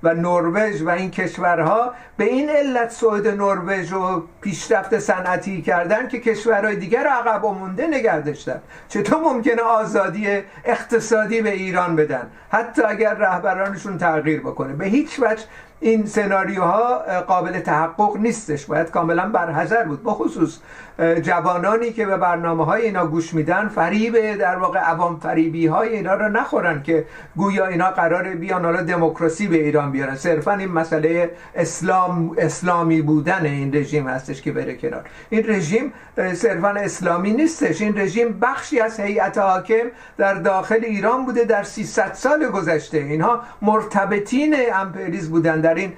و 0.03 0.13
نروژ 0.13 0.81
و 0.81 0.89
این 0.89 1.11
کشورها 1.11 1.93
به 2.17 2.23
این 2.23 2.49
علت 2.49 2.91
سوئد 2.91 3.27
نروژ 3.27 3.93
رو 3.93 4.23
پیشرفت 4.41 4.99
صنعتی 4.99 5.61
کردن 5.61 6.07
که 6.07 6.19
کشورهای 6.19 6.75
دیگر 6.75 7.03
رو 7.03 7.09
عقب 7.09 7.43
و 7.43 7.53
مونده 7.53 7.87
نگه 7.87 8.21
داشتن 8.21 8.61
چطور 8.89 9.19
ممکنه 9.19 9.61
آزادی 9.61 10.27
اقتصادی 10.65 11.41
به 11.41 11.49
ایران 11.49 11.95
بدن؟ 11.95 12.27
حتی 12.49 12.81
اگر 12.81 13.13
رهبرانشون 13.13 13.97
تغییر 13.97 14.39
بکنه. 14.39 14.73
به 14.73 14.85
هیچ 14.85 15.19
وجه 15.19 15.43
این 15.79 16.05
سناریوها 16.05 16.99
قابل 17.27 17.59
تحقق 17.59 18.17
نیستش. 18.17 18.65
باید 18.65 18.91
کاملا 18.91 19.29
برحضر 19.29 19.83
بود. 19.83 20.03
بخصوص 20.03 20.59
جوانانی 20.99 21.93
که 21.93 22.05
به 22.05 22.17
برنامه 22.17 22.65
های 22.65 22.81
اینا 22.81 23.07
گوش 23.07 23.33
میدن 23.33 23.67
فریب 23.67 24.35
در 24.35 24.55
واقع 24.55 24.79
عوام 24.79 25.19
فریبی 25.19 25.67
های 25.67 25.89
اینا 25.89 26.13
رو 26.13 26.29
نخورن 26.29 26.83
که 26.83 27.05
گویا 27.35 27.67
اینا 27.67 27.91
قرار 27.91 28.23
بیان 28.23 28.65
حالا 28.65 28.81
دموکراسی 28.81 29.47
به 29.47 29.55
ایران 29.55 29.91
بیارن. 29.91 30.15
صرفا 30.15 30.53
این 30.53 30.71
مسئله 30.71 31.31
اسلام 31.55 32.35
اسلامی 32.37 33.01
بودن 33.01 33.45
این 33.45 33.75
رژیم 33.75 34.07
هستش 34.07 34.41
که 34.41 34.51
بره 34.51 34.75
کنار. 34.75 35.05
این 35.29 35.43
رژیم 35.47 35.93
صرفا 36.33 36.69
اسلامی 36.69 37.33
نیستش. 37.33 37.81
این 37.81 37.97
رژیم 37.97 38.39
بخشی 38.39 38.79
از 38.79 38.99
هیئت 38.99 39.37
حاکم 39.37 39.85
در 40.17 40.33
داخل 40.33 40.79
ایران 40.83 41.25
بوده 41.25 41.43
در 41.43 41.63
300 41.63 42.13
سال 42.13 42.47
گذشته. 42.47 42.97
اینها 42.97 43.41
مرتبطین 43.61 44.55
امپریز 44.73 45.29
بودن 45.29 45.61
در 45.61 45.75
این 45.75 45.93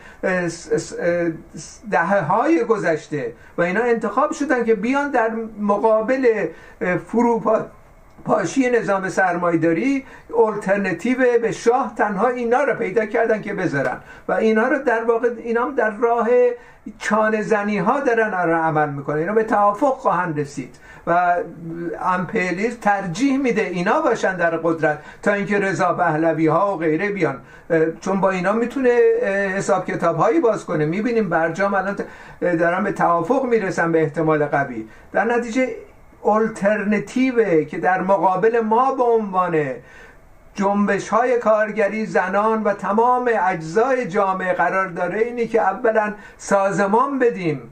دهه 1.92 2.20
های 2.20 2.64
گذشته 2.64 3.34
و 3.58 3.62
اینا 3.62 3.82
انتخاب 3.82 4.32
شدن 4.32 4.66
که 4.66 4.76
بیان 4.90 5.12
در 5.12 5.32
مقابل 5.60 6.48
فروپا 7.08 7.66
پاشی 8.26 8.70
نظام 8.70 9.10
سرمایداری 9.10 10.06
الटरنتیو 10.48 11.18
به 11.42 11.52
شاه 11.52 11.94
تنها 11.98 12.28
اینا 12.28 12.64
رو 12.64 12.74
پیدا 12.74 13.06
کردن 13.06 13.42
که 13.42 13.54
بذارن. 13.54 13.98
و 14.28 14.34
اینا 14.34 14.68
رو 14.68 14.84
در 14.84 15.04
واقع 15.04 15.30
اینا 15.44 15.70
در 15.70 15.92
راه 15.92 16.28
چانه 17.00 17.42
زنی 17.42 17.78
ها 17.78 18.00
دارن 18.00 18.34
عمل 18.34 18.90
می‌کنن. 18.90 19.18
اینا 19.18 19.34
به 19.34 19.44
توافق 19.44 19.94
خواهند 19.94 20.40
رسید. 20.40 20.76
و 21.08 21.36
امپلیز 22.02 22.80
ترجیح 22.80 23.38
میده 23.38 23.62
اینا 23.62 24.02
باشن 24.02 24.38
در 24.38 24.58
قدرت 24.58 25.00
تا 25.24 25.34
اینکه 25.34 25.60
رضا 25.60 25.94
پهلوی 25.94 26.48
ها 26.48 26.76
و 26.76 26.78
غیره 26.78 27.10
بیان. 27.10 27.42
چون 28.02 28.22
با 28.22 28.30
اینا 28.30 28.54
می‌تونه 28.54 28.90
حساب 29.56 29.86
کتاب 29.86 30.18
هایی 30.18 30.40
باز 30.40 30.66
کنه. 30.66 30.86
می‌بینیم 30.86 31.30
برجام 31.30 31.74
الان 31.74 31.96
دارن 32.42 32.84
به 32.84 32.92
توافق 32.92 33.46
می‌رسن 33.46 33.92
به 33.92 34.02
احتمال 34.02 34.46
قوی. 34.46 34.88
در 35.12 35.24
نتیجه 35.24 35.70
الترنتیوه 36.26 37.66
که 37.66 37.78
در 37.78 38.02
مقابل 38.02 38.60
ما 38.60 38.96
به 38.96 39.04
عنوان 39.04 39.76
جنبش 40.56 41.10
های 41.10 41.40
کارگری 41.40 42.06
زنان 42.06 42.64
و 42.64 42.74
تمام 42.74 43.32
اجزای 43.42 44.08
جامعه 44.08 44.54
قرار 44.54 44.88
داره 44.88 45.20
اینی 45.20 45.48
که 45.48 45.62
اولا 45.62 46.16
سازمان 46.38 47.20
بدیم 47.20 47.72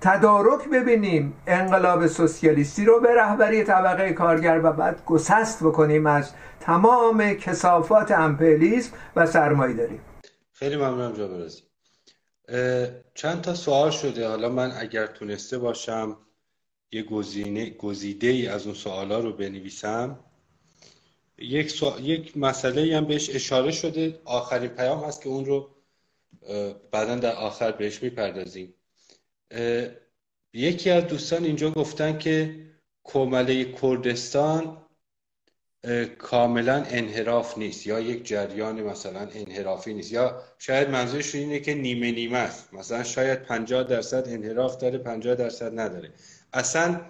تدارک 0.00 0.68
ببینیم 0.68 1.34
انقلاب 1.46 2.06
سوسیالیستی 2.06 2.84
رو 2.84 3.00
به 3.00 3.14
رهبری 3.14 3.64
طبقه 3.64 4.12
کارگر 4.12 4.60
و 4.64 4.72
بعد 4.72 5.04
گسست 5.04 5.64
بکنیم 5.64 6.06
از 6.06 6.32
تمام 6.60 7.34
کسافات 7.34 8.10
امپلیسم 8.10 8.92
و 9.16 9.26
سرمایه 9.26 9.74
داریم. 9.74 10.00
خیلی 10.52 10.76
ممنونم 10.76 11.12
جابرازی 11.12 11.62
چند 13.14 13.40
تا 13.40 13.54
سوال 13.54 13.90
شده. 13.90 14.28
حالا 14.28 14.48
من 14.48 14.72
اگر 14.80 15.06
تونسته 15.06 15.58
باشم 15.58 16.16
یه 16.92 17.02
گزینه 17.02 17.70
گزیده 17.70 18.26
ای 18.26 18.46
از 18.46 18.66
اون 18.66 18.74
سوالا 18.74 19.20
رو 19.20 19.32
بنویسم. 19.32 20.18
یک, 21.38 21.70
سو... 21.70 21.92
یک 22.00 22.36
مسئله 22.36 22.96
هم 22.96 23.04
بهش 23.04 23.30
اشاره 23.30 23.72
شده. 23.72 24.20
آخرین 24.24 24.68
پیام 24.68 25.04
هست 25.04 25.22
که 25.22 25.28
اون 25.28 25.44
رو 25.44 25.70
بعدا 26.90 27.16
در 27.16 27.32
آخر 27.32 27.72
بهش 27.72 28.02
می‌پردازیم. 28.02 28.74
یکی 30.52 30.90
از 30.90 31.06
دوستان 31.06 31.44
اینجا 31.44 31.70
گفتن 31.70 32.18
که 32.18 32.66
کومله 33.02 33.64
کردستان 33.64 34.82
کاملا 36.18 36.84
انحراف 36.88 37.58
نیست 37.58 37.86
یا 37.86 38.00
یک 38.00 38.26
جریان 38.26 38.82
مثلا 38.82 39.20
انحرافی 39.20 39.94
نیست 39.94 40.12
یا 40.12 40.42
شاید 40.58 40.90
منظورش 40.90 41.34
اینه 41.34 41.60
که 41.60 41.74
نیمه 41.74 42.12
نیمه 42.12 42.38
است. 42.38 42.74
مثلا 42.74 43.02
شاید 43.02 43.42
50 43.42 43.82
درصد 43.82 44.28
انحراف 44.28 44.76
داره 44.76 44.98
50 44.98 45.34
درصد 45.34 45.80
نداره. 45.80 46.12
اصلا 46.52 47.00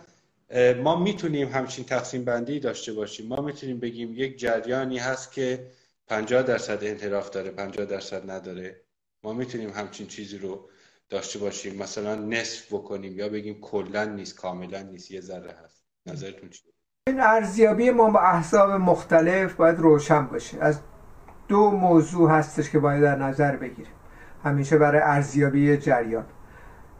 ما 0.82 0.96
می‌تونیم 1.02 1.48
همچین 1.48 1.84
تقسیم 1.84 2.24
بندی 2.24 2.60
داشته 2.60 2.92
باشیم. 2.92 3.28
ما 3.28 3.42
می‌تونیم 3.42 3.80
بگیم 3.80 4.12
یک 4.14 4.38
جریانی 4.38 4.98
هست 4.98 5.32
که 5.32 5.66
50 6.06 6.42
درصد 6.42 6.78
انحراف 6.82 7.30
داره 7.30 7.50
50 7.50 7.86
درصد 7.86 8.30
نداره. 8.30 8.80
ما 9.22 9.32
می‌تونیم 9.32 9.70
همچین 9.70 10.06
چیزی 10.06 10.38
رو 10.38 10.68
داشته 11.08 11.38
باشیم. 11.38 11.82
مثلا 11.82 12.14
نصف 12.14 12.72
بکنیم 12.72 13.18
یا 13.18 13.28
بگیم 13.28 13.60
کلا 13.60 14.04
نیست 14.04 14.36
کاملا 14.36 14.82
نیست. 14.82 15.10
یه 15.10 15.20
ذره 15.20 15.54
هست. 15.64 15.86
نظرتون 16.06 16.50
چیه؟ 16.50 16.72
این 17.08 17.20
ارزیابی 17.20 17.90
ما 17.90 18.10
با 18.10 18.20
احزاب 18.20 18.70
مختلف 18.70 19.54
باید 19.54 19.78
روشن 19.78 20.26
باشه. 20.26 20.58
از 20.60 20.80
دو 21.48 21.70
موضوع 21.70 22.30
هستش 22.30 22.70
که 22.70 22.78
باید 22.78 23.02
در 23.02 23.16
نظر 23.16 23.56
بگیریم. 23.56 23.92
همیشه 24.44 24.78
برای 24.78 25.00
ارزیابی 25.00 25.76
جریان. 25.76 26.26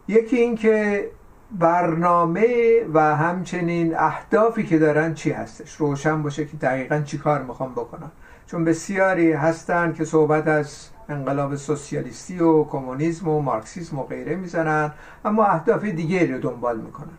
یکی 0.07 0.35
این 0.35 0.55
که 0.55 1.11
برنامه 1.51 2.47
و 2.93 3.15
همچنین 3.15 3.97
اهدافی 3.97 4.63
که 4.63 4.79
دارن 4.79 5.13
چی 5.13 5.31
هستش؟ 5.31 5.75
روشن 5.75 6.23
باشه 6.23 6.45
که 6.45 6.57
دقیقا 6.57 7.01
چی 7.01 7.17
کار 7.17 7.43
می‌خوام 7.43 7.71
بکنن 7.71 8.11
چون 8.45 8.65
بسیاری 8.65 9.31
هستن 9.31 9.93
که 9.93 10.05
صحبت 10.05 10.47
از 10.47 10.89
انقلاب 11.09 11.55
سوسیالیستی 11.55 12.39
و 12.39 12.63
کمونیسم 12.63 13.27
و 13.27 13.41
مارکسیسم 13.41 13.99
و 13.99 14.03
غیره 14.03 14.35
می‌زنن 14.35 14.91
اما 15.25 15.45
اهداف 15.45 15.83
دیگری 15.83 16.33
رو 16.33 16.39
دنبال 16.39 16.79
می‌کنن. 16.79 17.17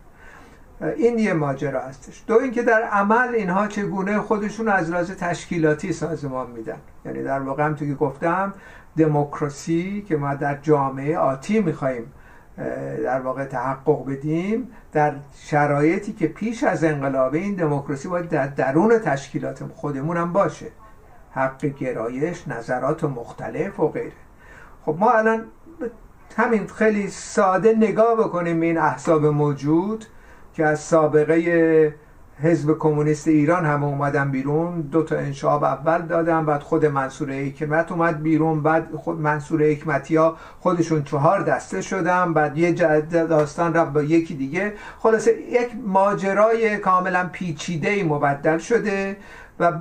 این 0.95 1.19
یه 1.19 1.33
ماجرا 1.33 1.81
هستش. 1.81 2.23
دو 2.27 2.39
اینکه 2.39 2.63
در 2.63 2.81
عمل 2.81 3.35
اینها 3.35 3.67
چگونه 3.67 4.19
خودشون 4.19 4.67
از 4.67 4.89
لحاظ 4.89 5.11
تشکیلاتی 5.11 5.93
سازمان 5.93 6.51
میدن. 6.51 6.77
یعنی 7.05 7.23
در 7.23 7.39
واقع 7.39 7.65
هم 7.65 7.75
که 7.75 7.85
گفتم 7.85 8.53
دموکراسی 8.97 10.05
که 10.07 10.17
ما 10.17 10.35
در 10.35 10.57
جامعه 10.61 11.17
آتی 11.17 11.59
می‌خوایم 11.59 12.11
در 13.03 13.21
واقع 13.21 13.45
تحقق 13.45 14.05
بدیم 14.05 14.71
در 14.91 15.13
شرایطی 15.35 16.13
که 16.13 16.27
پیش 16.27 16.63
از 16.63 16.83
انقلاب 16.83 17.33
این 17.33 17.55
دموکراسی 17.55 18.07
باید 18.07 18.29
در 18.29 18.47
درون 18.47 18.99
تشکیلات 18.99 19.63
خودمون 19.75 20.17
هم 20.17 20.33
باشه. 20.33 20.65
حق 21.31 21.65
گرایش 21.65 22.47
نظرات 22.47 23.03
مختلف 23.03 23.79
و 23.79 23.87
غیره. 23.87 24.11
خب 24.85 24.95
ما 24.99 25.11
الان 25.11 25.45
همین 26.37 26.67
خیلی 26.67 27.07
ساده 27.07 27.73
نگاه 27.73 28.15
بکنیم 28.15 28.61
این 28.61 28.77
احزاب 28.77 29.25
موجود 29.25 30.05
که 30.53 30.65
از 30.65 30.79
سابقه 30.79 31.95
حزب 32.41 32.77
کمونیست 32.77 33.27
ایران 33.27 33.65
هم 33.65 33.83
اومدن 33.83 34.31
بیرون. 34.31 34.81
دو 34.81 35.03
تا 35.03 35.15
انشاب 35.15 35.63
اول 35.63 36.01
دادن 36.01 36.45
بعد 36.45 36.61
خود 36.61 36.85
منصور 36.85 37.31
حکمت 37.31 37.91
اومد 37.91 38.23
بیرون. 38.23 38.63
بعد 38.63 38.95
خود 38.95 39.19
منصور 39.19 39.63
حکمتی 39.63 40.15
ها 40.15 40.37
خودشون 40.59 41.03
چهار 41.03 41.43
دسته 41.43 41.81
شدن. 41.81 42.33
بعد 42.33 42.57
یه 42.57 42.71
داستان 43.11 43.73
رفت 43.73 43.93
با 43.93 44.01
یکی 44.01 44.35
دیگه. 44.35 44.73
خلاصه 44.99 45.31
یک 45.41 45.69
ماجرای 45.85 46.77
کاملا 46.77 47.29
پیچیده 47.31 48.03
مبدل 48.03 48.57
شده 48.57 49.17
و 49.59 49.71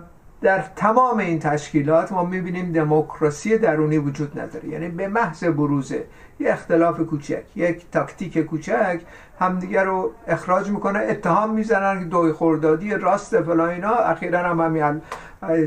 در 0.42 0.64
تمام 0.76 1.18
این 1.18 1.38
تشکیلات 1.38 2.12
ما 2.12 2.24
می‌بینیم 2.24 2.72
دموکراسی 2.72 3.58
درونی 3.58 3.98
وجود 3.98 4.40
نداره. 4.40 4.68
یعنی 4.68 4.88
به 4.88 5.08
محض 5.08 5.44
بروزه 5.44 6.04
یه 6.40 6.52
اختلاف 6.52 7.00
کوچک 7.00 7.42
یک 7.56 7.90
تاکتیک 7.90 8.38
کوچک 8.38 9.00
همدیگه 9.40 9.82
رو 9.82 10.12
اخراج 10.26 10.70
می‌کنه 10.70 10.98
اتهام 10.98 11.54
می‌زنن 11.54 11.98
که 12.00 12.04
دوی 12.04 12.32
خوردادی 12.32 12.90
راست 12.90 13.40
فلا 13.40 13.68
اینا 13.68 13.94
اخیرا 13.94 14.38
هم 14.38 14.60
همین 14.60 15.02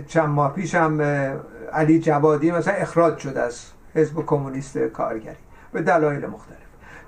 چند 0.07 0.29
ماه 0.29 0.53
پیش 0.53 0.75
هم 0.75 1.01
علی 1.73 1.99
جوادی 1.99 2.51
مثلا 2.51 2.73
اخراج 2.73 3.17
شد 3.17 3.37
از 3.37 3.65
حزب 3.95 4.25
کمونیست 4.25 4.77
کارگری 4.77 5.35
به 5.71 5.81
دلایل 5.81 6.25
مختلف. 6.25 6.57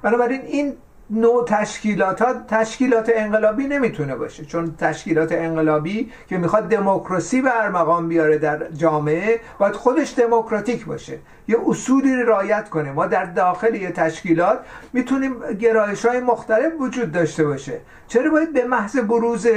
بنابراین 0.01 0.41
این 0.41 0.73
نوع 1.09 1.45
تشکیلات 1.45 2.21
ها 2.21 2.33
تشکیلات 2.47 3.11
انقلابی 3.15 3.67
نمی‌تونه 3.67 4.15
باشه. 4.15 4.45
چون 4.45 4.75
تشکیلات 4.77 5.31
انقلابی 5.31 6.11
که 6.27 6.37
می‌خواد 6.37 6.69
دموکراسی 6.69 7.41
به 7.41 7.69
مقام 7.69 8.07
بیاره 8.07 8.37
در 8.37 8.71
جامعه 8.71 9.39
باید 9.59 9.73
خودش 9.73 10.13
دموکراتیک 10.17 10.85
باشه. 10.85 11.19
یه 11.47 11.57
اصولی 11.67 12.23
رعایت 12.23 12.69
کنه. 12.69 12.91
ما 12.91 13.05
در 13.05 13.25
داخل 13.25 13.75
یه 13.75 13.91
تشکیلات 13.91 14.59
می‌تونیم 14.93 15.53
گرایش 15.59 16.05
های 16.05 16.19
مختلف 16.19 16.73
وجود 16.79 17.11
داشته 17.11 17.43
باشه. 17.43 17.79
چرا 18.07 18.31
باید 18.31 18.53
به 18.53 18.63
محض 18.63 18.97
بروز 18.97 19.47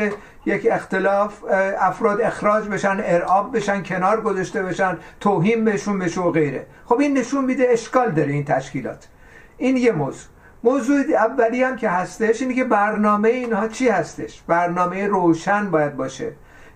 یک 0.46 0.68
اختلاف 0.70 1.44
افراد 1.80 2.20
اخراج 2.20 2.68
بشن 2.68 3.00
ارعاب 3.04 3.56
بشن 3.56 3.82
کنار 3.82 4.20
گذاشته 4.20 4.62
بشن 4.62 4.98
توهین 5.20 5.64
بهشون 5.64 5.98
بشه 5.98 6.20
و 6.20 6.30
غیره؟ 6.30 6.66
خب 6.84 7.00
این 7.00 7.18
نشون 7.18 7.44
میده 7.44 7.66
اشکال 7.70 8.10
داره 8.10 8.32
این 8.32 8.44
تشکیلات. 8.44 9.08
این 9.56 9.76
یه 9.76 9.92
موضوع. 9.92 10.35
موضوع 10.66 10.96
اولی 11.14 11.62
هم 11.62 11.76
که 11.76 11.88
هستش 11.88 12.42
اینه 12.42 12.54
که 12.54 12.64
برنامه 12.64 13.28
اینها 13.28 13.68
چی 13.68 13.88
هستش؟ 13.88 14.42
برنامه 14.46 15.06
روشن 15.06 15.70
باید 15.70 15.96
باشه. 15.96 16.32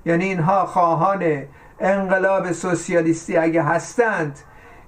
یعنی 0.07 0.25
اینها 0.25 0.67
خواهان 0.67 1.43
انقلاب 1.81 2.53
سوسیالیستی 2.53 3.37
اگه 3.37 3.63
هستند 3.63 4.39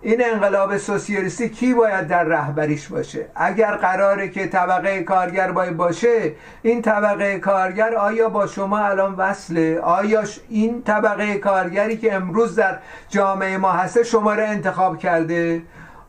این 0.03 0.25
انقلاب 0.25 0.77
سوسیالیستی 0.77 1.49
کی 1.49 1.75
باید 1.75 2.09
در 2.09 2.25
رهبریش 2.25 2.89
باشه؟ 2.89 3.27
اگر 3.35 3.77
قراره 3.77 4.29
که 4.29 4.47
طبقه 4.47 5.03
کارگر 5.03 5.53
باید 5.53 5.77
باشه 5.77 6.33
این 6.63 6.83
طبقه 6.83 7.39
کارگر 7.39 7.95
آیا 7.95 8.29
با 8.29 8.47
شما 8.47 8.79
الان 8.79 9.15
وصله؟ 9.15 9.81
آیا 9.81 10.23
این 10.49 10.83
طبقه 10.83 11.39
کارگری 11.39 11.97
که 11.97 12.15
امروز 12.15 12.57
در 12.57 12.79
جامعه 13.09 13.59
ما 13.59 13.73
هسته 13.73 14.03
شما 14.03 14.35
رو 14.35 14.43
انتخاب 14.43 14.99
کرده؟ 14.99 15.63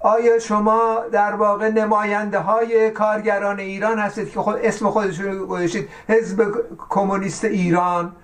آیا 0.03 0.39
شما 0.39 0.99
در 1.11 1.33
واقع 1.33 1.69
نماینده 1.69 2.39
های 2.39 2.91
کارگران 2.91 3.59
ایران 3.59 3.99
هستید 3.99 4.31
که 4.31 4.39
خود 4.39 4.55
اسم 4.63 4.89
خودشون 4.89 5.45
گذاشتید؟ 5.45 5.89
حزب 6.07 6.43
کمونیست 6.89 7.45
ایران. 7.45 8.15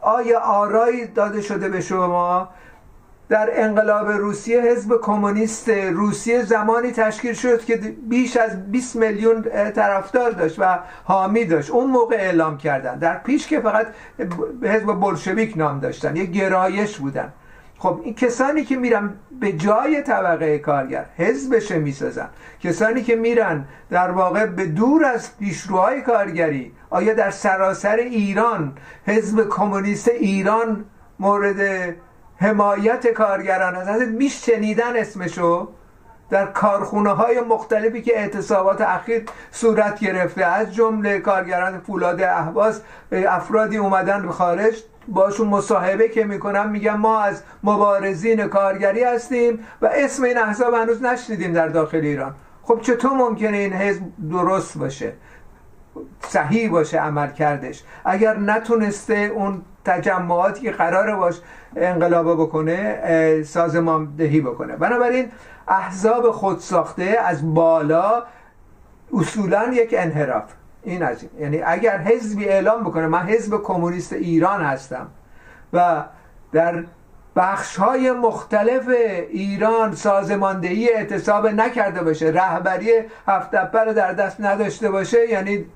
آیا 0.00 0.40
آرایی 0.40 1.06
داده 1.06 1.40
شده 1.40 1.68
به 1.68 1.80
شما؟ 1.80 2.48
در 3.28 3.48
انقلاب 3.52 4.08
روسیه 4.08 4.60
حزب 4.60 5.00
کمونیست 5.00 5.68
روسیه 5.68 6.42
زمانی 6.42 6.92
تشکیل 6.92 7.32
شد 7.32 7.64
که 7.64 7.76
بیش 8.08 8.36
از 8.36 8.70
20 8.70 8.96
میلیون 8.96 9.42
طرفدار 9.74 10.30
داشت 10.30 10.58
و 10.58 10.78
حامی 11.04 11.44
داشت. 11.44 11.70
اون 11.70 11.90
موقع 11.90 12.16
اعلام 12.16 12.58
کردن. 12.58 12.98
در 12.98 13.18
پیش 13.18 13.46
که 13.46 13.60
فقط 13.60 13.86
حزب 14.62 15.00
بلشویک 15.00 15.56
نام 15.56 15.80
داشتن. 15.80 16.16
یه 16.16 16.24
گرایش 16.24 16.98
بودن. 16.98 17.32
خب 17.82 18.00
این 18.04 18.14
کسانی 18.14 18.64
که 18.64 18.76
میرن 18.76 19.10
به 19.40 19.52
جای 19.52 20.02
طبقه 20.02 20.58
کارگر 20.58 21.04
حزبش 21.16 21.70
می‌سازن. 21.70 22.28
کسانی 22.60 23.02
که 23.02 23.16
میرن 23.16 23.64
در 23.90 24.10
واقع 24.10 24.46
به 24.46 24.66
دور 24.66 25.04
از 25.04 25.38
پیشروهای 25.38 26.00
کارگری 26.00 26.72
آیا 26.90 27.14
در 27.14 27.30
سراسر 27.30 27.96
ایران 27.96 28.72
حزب 29.06 29.48
کمونیست 29.48 30.08
ایران 30.08 30.84
مورد 31.18 31.94
حمایت 32.36 33.06
کارگران 33.06 33.74
هست 33.74 34.02
میش 34.02 34.46
شنیدن 34.46 34.96
اسمشو 34.96 35.68
در 36.30 36.46
کارخونه 36.46 37.10
های 37.10 37.40
مختلفی 37.40 38.02
که 38.02 38.18
اعتصابات 38.18 38.80
اخیر 38.80 39.24
صورت 39.50 40.00
گرفته 40.00 40.44
از 40.44 40.74
جمله 40.74 41.18
کارگران 41.18 41.80
فولاد 41.80 42.22
احواز 42.22 42.82
افرادی 43.12 43.76
اومدن 43.76 44.22
به 44.22 44.32
خارج 44.32 44.82
باشون 45.08 45.48
مصاحبه 45.48 46.08
که 46.08 46.24
می‌کنم 46.24 46.70
میگم 46.70 46.96
ما 46.96 47.20
از 47.20 47.42
مبارزین 47.62 48.46
کارگری 48.46 49.04
هستیم 49.04 49.58
و 49.82 49.86
اسم 49.94 50.24
این 50.24 50.38
احزاب 50.38 50.74
هنوز 50.74 51.02
نشنیدیم 51.02 51.52
در 51.52 51.68
داخل 51.68 52.00
ایران. 52.00 52.34
خب 52.62 52.80
چطور 52.80 53.12
ممکنه 53.12 53.56
این 53.56 53.72
حزب 53.72 54.02
درست 54.30 54.78
باشه؟ 54.78 55.12
صحیح 56.20 56.70
باشه 56.70 56.98
عمل 56.98 57.30
کردش. 57.30 57.82
اگر 58.04 58.36
نتونسته 58.36 59.14
اون 59.14 59.62
تجمعاتی 59.84 60.60
که 60.60 60.70
قرار 60.70 61.16
باش 61.16 61.40
انقلاب 61.76 62.42
بکنه 62.42 63.42
سازماندهی 63.42 64.40
بکنه. 64.40 64.76
بنابراین 64.76 65.28
احزاب 65.68 66.30
خودساخته 66.30 67.16
از 67.24 67.54
بالا 67.54 68.22
اصولا 69.14 69.72
یک 69.72 69.94
انحراف. 69.98 70.44
این 70.84 71.02
از 71.02 71.22
این. 71.22 71.42
یعنی 71.42 71.62
اگر 71.62 71.98
حزبی 71.98 72.48
اعلام 72.48 72.84
بکنه 72.84 73.06
من 73.06 73.22
حزب 73.22 73.62
کمونیست 73.62 74.12
ایران 74.12 74.62
هستم 74.62 75.08
و 75.72 76.04
در 76.52 76.84
بخش 77.36 77.76
های 77.76 78.12
مختلف 78.12 78.88
ایران 79.30 79.94
سازماندهی 79.94 80.88
اعتصاب 80.88 81.46
نکرده 81.46 82.02
باشه 82.02 82.26
رهبری 82.26 82.90
هفت 83.26 83.54
رو 83.54 83.92
در 83.92 84.12
دست 84.12 84.40
نداشته 84.40 84.90
باشه 84.90 85.28
یعنی 85.28 85.66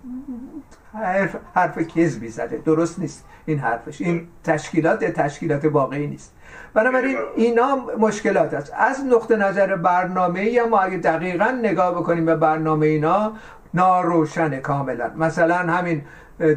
حرف, 0.95 1.37
حرف 1.55 1.79
کذبی 1.79 2.29
زده. 2.29 2.57
درست 2.57 2.99
نیست 2.99 3.25
این 3.47 3.59
حرفش. 3.59 4.01
این 4.01 4.29
تشکیلات 4.45 5.05
تشکیلات 5.05 5.65
واقعی 5.65 6.07
نیست. 6.07 6.33
بنابراین 6.75 7.17
اینا 7.37 7.77
مشکلات 7.99 8.55
است. 8.55 8.73
از 8.77 9.05
نقطه 9.05 9.37
نظر 9.37 9.77
برنامه 9.77 10.41
ای 10.41 10.63
ما 10.63 10.79
اگه 10.79 10.97
دقیقا 10.97 11.51
نگاه 11.63 11.95
بکنیم 11.95 12.27
به 12.27 12.37
برنامه 12.37 12.87
اینا 12.87 13.33
ناروشن 13.77 14.61
کاملا. 14.61 15.11
مثلا 15.16 15.57
همین 15.57 16.03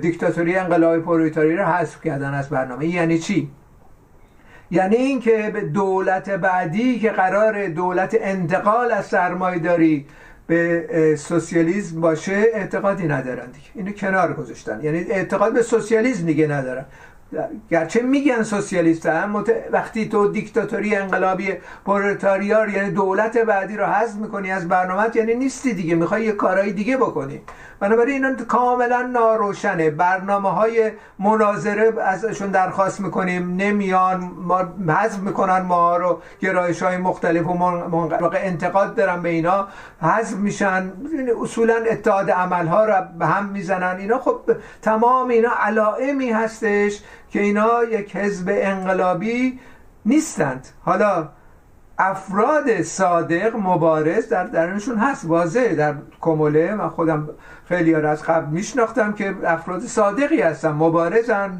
دیکتاتوری 0.01 0.55
انقلاب 0.55 0.99
پرولیتاری 0.99 1.55
رو 1.55 1.63
حذف 1.63 2.01
کردن 2.01 2.33
از 2.33 2.49
برنامه. 2.49 2.87
یعنی 2.87 3.19
چی؟ 3.19 3.51
یعنی 4.71 4.95
اینکه 4.95 5.51
به 5.53 5.61
دولت 5.61 6.29
بعدی 6.29 6.99
که 6.99 7.09
قرار 7.09 7.67
دولت 7.67 8.17
انتقال 8.19 8.91
از 8.91 9.05
سرمایداری 9.05 10.05
به 10.47 11.15
سوسیالیسم 11.17 12.01
باشه 12.01 12.45
اعتقادی 12.53 13.07
ندارن 13.07 13.45
دیگه. 13.51 13.67
اینو 13.75 13.91
کنار 13.91 14.33
گذاشتن. 14.33 14.79
یعنی 14.83 14.97
اعتقاد 14.97 15.53
به 15.53 15.61
سوسیالیسم 15.61 16.25
دیگه 16.25 16.47
ندارن. 16.47 16.85
گرچه 17.71 18.01
میگن 18.01 18.43
سوسیالیست 18.43 19.05
هم 19.05 19.43
وقتی 19.71 20.09
تو 20.09 20.27
دیکتاتوری 20.31 20.95
انقلابی 20.95 21.53
پرولتاریار 21.85 22.69
یعنی 22.69 22.91
دولت 22.91 23.37
بعدی 23.37 23.77
رو 23.77 23.85
حذف 23.85 24.15
می‌کنی 24.15 24.51
از 24.51 24.67
برنامه 24.67 25.09
یعنی 25.15 25.35
نیستی 25.35 25.73
دیگه 25.73 25.95
می‌خوای 25.95 26.23
یه 26.23 26.31
کارهای 26.31 26.71
دیگه 26.71 26.97
بکنی. 26.97 27.41
بنابراین 27.79 28.25
اینا 28.25 28.43
کاملا 28.45 29.01
ناروشنه. 29.01 29.89
برنامه 29.89 30.49
های 30.49 30.91
مناظره 31.19 31.93
ازشون 32.01 32.51
درخواست 32.51 32.99
می‌کنیم. 32.99 33.55
نمیان 33.55 34.31
ما 34.37 34.59
حذف 34.87 35.19
می‌کنن 35.19 35.59
ما 35.59 35.97
رو 35.97 36.21
گرایش 36.39 36.83
های 36.83 36.97
مختلف 36.97 37.47
و 37.47 37.53
من... 37.53 38.29
انتقاد 38.35 38.95
دارن 38.95 39.21
به 39.21 39.29
اینا. 39.29 39.67
حذف 40.01 40.35
میشن. 40.35 40.91
یعنی 41.17 41.31
اصولا 41.41 41.75
اتحاد 41.91 42.31
عمل 42.31 42.67
ها 42.67 42.85
رو 42.85 42.93
به 43.19 43.25
هم 43.25 43.45
می‌زنن. 43.45 43.97
اینا 43.99 44.19
خب 44.19 44.39
تمام 44.81 45.27
اینا 45.29 45.51
علائمی 45.59 46.31
هستش 46.31 47.03
که 47.29 47.41
اینا 47.41 47.83
یک 47.83 48.15
حزب 48.15 48.49
انقلابی 48.51 49.59
نیستند. 50.05 50.67
حالا 50.85 51.29
افراد 51.97 52.81
صادق 52.81 53.55
مبارز 53.55 54.29
در 54.29 54.43
درونشون 54.43 54.97
هست. 54.97 55.25
واضحه. 55.25 55.75
در 55.75 55.95
کموله 56.21 56.75
من 56.75 56.89
خودم 56.89 57.29
خیلی 57.65 57.95
از 57.95 58.23
قبل 58.23 58.45
میشناختم 58.45 59.13
که 59.13 59.35
افراد 59.45 59.81
صادقی 59.81 60.41
هستن 60.41 60.71
مبارزن 60.71 61.59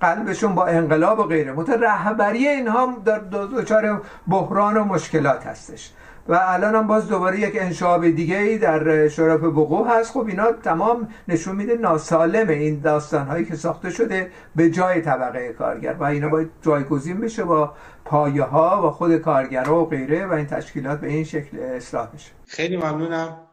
قلبشون 0.00 0.54
با 0.54 0.66
انقلاب 0.66 1.18
و 1.18 1.22
غیره. 1.22 1.52
متر 1.52 1.76
رهبری 1.76 2.48
اینها 2.48 2.94
در 3.04 3.18
دچار 3.30 4.02
بحران 4.28 4.76
و 4.76 4.84
مشکلات 4.84 5.46
هستش. 5.46 5.92
و 6.28 6.40
الان 6.42 6.74
هم 6.74 6.86
باز 6.86 7.08
دوباره 7.08 7.40
یک 7.40 7.56
انشاب 7.60 8.10
دیگه 8.10 8.36
ای 8.36 8.58
در 8.58 9.08
شرف 9.08 9.40
بقوع 9.40 9.88
هست. 9.88 10.12
خب 10.12 10.26
اینا 10.26 10.52
تمام 10.52 11.08
نشون 11.28 11.56
میده 11.56 11.74
ناسالم 11.74 12.48
این 12.48 12.80
داستان 12.80 13.26
هایی 13.26 13.44
که 13.44 13.56
ساخته 13.56 13.90
شده 13.90 14.30
به 14.56 14.70
جای 14.70 15.00
طبقه 15.00 15.52
کارگر 15.52 15.92
و 15.92 16.04
اینا 16.04 16.28
باید 16.28 16.50
جایگزین 16.62 17.20
بشه 17.20 17.44
با 17.44 17.74
پایه 18.04 18.42
ها 18.42 18.88
و 18.88 18.90
خود 18.90 19.16
کارگرها 19.16 19.82
و 19.82 19.88
غیره 19.88 20.26
و 20.26 20.32
این 20.32 20.46
تشکیلات 20.46 21.00
به 21.00 21.08
این 21.08 21.24
شکل 21.24 21.58
اصلاح 21.58 22.14
بشه. 22.14 22.30
خیلی 22.46 22.76
ممنونم. 22.76 23.46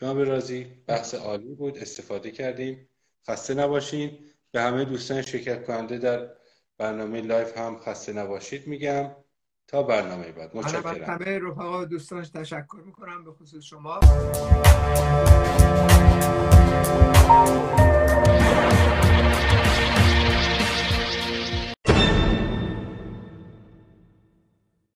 جناب 0.00 0.20
رازی 0.20 0.66
بحث 0.86 1.14
عالی 1.14 1.54
بود. 1.54 1.78
استفاده 1.78 2.30
کردیم. 2.30 2.88
خسته 3.28 3.54
نباشین. 3.54 4.10
به 4.52 4.60
همه 4.60 4.84
دوستان 4.84 5.22
شرکت 5.22 5.66
کننده 5.66 5.98
در 5.98 6.28
برنامه 6.78 7.20
لایف 7.20 7.58
هم 7.58 7.78
خسته 7.78 8.12
نباشید 8.12 8.66
میگم. 8.66 9.10
تا 9.70 9.82
برنامه 9.82 10.32
بعد. 10.32 10.56
متشکرم. 10.56 11.04
همه 11.04 11.38
رفقا 11.38 11.84
دوستانش 11.84 12.28
تشکر 12.28 12.78
می‌کنم 12.86 13.24
به 13.24 13.32
خصوص 13.32 13.64
شما. 13.64 14.00